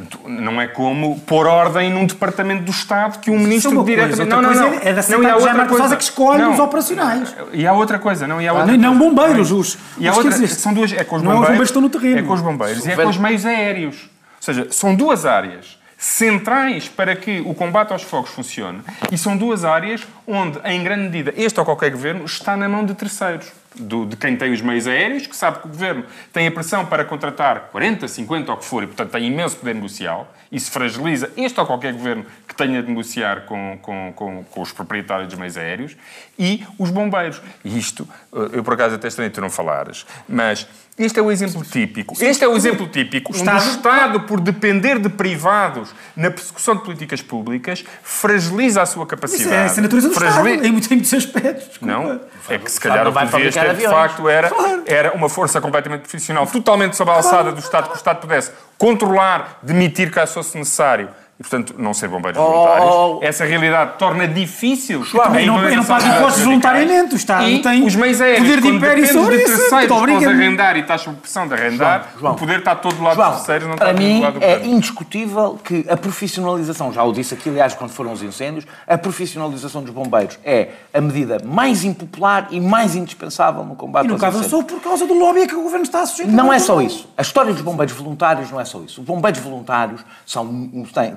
Portanto, 0.00 0.20
não 0.28 0.60
é 0.60 0.66
como 0.66 1.18
pôr 1.20 1.46
ordem 1.46 1.90
num 1.90 2.06
departamento 2.06 2.64
do 2.64 2.70
Estado 2.70 3.18
que 3.18 3.30
um 3.30 3.36
Isso 3.36 3.44
é 3.44 3.48
ministro 3.48 3.74
coisa. 3.76 3.84
diretamente... 3.90 4.20
Outra 4.34 4.42
não, 4.42 4.54
não, 4.54 4.70
não. 4.70 4.78
é 4.82 4.92
da 4.92 5.02
não, 5.08 5.22
e 5.22 5.26
há 5.26 5.36
de 5.36 5.42
outra 5.44 5.66
coisa. 5.66 5.96
Que 5.96 6.02
escolhe 6.02 6.42
Não. 6.42 6.52
os 6.54 6.58
operacionais. 6.58 7.34
E 7.52 7.66
há 7.66 7.72
outra 7.72 7.98
coisa, 7.98 8.26
não, 8.26 8.40
e 8.40 8.48
há 8.48 8.52
outra 8.52 8.66
Nem- 8.68 8.78
não 8.78 8.98
coisa. 8.98 9.14
bombeiros, 9.14 9.52
os- 9.52 9.78
E 9.98 10.08
há 10.08 10.12
os- 10.12 10.18
outra, 10.18 10.46
são 10.48 10.72
duas, 10.72 10.92
é 10.92 11.04
com 11.04 11.16
os 11.16 11.22
não 11.22 11.30
é 11.32 11.34
os 11.34 11.40
bombeiros, 11.40 11.46
bombeiros 11.48 11.68
estão 11.68 11.82
no 11.82 11.90
terreno. 11.90 12.18
É 12.18 12.22
com 12.22 12.32
os 12.34 12.40
bombeiros 12.40 12.86
e 12.86 12.90
é 12.90 12.96
com 12.96 13.08
os 13.08 13.16
meios 13.18 13.44
aéreos. 13.46 13.96
Ou 13.96 14.42
seja, 14.42 14.68
são 14.70 14.94
duas 14.94 15.26
áreas 15.26 15.78
centrais 15.98 16.88
para 16.88 17.14
que 17.14 17.42
o 17.44 17.52
combate 17.52 17.92
aos 17.92 18.02
fogos 18.02 18.30
funcione 18.30 18.80
e 19.12 19.18
são 19.18 19.36
duas 19.36 19.64
áreas 19.66 20.00
onde, 20.30 20.58
em 20.64 20.82
grande 20.82 21.02
medida, 21.04 21.34
este 21.36 21.58
ou 21.58 21.64
qualquer 21.66 21.90
governo 21.90 22.24
está 22.24 22.56
na 22.56 22.68
mão 22.68 22.84
de 22.84 22.94
terceiros. 22.94 23.46
Do- 23.74 24.04
de 24.04 24.16
quem 24.16 24.36
tem 24.36 24.52
os 24.52 24.60
meios 24.60 24.86
aéreos, 24.88 25.28
que 25.28 25.36
sabe 25.36 25.60
que 25.60 25.66
o 25.66 25.68
governo 25.70 26.04
tem 26.32 26.46
a 26.48 26.50
pressão 26.50 26.84
para 26.86 27.04
contratar 27.04 27.68
40, 27.70 28.08
50 28.08 28.50
ou 28.50 28.56
o 28.56 28.60
que 28.60 28.66
for, 28.66 28.82
e 28.82 28.86
portanto 28.88 29.10
tem 29.12 29.26
imenso 29.28 29.56
poder 29.56 29.74
negocial, 29.76 30.32
isso 30.50 30.72
fragiliza 30.72 31.30
este 31.36 31.60
ou 31.60 31.64
qualquer 31.66 31.92
governo 31.92 32.26
que 32.48 32.54
tenha 32.56 32.82
de 32.82 32.88
negociar 32.88 33.42
com, 33.46 33.78
com, 33.80 34.12
com, 34.16 34.44
com 34.50 34.60
os 34.60 34.72
proprietários 34.72 35.28
dos 35.28 35.38
meios 35.38 35.56
aéreos, 35.56 35.96
e 36.36 36.66
os 36.80 36.90
bombeiros. 36.90 37.40
E 37.64 37.78
isto, 37.78 38.08
eh, 38.34 38.50
eu 38.54 38.64
por 38.64 38.74
acaso 38.74 38.96
até 38.96 39.06
estranho 39.06 39.30
tu 39.30 39.40
não 39.40 39.48
falares, 39.50 40.04
mas 40.28 40.66
este 40.98 41.20
é 41.20 41.22
o 41.22 41.30
exemplo 41.30 41.62
típico. 41.62 42.14
Este 42.22 42.44
é 42.44 42.48
o 42.48 42.56
exemplo 42.56 42.86
típico 42.88 43.32
o 43.32 43.36
Estado- 43.36 43.70
Estado, 43.70 44.20
por 44.22 44.40
depender 44.40 44.98
de 44.98 45.08
privados 45.08 45.94
na 46.16 46.28
persecução 46.30 46.74
de 46.74 46.82
políticas 46.82 47.22
públicas, 47.22 47.84
fragiliza 48.02 48.82
a 48.82 48.86
sua 48.86 49.02
Isso 49.04 49.06
capacidade. 49.06 49.76
é 49.76 49.78
a 49.78 49.82
natureza 49.82 50.08
do 50.08 50.14
Fragili- 50.20 50.50
Estado, 50.56 50.66
em 50.68 50.72
muitos, 50.72 50.90
em 50.90 50.94
muitos 50.94 51.14
aspectos. 51.14 51.68
desculpa. 51.68 51.92
Não, 51.94 52.20
é 52.48 52.58
que 52.58 52.70
se 52.70 52.80
calhar 52.80 53.06
o 53.08 53.12
que 53.12 53.24
devias 53.26 53.54
ter, 53.54 53.74
de 53.74 53.82
facto, 53.88 54.28
era, 54.28 54.50
era 54.86 55.12
uma 55.12 55.28
força 55.28 55.60
completamente 55.60 56.00
profissional, 56.02 56.46
totalmente 56.46 56.96
sob 56.96 57.10
a 57.10 57.14
alçada 57.14 57.52
do 57.52 57.58
Estado, 57.60 57.88
que 57.88 57.94
o 57.94 57.96
Estado 57.96 58.20
pudesse 58.20 58.52
controlar, 58.78 59.58
demitir 59.62 60.10
caso 60.10 60.34
fosse 60.34 60.56
necessário. 60.58 61.08
E, 61.40 61.42
portanto, 61.42 61.74
não 61.78 61.94
ser 61.94 62.06
bombeiros 62.08 62.38
voluntários. 62.38 63.18
Essa 63.22 63.46
realidade 63.46 63.92
torna 63.98 64.28
difícil 64.28 65.02
Oh, 65.14 65.18
também 65.20 65.44
a 65.44 65.46
não- 65.46 65.70
não 65.74 65.84
pago 65.86 66.02
de 66.04 66.08
impostos 66.10 66.42
voluntariamente, 66.44 67.14
o 67.14 67.16
Estado 67.16 67.48
e 67.48 67.62
tem 67.62 67.82
os 67.82 67.96
meios 67.96 68.20
aéreos, 68.20 68.40
poder 68.46 68.60
de 68.60 68.68
império 68.68 69.06
sobre 69.06 69.36
de 69.38 69.42
isso, 69.44 69.52
terceiros 69.56 69.86
para 69.88 69.94
os 69.96 70.02
obriga-me. 70.02 70.26
arrendar 70.34 70.76
e 70.76 70.80
estás 70.80 71.00
sob 71.00 71.16
pressão 71.16 71.48
de 71.48 71.54
arrendar, 71.54 72.10
João, 72.20 72.34
o 72.34 72.36
poder 72.36 72.58
está 72.58 72.74
todo 72.76 72.94
do 72.94 73.02
lado 73.02 73.14
João, 73.16 73.28
dos 73.30 73.38
terceiros, 73.38 73.68
não 73.68 73.76
para 73.76 73.90
está 73.90 73.96
todo 73.98 74.06
mim 74.06 74.16
do 74.18 74.22
lado 74.22 74.38
do 74.38 74.44
é 74.44 74.54
governo. 74.56 74.74
indiscutível 74.74 75.58
que 75.64 75.86
a 75.88 75.96
profissionalização, 75.96 76.92
já 76.92 77.02
o 77.04 77.10
disse 77.12 77.32
aqui, 77.32 77.48
aliás, 77.48 77.72
quando 77.72 77.90
foram 77.90 78.12
os 78.12 78.22
incêndios, 78.22 78.66
a 78.86 78.98
profissionalização 78.98 79.82
dos 79.82 79.92
bombeiros 79.94 80.38
é 80.44 80.68
a 80.92 81.00
medida 81.00 81.38
mais 81.42 81.84
impopular 81.84 82.48
e 82.50 82.60
mais 82.60 82.94
indispensável 82.94 83.64
no 83.64 83.74
combate 83.76 84.08
E 84.08 84.12
aos 84.12 84.22
incêndios. 84.22 84.46
só 84.50 84.62
por 84.62 84.78
causa 84.82 85.06
do 85.06 85.14
lobby 85.14 85.44
a 85.44 85.46
que 85.46 85.54
o 85.54 85.62
governo 85.62 85.84
está 85.84 86.04
sujeito. 86.04 86.30
Não 86.30 86.52
é 86.52 86.58
só 86.58 86.82
isso. 86.82 87.08
A 87.16 87.22
história 87.22 87.50
dos 87.54 87.62
bombeiros 87.62 87.94
voluntários 87.94 88.50
não 88.50 88.60
é 88.60 88.64
só 88.66 88.78
isso. 88.82 89.00
Os 89.00 89.06
bombeiros 89.06 89.40
voluntários 89.40 90.02
são, 90.26 90.44
um, 90.44 90.84
têm, 90.92 91.14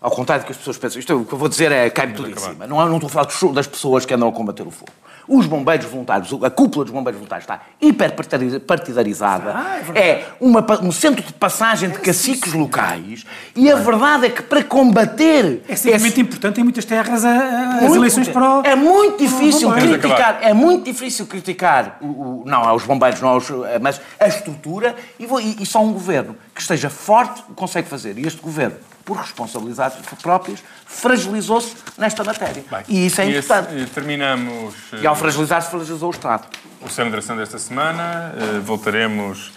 ao 0.00 0.10
contrário 0.10 0.44
do 0.44 0.46
que 0.46 0.52
as 0.52 0.58
pessoas 0.58 0.78
pensam, 0.78 0.98
isto 1.00 1.12
é, 1.12 1.16
o 1.16 1.24
que 1.24 1.32
eu 1.32 1.38
vou 1.38 1.48
dizer 1.48 1.72
é 1.72 1.88
cai-me 1.90 2.12
tudo 2.14 2.30
em 2.30 2.36
cima. 2.36 2.66
Não, 2.66 2.80
é- 2.80 2.84
não 2.86 2.96
estou 2.96 3.08
a 3.08 3.26
falar 3.26 3.52
das 3.54 3.66
pessoas 3.66 4.04
que 4.04 4.14
andam 4.14 4.28
a 4.28 4.32
combater 4.32 4.62
o 4.66 4.70
fogo. 4.70 4.92
Os 5.28 5.44
bombeiros 5.46 5.86
voluntários, 5.86 6.32
a 6.44 6.50
cúpula 6.50 6.84
dos 6.84 6.94
bombeiros 6.94 7.18
voluntários 7.18 7.42
está 7.44 7.60
hiperpartidarizada. 7.80 9.52
é 9.94 10.24
uma 10.40 10.62
pa- 10.62 10.78
um 10.82 10.92
centro 10.92 11.22
de 11.24 11.32
passagem 11.32 11.90
de 11.90 11.98
caciques 11.98 12.52
locais 12.52 13.24
e 13.54 13.70
a 13.70 13.76
verdade 13.76 14.26
é 14.26 14.30
que 14.30 14.42
para 14.42 14.62
combater 14.62 15.62
É 15.68 15.74
simplesmente 15.74 16.20
importante 16.20 16.60
em 16.60 16.64
muitas 16.64 16.84
terras 16.84 17.24
a- 17.24 17.28
a- 17.30 17.74
as 17.86 17.94
eleições 17.94 18.28
para 18.28 18.60
o... 18.60 18.62
É 18.64 18.76
muito 18.76 19.18
difícil 19.18 19.68
criticar, 19.72 20.38
é 20.42 20.52
muito 20.54 20.84
difícil 20.84 21.26
criticar, 21.26 21.98
o, 22.00 22.06
o- 22.06 22.42
não 22.46 22.62
aos 22.62 22.84
bombeiros, 22.84 23.20
não 23.20 23.30
aos, 23.30 23.50
eh, 23.50 23.78
mas 23.80 24.00
a 24.20 24.28
estrutura 24.28 24.94
e, 25.18 25.26
vou- 25.26 25.40
e- 25.40 25.56
e 25.60 25.66
só 25.66 25.82
um 25.82 25.92
governo 25.92 26.36
que 26.54 26.60
esteja 26.60 26.88
forte 26.88 27.42
consegue 27.56 27.88
fazer. 27.88 28.16
E 28.18 28.26
este 28.26 28.40
governo, 28.40 28.76
por 29.06 29.16
responsabilidades 29.16 29.96
próprias, 30.20 30.62
fragilizou-se 30.84 31.74
nesta 31.96 32.22
matéria. 32.24 32.62
e 32.88 33.06
isso 33.06 33.20
é 33.22 33.26
E 33.26 33.38
importante. 33.38 33.74
esse- 33.74 33.86
terminamos 33.92 34.74
eh, 34.92 34.96
E 35.02 35.06
ao 35.06 35.14
fragilizar-se, 35.16 35.70
fragilizou 35.70 36.08
o 36.08 36.12
Estado. 36.12 36.44
o 36.82 36.88
de 37.10 37.16
Ação 37.16 37.36
desta 37.36 37.58
semana. 37.58 38.34
Eh, 38.36 38.58
voltaremos 38.60 39.52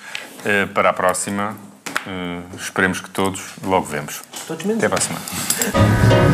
eh, 0.46 0.68
para 0.68 0.92
a 0.92 0.94
próxima. 0.94 1.58
Eh, 2.08 2.42
esperemos 2.58 3.02
que 3.02 3.10
todos 3.10 3.42
logo 3.64 3.86
vemos. 3.88 4.22
Todos 4.48 4.64
menos 4.66 4.82
Até 4.84 4.88
para 4.88 5.00
a 5.00 5.02
semana. 5.02 6.30